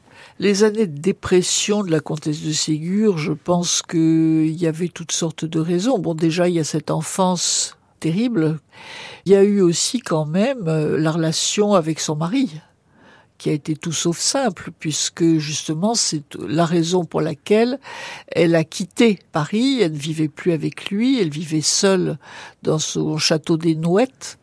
Les 0.40 0.64
années 0.64 0.88
de 0.88 0.98
dépression 0.98 1.84
de 1.84 1.92
la 1.92 2.00
comtesse 2.00 2.42
de 2.42 2.52
Ségur, 2.52 3.18
je 3.18 3.32
pense 3.32 3.82
qu'il 3.82 4.50
y 4.50 4.66
avait 4.66 4.88
toutes 4.88 5.12
sortes 5.12 5.44
de 5.44 5.60
raisons. 5.60 6.00
Bon, 6.00 6.14
déjà, 6.14 6.48
il 6.48 6.56
y 6.56 6.58
a 6.58 6.64
cette 6.64 6.90
enfance 6.90 7.76
terrible. 8.00 8.58
Il 9.26 9.32
y 9.32 9.36
a 9.36 9.44
eu 9.44 9.60
aussi 9.60 10.00
quand 10.00 10.26
même 10.26 10.66
euh, 10.66 10.98
la 10.98 11.12
relation 11.12 11.74
avec 11.74 12.00
son 12.00 12.16
mari 12.16 12.50
qui 13.38 13.50
a 13.50 13.52
été 13.52 13.76
tout 13.76 13.92
sauf 13.92 14.18
simple, 14.18 14.70
puisque 14.78 15.38
justement 15.38 15.94
c'est 15.94 16.22
la 16.38 16.64
raison 16.64 17.04
pour 17.04 17.20
laquelle 17.20 17.78
elle 18.28 18.54
a 18.54 18.64
quitté 18.64 19.18
Paris, 19.32 19.80
elle 19.80 19.92
ne 19.92 19.98
vivait 19.98 20.28
plus 20.28 20.52
avec 20.52 20.90
lui, 20.90 21.20
elle 21.20 21.30
vivait 21.30 21.60
seule 21.60 22.18
dans 22.62 22.78
son 22.78 23.18
château 23.18 23.56
des 23.56 23.74
Nouettes, 23.74 24.38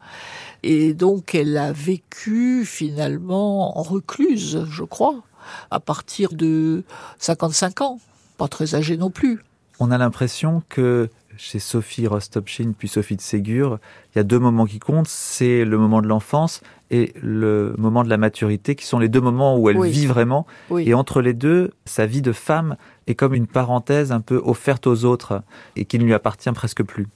et 0.61 0.93
donc 0.93 1.33
elle 1.33 1.57
a 1.57 1.71
vécu 1.71 2.65
finalement 2.65 3.79
en 3.79 3.81
recluse, 3.81 4.65
je 4.69 4.83
crois, 4.83 5.23
à 5.69 5.79
partir 5.79 6.33
de 6.33 6.83
55 7.19 7.81
ans, 7.81 7.99
pas 8.37 8.47
très 8.47 8.75
âgée 8.75 8.97
non 8.97 9.09
plus. 9.09 9.39
On 9.79 9.91
a 9.91 9.97
l'impression 9.97 10.63
que 10.69 11.09
chez 11.37 11.59
Sophie 11.59 12.07
Rostopchine 12.07 12.73
puis 12.73 12.87
Sophie 12.87 13.15
de 13.15 13.21
Ségur, 13.21 13.79
il 14.13 14.19
y 14.19 14.21
a 14.21 14.23
deux 14.23 14.37
moments 14.37 14.65
qui 14.65 14.79
comptent, 14.79 15.07
c'est 15.07 15.65
le 15.65 15.77
moment 15.77 16.01
de 16.01 16.07
l'enfance 16.07 16.61
et 16.91 17.13
le 17.21 17.73
moment 17.77 18.03
de 18.03 18.09
la 18.09 18.17
maturité, 18.17 18.75
qui 18.75 18.85
sont 18.85 18.99
les 18.99 19.09
deux 19.09 19.21
moments 19.21 19.57
où 19.57 19.69
elle 19.69 19.81
vit 19.81 20.05
vraiment. 20.05 20.45
Et 20.77 20.93
entre 20.93 21.21
les 21.21 21.33
deux, 21.33 21.71
sa 21.85 22.05
vie 22.05 22.21
de 22.21 22.31
femme 22.31 22.75
est 23.07 23.15
comme 23.15 23.33
une 23.33 23.47
parenthèse 23.47 24.11
un 24.11 24.21
peu 24.21 24.41
offerte 24.43 24.87
aux 24.87 25.05
autres 25.05 25.41
et 25.75 25.85
qui 25.85 25.97
ne 25.99 26.03
lui 26.03 26.13
appartient 26.13 26.51
presque 26.51 26.83
plus. 26.83 27.07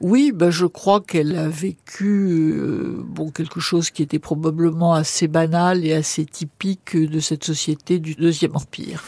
Oui, 0.00 0.30
ben 0.34 0.50
je 0.50 0.66
crois 0.66 1.00
qu'elle 1.00 1.36
a 1.36 1.48
vécu 1.48 2.52
euh, 2.52 3.02
bon 3.02 3.30
quelque 3.30 3.60
chose 3.60 3.90
qui 3.90 4.02
était 4.02 4.18
probablement 4.18 4.92
assez 4.92 5.26
banal 5.26 5.86
et 5.86 5.94
assez 5.94 6.26
typique 6.26 6.96
de 6.96 7.18
cette 7.18 7.44
société 7.44 7.98
du 7.98 8.14
deuxième 8.14 8.56
empire. 8.56 9.02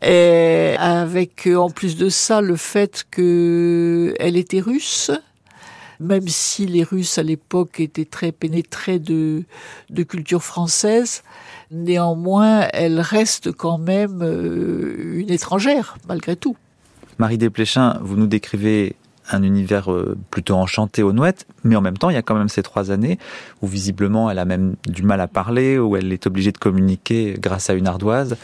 Et 0.00 0.74
avec 0.78 1.46
en 1.54 1.68
plus 1.68 1.96
de 1.96 2.08
ça 2.08 2.40
le 2.40 2.56
fait 2.56 3.04
qu'elle 3.10 4.36
était 4.36 4.60
russe, 4.60 5.10
même 6.00 6.26
si 6.26 6.66
les 6.66 6.82
Russes 6.82 7.18
à 7.18 7.22
l'époque 7.22 7.78
étaient 7.78 8.06
très 8.06 8.32
pénétrés 8.32 8.98
de, 8.98 9.44
de 9.90 10.02
culture 10.02 10.42
française, 10.42 11.22
néanmoins 11.70 12.68
elle 12.72 13.00
reste 13.00 13.52
quand 13.52 13.78
même 13.78 14.20
euh, 14.22 15.14
une 15.14 15.30
étrangère 15.30 15.96
malgré 16.08 16.36
tout. 16.36 16.56
Marie 17.18 17.38
Desplechin, 17.38 17.98
vous 18.02 18.16
nous 18.16 18.26
décrivez 18.26 18.96
un 19.32 19.42
univers 19.42 19.92
euh, 19.92 20.16
plutôt 20.30 20.54
enchanté 20.54 21.02
aux 21.02 21.12
nouettes, 21.12 21.46
mais 21.64 21.76
en 21.76 21.80
même 21.80 21.98
temps, 21.98 22.10
il 22.10 22.14
y 22.14 22.18
a 22.18 22.22
quand 22.22 22.34
même 22.34 22.48
ces 22.48 22.62
trois 22.62 22.90
années 22.90 23.18
où 23.60 23.66
visiblement 23.66 24.30
elle 24.30 24.38
a 24.38 24.44
même 24.44 24.76
du 24.86 25.02
mal 25.02 25.20
à 25.20 25.26
parler, 25.26 25.78
où 25.78 25.96
elle 25.96 26.12
est 26.12 26.26
obligée 26.26 26.52
de 26.52 26.58
communiquer 26.58 27.36
grâce 27.38 27.70
à 27.70 27.74
une 27.74 27.86
ardoise. 27.86 28.36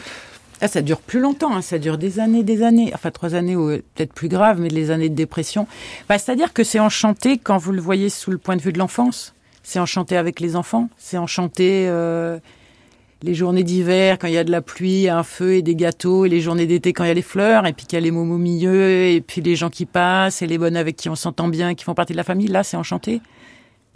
Ah, 0.61 0.66
ça 0.66 0.82
dure 0.82 1.01
plus 1.01 1.20
longtemps, 1.20 1.55
hein. 1.55 1.62
ça 1.62 1.78
dure 1.78 1.99
des 1.99 2.18
années, 2.18 2.43
des 2.43 2.62
années. 2.62 2.91
Enfin, 2.93 3.12
trois 3.12 3.34
années, 3.34 3.55
ou 3.55 3.68
peut-être 3.95 4.12
plus 4.12 4.28
grave, 4.28 4.61
mais 4.61 4.68
les 4.68 4.91
années 4.91 5.09
de 5.09 5.14
dépression. 5.14 5.68
Bah, 6.09 6.18
C'est-à-dire 6.18 6.53
que 6.53 6.64
c'est 6.64 6.80
enchanté 6.80 7.39
quand 7.39 7.59
vous 7.59 7.72
le 7.72 7.80
voyez 7.80 8.09
sous 8.09 8.32
le 8.32 8.39
point 8.39 8.57
de 8.57 8.62
vue 8.62 8.72
de 8.72 8.78
l'enfance. 8.78 9.34
C'est 9.62 9.78
enchanté 9.78 10.16
avec 10.16 10.41
les 10.41 10.57
enfants. 10.57 10.89
C'est 10.97 11.18
enchanté 11.18 11.86
euh, 11.89 12.39
les 13.23 13.35
journées 13.35 13.64
d'hiver 13.64 14.19
quand 14.19 14.29
il 14.29 14.35
y 14.35 14.39
a 14.39 14.45
de 14.45 14.51
la 14.51 14.62
pluie, 14.62 15.09
un 15.09 15.23
feu 15.23 15.55
et 15.55 15.62
des 15.62 15.75
gâteaux, 15.75 16.25
et 16.25 16.29
les 16.29 16.41
journées 16.41 16.66
d'été 16.66 16.93
quand 16.93 17.05
il 17.05 17.09
y 17.09 17.11
a 17.11 17.14
les 17.14 17.23
fleurs, 17.23 17.66
et 17.66 17.73
puis 17.73 17.87
qu'il 17.87 17.97
y 17.97 18.01
a 18.01 18.01
les 18.01 18.11
mômes 18.11 18.31
au 18.31 18.39
milieu, 18.39 19.07
et 19.07 19.21
puis 19.21 19.41
les 19.41 19.57
gens 19.57 19.71
qui 19.71 19.87
passent, 19.87 20.43
et 20.43 20.47
les 20.47 20.59
bonnes 20.59 20.77
avec 20.77 20.97
qui 20.97 21.09
on 21.09 21.16
s'entend 21.16 21.49
bien, 21.49 21.75
qui 21.75 21.85
font 21.85 21.95
partie 21.95 22.12
de 22.12 22.19
la 22.19 22.25
famille. 22.25 22.49
Là, 22.49 22.62
c'est 22.62 22.77
enchanté. 22.77 23.21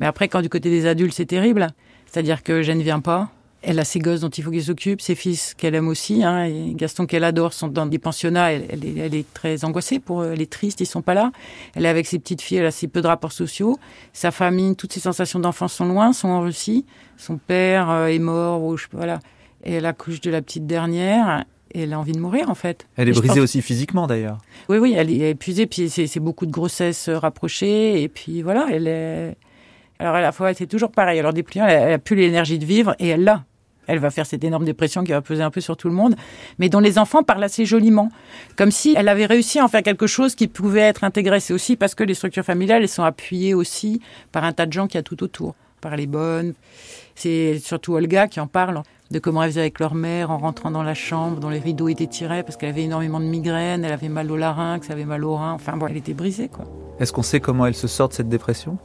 Mais 0.00 0.06
après, 0.06 0.28
quand 0.28 0.42
du 0.42 0.48
côté 0.48 0.70
des 0.70 0.86
adultes, 0.86 1.14
c'est 1.14 1.26
terrible. 1.26 1.68
C'est-à-dire 2.06 2.42
que 2.42 2.62
je 2.62 2.72
ne 2.72 2.82
viens 2.82 3.00
pas 3.00 3.30
elle 3.62 3.78
a 3.78 3.84
ses 3.84 4.00
gosses 4.00 4.20
dont 4.20 4.28
il 4.28 4.42
faut 4.42 4.50
qu'elle 4.50 4.62
s'occupe, 4.62 5.00
ses 5.00 5.14
fils 5.14 5.54
qu'elle 5.54 5.74
aime 5.74 5.88
aussi. 5.88 6.24
Hein, 6.24 6.44
et 6.44 6.72
Gaston 6.74 7.06
qu'elle 7.06 7.24
adore 7.24 7.52
sont 7.52 7.68
dans 7.68 7.86
des 7.86 7.98
pensionnats. 7.98 8.52
Elle, 8.52 9.14
est, 9.14 9.32
très 9.32 9.64
angoissée 9.64 10.00
pour 10.00 10.22
eux. 10.22 10.32
Elle 10.34 10.42
est 10.42 10.50
triste, 10.50 10.80
ils 10.80 10.86
sont 10.86 11.02
pas 11.02 11.14
là. 11.14 11.30
Elle 11.74 11.86
est 11.86 11.88
avec 11.88 12.06
ses 12.06 12.18
petites 12.18 12.42
filles, 12.42 12.58
elle 12.58 12.66
a 12.66 12.72
si 12.72 12.88
peu 12.88 13.02
de 13.02 13.06
rapports 13.06 13.32
sociaux. 13.32 13.78
Sa 14.12 14.32
famille, 14.32 14.74
toutes 14.74 14.92
ses 14.92 15.00
sensations 15.00 15.38
d'enfance 15.38 15.74
sont 15.74 15.86
loin, 15.86 16.12
sont 16.12 16.28
en 16.28 16.40
Russie. 16.40 16.84
Son 17.16 17.38
père 17.38 17.88
euh, 17.88 18.06
est 18.08 18.18
mort, 18.18 18.64
ou 18.64 18.76
je 18.76 18.86
voilà. 18.92 19.20
Et 19.64 19.74
elle 19.74 19.86
accouche 19.86 20.20
de 20.20 20.30
la 20.30 20.42
petite 20.42 20.66
dernière. 20.66 21.44
Et 21.74 21.82
elle 21.82 21.92
a 21.92 21.98
envie 21.98 22.12
de 22.12 22.20
mourir 22.20 22.50
en 22.50 22.54
fait. 22.54 22.86
Elle 22.96 23.08
est 23.08 23.12
brisée 23.12 23.40
aussi 23.40 23.62
physiquement 23.62 24.06
d'ailleurs. 24.06 24.38
Oui, 24.68 24.78
oui, 24.78 24.94
elle 24.96 25.08
est 25.08 25.30
épuisée. 25.30 25.66
Puis 25.66 25.88
c'est 25.88 26.20
beaucoup 26.20 26.46
de 26.46 26.50
grossesses 26.50 27.08
rapprochées. 27.08 28.02
Et 28.02 28.08
puis 28.08 28.42
voilà, 28.42 28.66
elle 28.70 28.88
est. 28.88 29.36
Alors 30.00 30.16
à 30.16 30.20
la 30.20 30.32
fois, 30.32 30.52
c'est 30.52 30.66
toujours 30.66 30.90
pareil. 30.90 31.20
Alors 31.20 31.32
des 31.32 31.44
elle, 31.54 31.62
elle 31.62 31.92
a 31.92 31.98
plus 31.98 32.16
l'énergie 32.16 32.58
de 32.58 32.64
vivre 32.64 32.96
et 32.98 33.08
elle 33.08 33.22
l'a 33.22 33.44
elle 33.86 33.98
va 33.98 34.10
faire 34.10 34.26
cette 34.26 34.44
énorme 34.44 34.64
dépression 34.64 35.04
qui 35.04 35.12
va 35.12 35.20
peser 35.20 35.42
un 35.42 35.50
peu 35.50 35.60
sur 35.60 35.76
tout 35.76 35.88
le 35.88 35.94
monde, 35.94 36.14
mais 36.58 36.68
dont 36.68 36.80
les 36.80 36.98
enfants 36.98 37.22
parlent 37.22 37.44
assez 37.44 37.66
joliment, 37.66 38.10
comme 38.56 38.70
si 38.70 38.94
elle 38.96 39.08
avait 39.08 39.26
réussi 39.26 39.58
à 39.58 39.64
en 39.64 39.68
faire 39.68 39.82
quelque 39.82 40.06
chose 40.06 40.34
qui 40.34 40.46
pouvait 40.46 40.80
être 40.80 41.04
intégré. 41.04 41.40
C'est 41.40 41.54
aussi 41.54 41.76
parce 41.76 41.94
que 41.94 42.04
les 42.04 42.14
structures 42.14 42.44
familiales, 42.44 42.82
sont 42.88 43.02
appuyées 43.04 43.54
aussi 43.54 44.00
par 44.32 44.44
un 44.44 44.52
tas 44.52 44.66
de 44.66 44.72
gens 44.72 44.86
qui 44.86 44.98
a 44.98 45.02
tout 45.02 45.22
autour, 45.22 45.54
par 45.80 45.96
les 45.96 46.06
bonnes. 46.06 46.54
C'est 47.14 47.58
surtout 47.58 47.94
Olga 47.94 48.28
qui 48.28 48.40
en 48.40 48.46
parle 48.46 48.82
de 49.10 49.18
comment 49.18 49.42
elle 49.42 49.50
faisait 49.50 49.60
avec 49.60 49.78
leur 49.78 49.94
mère 49.94 50.30
en 50.30 50.38
rentrant 50.38 50.70
dans 50.70 50.82
la 50.82 50.94
chambre, 50.94 51.38
dont 51.38 51.50
les 51.50 51.58
rideaux 51.58 51.88
étaient 51.88 52.06
tirés 52.06 52.42
parce 52.42 52.56
qu'elle 52.56 52.70
avait 52.70 52.84
énormément 52.84 53.20
de 53.20 53.26
migraines, 53.26 53.84
elle 53.84 53.92
avait 53.92 54.08
mal 54.08 54.30
au 54.30 54.36
larynx, 54.36 54.86
elle 54.88 54.94
avait 54.94 55.04
mal 55.04 55.24
au 55.24 55.36
rein, 55.36 55.52
enfin 55.52 55.76
bon, 55.76 55.86
elle 55.86 55.96
était 55.96 56.14
brisée 56.14 56.48
quoi. 56.48 56.64
Est-ce 56.98 57.12
qu'on 57.12 57.22
sait 57.22 57.40
comment 57.40 57.66
elle 57.66 57.74
se 57.74 57.88
sort 57.88 58.08
de 58.08 58.14
cette 58.14 58.28
dépression? 58.28 58.78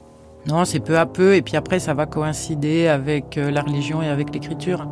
Non, 0.48 0.64
c'est 0.64 0.80
peu 0.80 0.98
à 0.98 1.06
peu, 1.06 1.36
et 1.36 1.42
puis 1.42 1.58
après, 1.58 1.80
ça 1.80 1.94
va 1.94 2.06
coïncider 2.06 2.88
avec 2.88 3.38
euh, 3.38 3.52
la 3.52 3.62
religion 3.62 4.02
et 4.02 4.08
avec 4.08 4.34
l'écriture. 4.34 4.88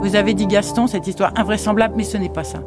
Vous 0.00 0.16
avez 0.16 0.34
dit 0.34 0.46
Gaston, 0.46 0.86
cette 0.88 1.06
histoire 1.06 1.32
invraisemblable, 1.36 1.94
mais 1.96 2.04
ce 2.04 2.16
n'est 2.16 2.28
pas 2.28 2.44
ça. 2.44 2.60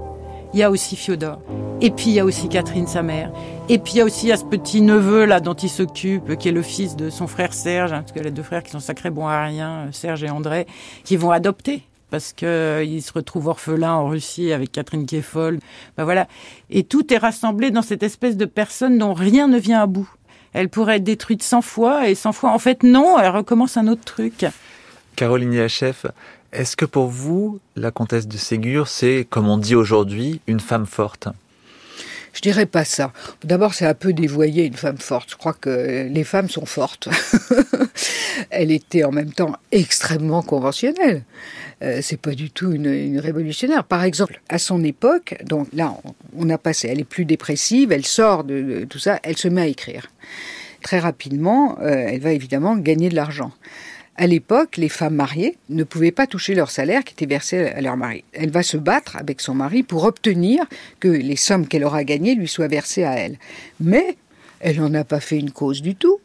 Il 0.53 0.59
y 0.59 0.63
a 0.63 0.71
aussi 0.71 0.95
Fiodor. 0.95 1.39
Et 1.81 1.91
puis 1.91 2.07
il 2.07 2.13
y 2.13 2.19
a 2.19 2.25
aussi 2.25 2.49
Catherine, 2.49 2.87
sa 2.87 3.01
mère. 3.01 3.31
Et 3.69 3.77
puis 3.77 3.93
il 3.93 3.97
y 3.97 4.01
a 4.01 4.05
aussi 4.05 4.27
ce 4.29 4.43
petit 4.43 4.81
neveu 4.81 5.25
là 5.25 5.39
dont 5.39 5.53
il 5.53 5.69
s'occupe, 5.69 6.37
qui 6.37 6.49
est 6.49 6.53
le 6.53 6.61
fils 6.61 6.95
de 6.95 7.09
son 7.09 7.27
frère 7.27 7.53
Serge, 7.53 7.93
hein, 7.93 8.01
parce 8.01 8.11
qu'elle 8.11 8.27
a 8.27 8.31
deux 8.31 8.43
frères 8.43 8.63
qui 8.63 8.71
sont 8.71 8.79
sacrés 8.79 9.09
bons 9.09 9.27
à 9.27 9.43
rien, 9.43 9.69
euh, 9.69 9.91
Serge 9.91 10.23
et 10.23 10.29
André, 10.29 10.65
qui 11.03 11.17
vont 11.17 11.31
adopter 11.31 11.83
parce 12.10 12.34
que 12.34 12.45
euh, 12.45 12.99
se 13.01 13.14
retrouve 13.14 13.47
orphelin 13.47 13.93
en 13.93 14.07
Russie 14.07 14.51
avec 14.51 14.72
Catherine 14.72 15.05
folle. 15.22 15.60
Ben 15.97 16.03
voilà. 16.03 16.28
Et 16.70 16.84
tout 16.84 17.14
est 17.14 17.18
rassemblé 17.18 17.72
dans 17.72 17.82
cette 17.82 18.03
espèce 18.03 18.38
de 18.38 18.45
personne 18.45 18.97
dont 18.97 19.14
rien 19.14 19.47
ne 19.47 19.60
vient 19.60 19.82
à 19.82 19.86
bout. 19.86 20.10
Elle 20.53 20.70
pourrait 20.70 20.97
être 20.97 21.03
détruite 21.03 21.43
100 21.43 21.62
fois 21.62 22.10
et 22.10 22.16
100 22.16 22.32
fois. 22.34 22.51
En 22.51 22.60
fait, 22.60 22.84
non, 22.84 23.20
elle 23.20 23.30
recommence 23.30 23.78
un 23.78 23.88
autre 23.88 24.03
truc. 24.03 24.45
Caroline 25.16 25.53
Yachef, 25.53 26.05
est-ce 26.51 26.76
que 26.76 26.86
pour 26.86 27.07
vous, 27.07 27.60
la 27.76 27.91
comtesse 27.91 28.28
de 28.28 28.38
Ségur, 28.38 28.88
c'est, 28.88 29.28
comme 29.30 29.47
on 29.47 29.57
dit 29.57 29.76
aujourd'hui, 29.76 30.41
une 30.47 30.60
femme 30.60 30.86
forte? 30.86 31.28
Je 32.34 32.41
dirais 32.41 32.65
pas 32.65 32.86
ça. 32.86 33.11
D'abord, 33.43 33.73
c'est 33.73 33.86
un 33.86 33.93
peu 33.93 34.13
dévoyer 34.13 34.65
une 34.65 34.75
femme 34.75 34.97
forte. 34.97 35.32
Je 35.32 35.36
crois 35.36 35.53
que 35.53 36.07
les 36.09 36.23
femmes 36.23 36.49
sont 36.49 36.65
fortes. 36.65 37.09
Elle 38.49 38.71
était 38.71 39.03
en 39.03 39.11
même 39.11 39.32
temps 39.32 39.55
extrêmement 39.71 40.41
conventionnelle. 40.41 41.23
Euh, 41.82 41.99
c'est 42.01 42.17
pas 42.17 42.32
du 42.32 42.51
tout 42.51 42.71
une, 42.71 43.19
révolutionnaire. 43.19 43.84
Par 43.84 44.03
exemple, 44.03 44.41
à 44.49 44.57
son 44.57 44.84
époque, 44.84 45.36
donc 45.45 45.67
là, 45.73 45.95
on, 46.38 46.49
a 46.49 46.57
passé, 46.57 46.89
elle 46.89 46.99
est 46.99 47.05
plus 47.05 47.25
dépressive, 47.25 47.91
elle 47.91 48.05
sort 48.05 48.43
de, 48.43 48.86
tout 48.89 48.99
ça, 48.99 49.19
elle 49.23 49.38
se 49.38 49.47
met 49.47 49.61
à 49.61 49.67
écrire. 49.67 50.07
Très 50.82 50.99
rapidement, 50.99 51.77
euh, 51.82 52.05
elle 52.07 52.21
va 52.21 52.32
évidemment 52.32 52.75
gagner 52.75 53.09
de 53.09 53.15
l'argent. 53.15 53.51
À 54.22 54.28
l'époque, 54.28 54.76
les 54.76 54.89
femmes 54.89 55.15
mariées 55.15 55.55
ne 55.70 55.86
pouvaient 55.86 56.11
pas 56.11 56.28
toucher 56.28 56.53
leur 56.53 56.72
salaire 56.72 57.05
qui 57.05 57.13
était 57.13 57.26
versé 57.26 57.67
à 57.67 57.80
leur 57.80 57.95
mari. 57.95 58.26
Elle 58.34 58.49
va 58.49 58.63
se 58.63 58.76
battre 58.76 59.15
avec 59.15 59.39
son 59.39 59.53
mari 59.53 59.82
pour 59.82 60.03
obtenir 60.03 60.65
que 60.99 61.07
les 61.07 61.38
sommes 61.38 61.65
qu'elle 61.65 61.86
aura 61.86 62.03
gagnées 62.03 62.36
lui 62.36 62.49
soient 62.49 62.67
versées 62.67 63.05
à 63.05 63.13
elle. 63.13 63.38
Mais 63.80 64.17
elle 64.59 64.82
n'en 64.82 64.93
a 64.93 65.05
pas 65.05 65.22
fait 65.22 65.39
une 65.39 65.51
cause 65.51 65.82
du 65.82 65.95
tout. 65.95 66.20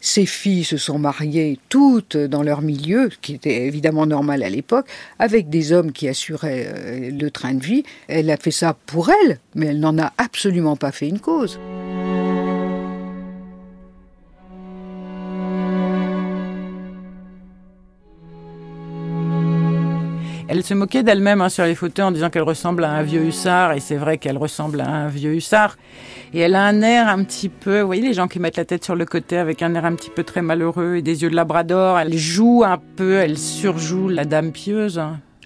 Ses 0.00 0.24
filles 0.24 0.64
se 0.64 0.78
sont 0.78 0.98
mariées 0.98 1.58
toutes 1.68 2.16
dans 2.16 2.42
leur 2.42 2.62
milieu, 2.62 3.10
ce 3.10 3.18
qui 3.18 3.34
était 3.34 3.66
évidemment 3.66 4.06
normal 4.06 4.42
à 4.42 4.48
l'époque, 4.48 4.86
avec 5.18 5.50
des 5.50 5.72
hommes 5.72 5.92
qui 5.92 6.08
assuraient 6.08 6.66
euh, 6.66 7.10
le 7.10 7.30
train 7.30 7.52
de 7.52 7.62
vie. 7.62 7.82
Elle 8.08 8.30
a 8.30 8.38
fait 8.38 8.52
ça 8.52 8.74
pour 8.86 9.10
elle, 9.10 9.38
mais 9.54 9.66
elle 9.66 9.80
n'en 9.80 9.98
a 9.98 10.14
absolument 10.16 10.76
pas 10.76 10.92
fait 10.92 11.10
une 11.10 11.20
cause. 11.20 11.60
Elle 20.54 20.62
se 20.62 20.72
moquait 20.72 21.02
d'elle-même 21.02 21.40
hein, 21.40 21.48
sur 21.48 21.64
les 21.64 21.74
photos 21.74 22.06
en 22.06 22.10
disant 22.12 22.30
qu'elle 22.30 22.44
ressemble 22.44 22.84
à 22.84 22.92
un 22.92 23.02
vieux 23.02 23.24
hussard, 23.24 23.72
et 23.72 23.80
c'est 23.80 23.96
vrai 23.96 24.18
qu'elle 24.18 24.38
ressemble 24.38 24.82
à 24.82 24.88
un 24.88 25.08
vieux 25.08 25.34
hussard. 25.34 25.76
Et 26.32 26.38
elle 26.38 26.54
a 26.54 26.62
un 26.62 26.80
air 26.80 27.08
un 27.08 27.24
petit 27.24 27.48
peu, 27.48 27.80
vous 27.80 27.86
voyez 27.86 28.02
les 28.02 28.12
gens 28.12 28.28
qui 28.28 28.38
mettent 28.38 28.56
la 28.56 28.64
tête 28.64 28.84
sur 28.84 28.94
le 28.94 29.04
côté 29.04 29.36
avec 29.36 29.62
un 29.62 29.74
air 29.74 29.84
un 29.84 29.96
petit 29.96 30.10
peu 30.10 30.22
très 30.22 30.42
malheureux 30.42 30.94
et 30.94 31.02
des 31.02 31.22
yeux 31.22 31.28
de 31.28 31.34
labrador. 31.34 31.98
Elle 31.98 32.16
joue 32.16 32.62
un 32.64 32.78
peu, 32.78 33.14
elle 33.14 33.36
surjoue 33.36 34.08
la 34.08 34.24
dame 34.24 34.52
pieuse. 34.52 35.02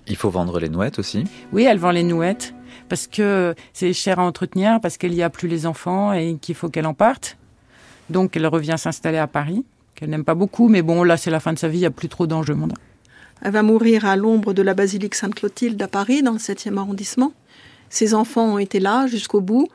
Il 0.09 0.17
faut 0.17 0.29
vendre 0.29 0.61
les 0.61 0.69
nouettes 0.69 0.99
aussi. 0.99 1.25
Oui, 1.55 1.65
elle 1.65 1.79
vend 1.79 1.91
les 1.91 2.03
nouettes 2.03 2.53
parce 2.91 3.07
que 3.07 3.55
c'est 3.73 3.95
cher 3.95 4.19
à 4.19 4.25
entretenir, 4.25 4.79
parce 4.79 4.99
qu'il 4.99 5.13
n'y 5.13 5.23
a 5.23 5.31
plus 5.31 5.49
les 5.49 5.65
enfants 5.65 6.13
et 6.13 6.37
qu'il 6.39 6.55
faut 6.55 6.69
qu'elle 6.69 6.87
en 6.87 6.93
parte. 6.93 7.39
Donc 8.11 8.37
elle 8.37 8.47
revient 8.47 8.77
s'installer 8.77 9.17
à 9.17 9.27
Paris, 9.27 9.65
qu'elle 9.95 10.11
n'aime 10.11 10.25
pas 10.25 10.35
beaucoup, 10.35 10.69
mais 10.69 10.83
bon, 10.83 11.03
là 11.03 11.17
c'est 11.17 11.31
la 11.31 11.41
fin 11.41 11.55
de 11.55 11.59
sa 11.59 11.69
vie, 11.69 11.79
il 11.79 11.81
n'y 11.81 11.87
a 11.87 11.91
plus 11.91 12.11
trop 12.11 12.27
d'enjeux 12.27 12.55
mondains. 12.55 12.75
Elle 13.43 13.53
va 13.53 13.63
mourir 13.63 14.05
à 14.05 14.17
l'ombre 14.17 14.53
de 14.53 14.63
la 14.63 14.75
basilique 14.75 15.15
Sainte-Clotilde 15.15 15.81
à 15.81 15.89
Paris, 15.89 16.23
dans 16.23 16.33
le 16.33 16.39
7e 16.39 16.77
arrondissement. 16.77 17.33
Ses 17.91 18.15
enfants 18.15 18.55
ont 18.55 18.59
été 18.59 18.81
là 18.81 19.07
jusqu'au 19.07 19.41
bout. 19.41 19.69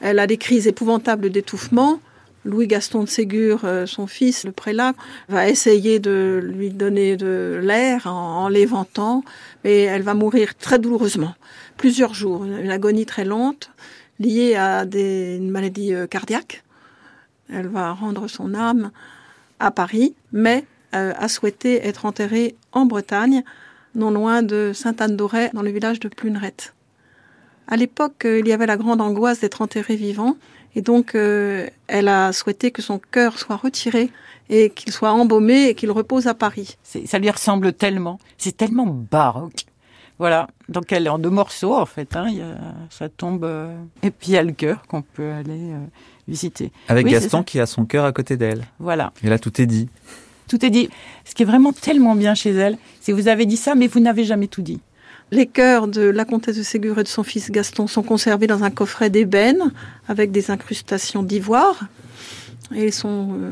Elle 0.00 0.18
a 0.18 0.26
des 0.26 0.36
crises 0.36 0.66
épouvantables 0.66 1.30
d'étouffement. 1.30 2.00
Louis-Gaston 2.44 3.04
de 3.04 3.08
Ségur, 3.08 3.62
euh, 3.64 3.86
son 3.86 4.06
fils, 4.06 4.44
le 4.44 4.52
prélat, 4.52 4.92
va 5.28 5.48
essayer 5.48 5.98
de 5.98 6.40
lui 6.42 6.70
donner 6.70 7.16
de 7.16 7.58
l'air 7.62 8.06
en, 8.06 8.48
l'éventant, 8.48 9.24
mais 9.64 9.82
elle 9.82 10.02
va 10.02 10.12
mourir 10.12 10.54
très 10.54 10.78
douloureusement. 10.78 11.34
Plusieurs 11.78 12.12
jours, 12.12 12.44
une, 12.44 12.70
agonie 12.70 13.06
très 13.06 13.24
lente, 13.24 13.70
liée 14.20 14.56
à 14.56 14.84
des, 14.84 15.36
une 15.36 15.50
maladie 15.50 15.94
euh, 15.94 16.06
cardiaque. 16.06 16.64
Elle 17.50 17.68
va 17.68 17.92
rendre 17.92 18.28
son 18.28 18.54
âme 18.54 18.90
à 19.58 19.70
Paris, 19.70 20.14
mais 20.32 20.66
a 20.94 21.28
souhaité 21.28 21.86
être 21.86 22.06
enterrée 22.06 22.54
en 22.72 22.86
Bretagne, 22.86 23.42
non 23.94 24.10
loin 24.10 24.42
de 24.42 24.72
Sainte-Anne-d'Auray, 24.74 25.50
dans 25.52 25.62
le 25.62 25.70
village 25.70 26.00
de 26.00 26.08
Plunerette. 26.08 26.74
À 27.66 27.76
l'époque, 27.76 28.24
euh, 28.24 28.40
il 28.40 28.48
y 28.48 28.52
avait 28.52 28.66
la 28.66 28.76
grande 28.76 29.00
angoisse 29.00 29.40
d'être 29.40 29.62
enterré 29.62 29.96
vivant, 29.96 30.36
et 30.74 30.82
donc 30.82 31.14
euh, 31.14 31.68
elle 31.86 32.08
a 32.08 32.32
souhaité 32.32 32.70
que 32.70 32.82
son 32.82 32.98
cœur 32.98 33.38
soit 33.38 33.56
retiré 33.56 34.10
et 34.50 34.70
qu'il 34.70 34.92
soit 34.92 35.12
embaumé 35.12 35.68
et 35.68 35.74
qu'il 35.74 35.90
repose 35.90 36.26
à 36.26 36.34
Paris. 36.34 36.76
Ça 36.82 37.18
lui 37.18 37.30
ressemble 37.30 37.72
tellement, 37.72 38.18
c'est 38.36 38.56
tellement 38.56 38.86
baroque. 38.86 39.64
Voilà, 40.18 40.48
donc 40.68 40.92
elle 40.92 41.06
est 41.06 41.10
en 41.10 41.18
deux 41.18 41.30
morceaux 41.30 41.74
en 41.74 41.86
fait, 41.86 42.14
hein. 42.14 42.28
ça 42.88 43.08
tombe, 43.08 43.50
et 44.02 44.10
puis 44.10 44.28
il 44.28 44.34
y 44.34 44.38
a 44.38 44.44
le 44.44 44.52
cœur 44.52 44.86
qu'on 44.86 45.02
peut 45.02 45.32
aller 45.32 45.72
visiter. 46.28 46.70
Avec 46.86 47.06
Gaston 47.06 47.42
qui 47.42 47.58
a 47.58 47.66
son 47.66 47.84
cœur 47.84 48.04
à 48.04 48.12
côté 48.12 48.36
d'elle. 48.36 48.64
Voilà. 48.78 49.12
Et 49.24 49.28
là 49.28 49.38
tout 49.40 49.60
est 49.60 49.66
dit. 49.66 49.88
Tout 50.48 50.64
est 50.64 50.70
dit. 50.70 50.88
Ce 51.24 51.34
qui 51.34 51.42
est 51.42 51.46
vraiment 51.46 51.72
tellement 51.72 52.14
bien 52.14 52.34
chez 52.34 52.50
elle, 52.50 52.76
c'est 53.00 53.12
vous 53.12 53.28
avez 53.28 53.46
dit 53.46 53.56
ça, 53.56 53.74
mais 53.74 53.86
vous 53.86 54.00
n'avez 54.00 54.24
jamais 54.24 54.46
tout 54.46 54.62
dit. 54.62 54.80
Les 55.30 55.46
cœurs 55.46 55.88
de 55.88 56.02
la 56.02 56.24
comtesse 56.24 56.56
de 56.56 56.62
Ségur 56.62 56.98
et 56.98 57.02
de 57.02 57.08
son 57.08 57.22
fils 57.22 57.50
Gaston 57.50 57.86
sont 57.86 58.02
conservés 58.02 58.46
dans 58.46 58.62
un 58.62 58.70
coffret 58.70 59.10
d'ébène 59.10 59.72
avec 60.06 60.30
des 60.30 60.50
incrustations 60.50 61.22
d'ivoire 61.22 61.86
et 62.74 62.90
sont 62.90 63.30
euh, 63.32 63.50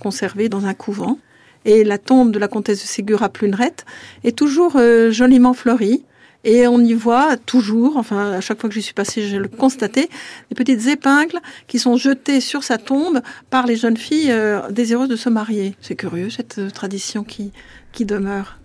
conservés 0.00 0.48
dans 0.48 0.66
un 0.66 0.74
couvent. 0.74 1.18
Et 1.64 1.84
la 1.84 1.98
tombe 1.98 2.32
de 2.32 2.38
la 2.38 2.48
comtesse 2.48 2.82
de 2.82 2.86
Ségur 2.86 3.22
à 3.22 3.28
Plunerette 3.28 3.84
est 4.24 4.36
toujours 4.36 4.76
euh, 4.76 5.10
joliment 5.10 5.54
fleurie 5.54 6.02
et 6.44 6.66
on 6.66 6.80
y 6.80 6.92
voit 6.92 7.36
toujours, 7.36 7.96
enfin 7.96 8.32
à 8.32 8.40
chaque 8.40 8.60
fois 8.60 8.68
que 8.68 8.74
j'y 8.74 8.82
suis 8.82 8.94
passée, 8.94 9.28
je 9.28 9.36
le 9.36 9.48
constatais, 9.48 10.08
des 10.48 10.54
petites 10.54 10.86
épingles 10.88 11.40
qui 11.68 11.78
sont 11.78 11.96
jetées 11.96 12.40
sur 12.40 12.64
sa 12.64 12.78
tombe 12.78 13.20
par 13.50 13.66
les 13.66 13.76
jeunes 13.76 13.96
filles 13.96 14.32
euh, 14.32 14.68
désireuses 14.70 15.08
de 15.08 15.16
se 15.16 15.28
marier. 15.28 15.76
C'est 15.80 15.96
curieux 15.96 16.30
cette 16.30 16.58
euh, 16.58 16.70
tradition 16.70 17.22
qui, 17.22 17.52
qui 17.92 18.04
demeure. 18.04 18.58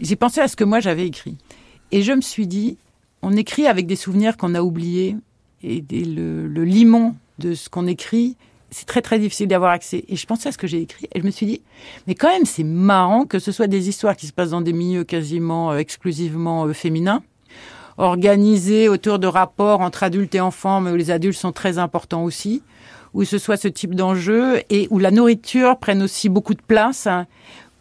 J'ai 0.00 0.16
pensé 0.16 0.40
à 0.40 0.48
ce 0.48 0.56
que 0.56 0.64
moi 0.64 0.80
j'avais 0.80 1.06
écrit. 1.06 1.36
Et 1.92 2.02
je 2.02 2.12
me 2.12 2.22
suis 2.22 2.46
dit, 2.46 2.78
on 3.20 3.36
écrit 3.36 3.66
avec 3.66 3.86
des 3.86 3.96
souvenirs 3.96 4.36
qu'on 4.36 4.54
a 4.54 4.62
oubliés. 4.62 5.16
Et 5.62 5.84
le, 5.90 6.48
le 6.48 6.64
limon 6.64 7.14
de 7.38 7.54
ce 7.54 7.68
qu'on 7.68 7.86
écrit, 7.86 8.36
c'est 8.72 8.86
très 8.86 9.02
très 9.02 9.18
difficile 9.18 9.46
d'avoir 9.46 9.70
accès. 9.70 10.04
Et 10.08 10.16
je 10.16 10.26
pensais 10.26 10.48
à 10.48 10.52
ce 10.52 10.58
que 10.58 10.66
j'ai 10.66 10.80
écrit 10.80 11.06
et 11.14 11.20
je 11.20 11.24
me 11.24 11.30
suis 11.30 11.46
dit, 11.46 11.62
mais 12.06 12.14
quand 12.14 12.28
même 12.28 12.46
c'est 12.46 12.64
marrant 12.64 13.24
que 13.24 13.38
ce 13.38 13.52
soit 13.52 13.68
des 13.68 13.88
histoires 13.88 14.16
qui 14.16 14.26
se 14.26 14.32
passent 14.32 14.50
dans 14.50 14.60
des 14.60 14.72
milieux 14.72 15.04
quasiment 15.04 15.72
euh, 15.72 15.76
exclusivement 15.76 16.64
euh, 16.64 16.72
féminins, 16.72 17.22
organisées 17.98 18.88
autour 18.88 19.18
de 19.18 19.26
rapports 19.26 19.80
entre 19.80 20.02
adultes 20.02 20.34
et 20.34 20.40
enfants, 20.40 20.80
mais 20.80 20.90
où 20.90 20.96
les 20.96 21.10
adultes 21.10 21.38
sont 21.38 21.52
très 21.52 21.78
importants 21.78 22.24
aussi, 22.24 22.62
où 23.14 23.24
ce 23.24 23.38
soit 23.38 23.58
ce 23.58 23.68
type 23.68 23.94
d'enjeu 23.94 24.62
et 24.70 24.88
où 24.90 24.98
la 24.98 25.10
nourriture 25.10 25.78
prenne 25.78 26.02
aussi 26.02 26.30
beaucoup 26.30 26.54
de 26.54 26.62
place, 26.62 27.06
hein, 27.06 27.26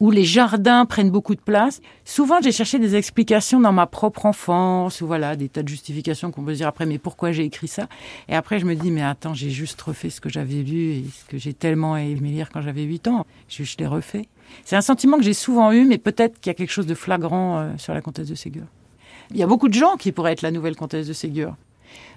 où 0.01 0.09
les 0.09 0.25
jardins 0.25 0.85
prennent 0.87 1.11
beaucoup 1.11 1.35
de 1.35 1.41
place. 1.41 1.79
Souvent, 2.05 2.41
j'ai 2.41 2.51
cherché 2.51 2.79
des 2.79 2.95
explications 2.95 3.59
dans 3.59 3.71
ma 3.71 3.85
propre 3.85 4.25
enfance, 4.25 4.99
ou 4.99 5.05
voilà, 5.05 5.35
des 5.35 5.47
tas 5.47 5.61
de 5.61 5.67
justifications 5.67 6.31
qu'on 6.31 6.43
peut 6.43 6.55
dire 6.55 6.67
après, 6.67 6.87
mais 6.87 6.97
pourquoi 6.97 7.31
j'ai 7.31 7.43
écrit 7.43 7.67
ça? 7.67 7.87
Et 8.27 8.35
après, 8.35 8.57
je 8.57 8.65
me 8.65 8.73
dis, 8.73 8.89
mais 8.89 9.03
attends, 9.03 9.35
j'ai 9.35 9.51
juste 9.51 9.79
refait 9.79 10.09
ce 10.09 10.19
que 10.19 10.27
j'avais 10.27 10.63
lu 10.63 10.93
et 10.93 11.05
ce 11.13 11.25
que 11.25 11.37
j'ai 11.37 11.53
tellement 11.53 11.95
aimé 11.95 12.31
lire 12.31 12.49
quand 12.49 12.61
j'avais 12.61 12.81
8 12.81 13.07
ans. 13.09 13.27
Je, 13.47 13.63
je 13.63 13.77
l'ai 13.77 13.85
refait. 13.85 14.27
C'est 14.65 14.75
un 14.75 14.81
sentiment 14.81 15.17
que 15.17 15.23
j'ai 15.23 15.35
souvent 15.35 15.71
eu, 15.71 15.85
mais 15.85 15.99
peut-être 15.99 16.41
qu'il 16.41 16.49
y 16.49 16.49
a 16.49 16.55
quelque 16.55 16.73
chose 16.73 16.87
de 16.87 16.95
flagrant 16.95 17.59
euh, 17.59 17.71
sur 17.77 17.93
la 17.93 18.01
comtesse 18.01 18.27
de 18.27 18.35
Ségur. 18.35 18.63
Il 19.29 19.37
y 19.37 19.43
a 19.43 19.47
beaucoup 19.47 19.69
de 19.69 19.75
gens 19.75 19.97
qui 19.97 20.11
pourraient 20.11 20.33
être 20.33 20.41
la 20.41 20.51
nouvelle 20.51 20.75
comtesse 20.75 21.07
de 21.07 21.13
Ségur. 21.13 21.55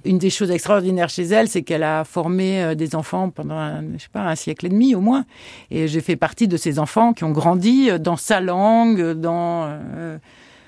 Une 0.04 0.18
des 0.18 0.30
choses 0.30 0.50
extraordinaires 0.50 1.08
chez 1.08 1.24
elle, 1.24 1.48
c'est 1.48 1.62
qu'elle 1.62 1.82
a 1.82 2.04
formé 2.04 2.62
euh, 2.62 2.74
des 2.74 2.94
enfants 2.94 3.30
pendant, 3.30 3.56
un, 3.56 3.82
je 3.96 4.02
sais 4.02 4.08
pas, 4.12 4.20
un 4.20 4.34
siècle 4.34 4.66
et 4.66 4.68
demi 4.68 4.94
au 4.94 5.00
moins. 5.00 5.24
Et 5.70 5.88
j'ai 5.88 6.00
fait 6.00 6.16
partie 6.16 6.46
de 6.46 6.56
ces 6.56 6.78
enfants 6.78 7.12
qui 7.14 7.24
ont 7.24 7.30
grandi 7.30 7.90
euh, 7.90 7.98
dans 7.98 8.16
sa 8.16 8.40
langue, 8.40 9.12
dans, 9.12 9.64
euh, 9.66 10.18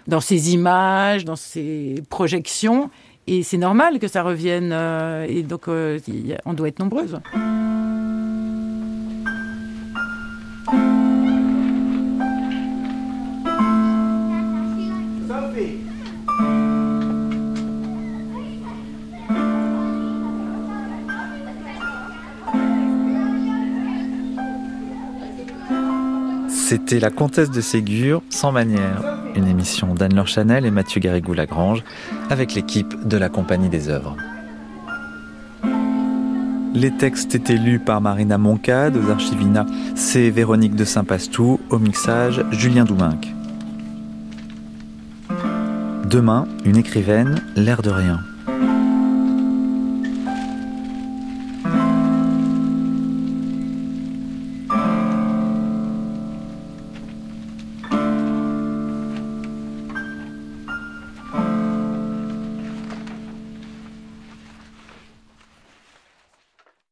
dans 0.06 0.20
ses 0.20 0.54
images, 0.54 1.24
dans 1.24 1.36
ses 1.36 2.02
projections. 2.08 2.90
Et 3.26 3.42
c'est 3.42 3.58
normal 3.58 3.98
que 3.98 4.08
ça 4.08 4.22
revienne. 4.22 4.72
et 5.28 5.42
donc, 5.42 5.66
on 5.66 6.54
doit 6.54 6.68
être 6.68 6.78
nombreuses. 6.78 7.18
C'était 26.68 26.98
La 26.98 27.10
Comtesse 27.10 27.52
de 27.52 27.60
Ségur, 27.60 28.22
sans 28.28 28.50
manière, 28.50 29.20
une 29.36 29.46
émission 29.46 29.94
d'Anne-Laure 29.94 30.26
Chanel 30.26 30.66
et 30.66 30.72
Mathieu 30.72 31.00
Garrigou-Lagrange 31.00 31.84
avec 32.28 32.54
l'équipe 32.54 33.06
de 33.06 33.16
la 33.16 33.28
Compagnie 33.28 33.68
des 33.68 33.88
œuvres. 33.88 34.16
Les 36.74 36.90
textes 36.90 37.36
étaient 37.36 37.54
lus 37.54 37.78
par 37.78 38.00
Marina 38.00 38.36
Moncade 38.36 38.96
aux 38.96 39.10
Archivina, 39.12 39.64
c'est 39.94 40.28
Véronique 40.28 40.74
de 40.74 40.84
Saint-Pastou, 40.84 41.60
au 41.70 41.78
mixage 41.78 42.44
Julien 42.50 42.82
Douminc. 42.82 43.32
Demain, 46.10 46.48
une 46.64 46.78
écrivaine, 46.78 47.42
l'air 47.54 47.80
de 47.80 47.90
rien. 47.90 48.18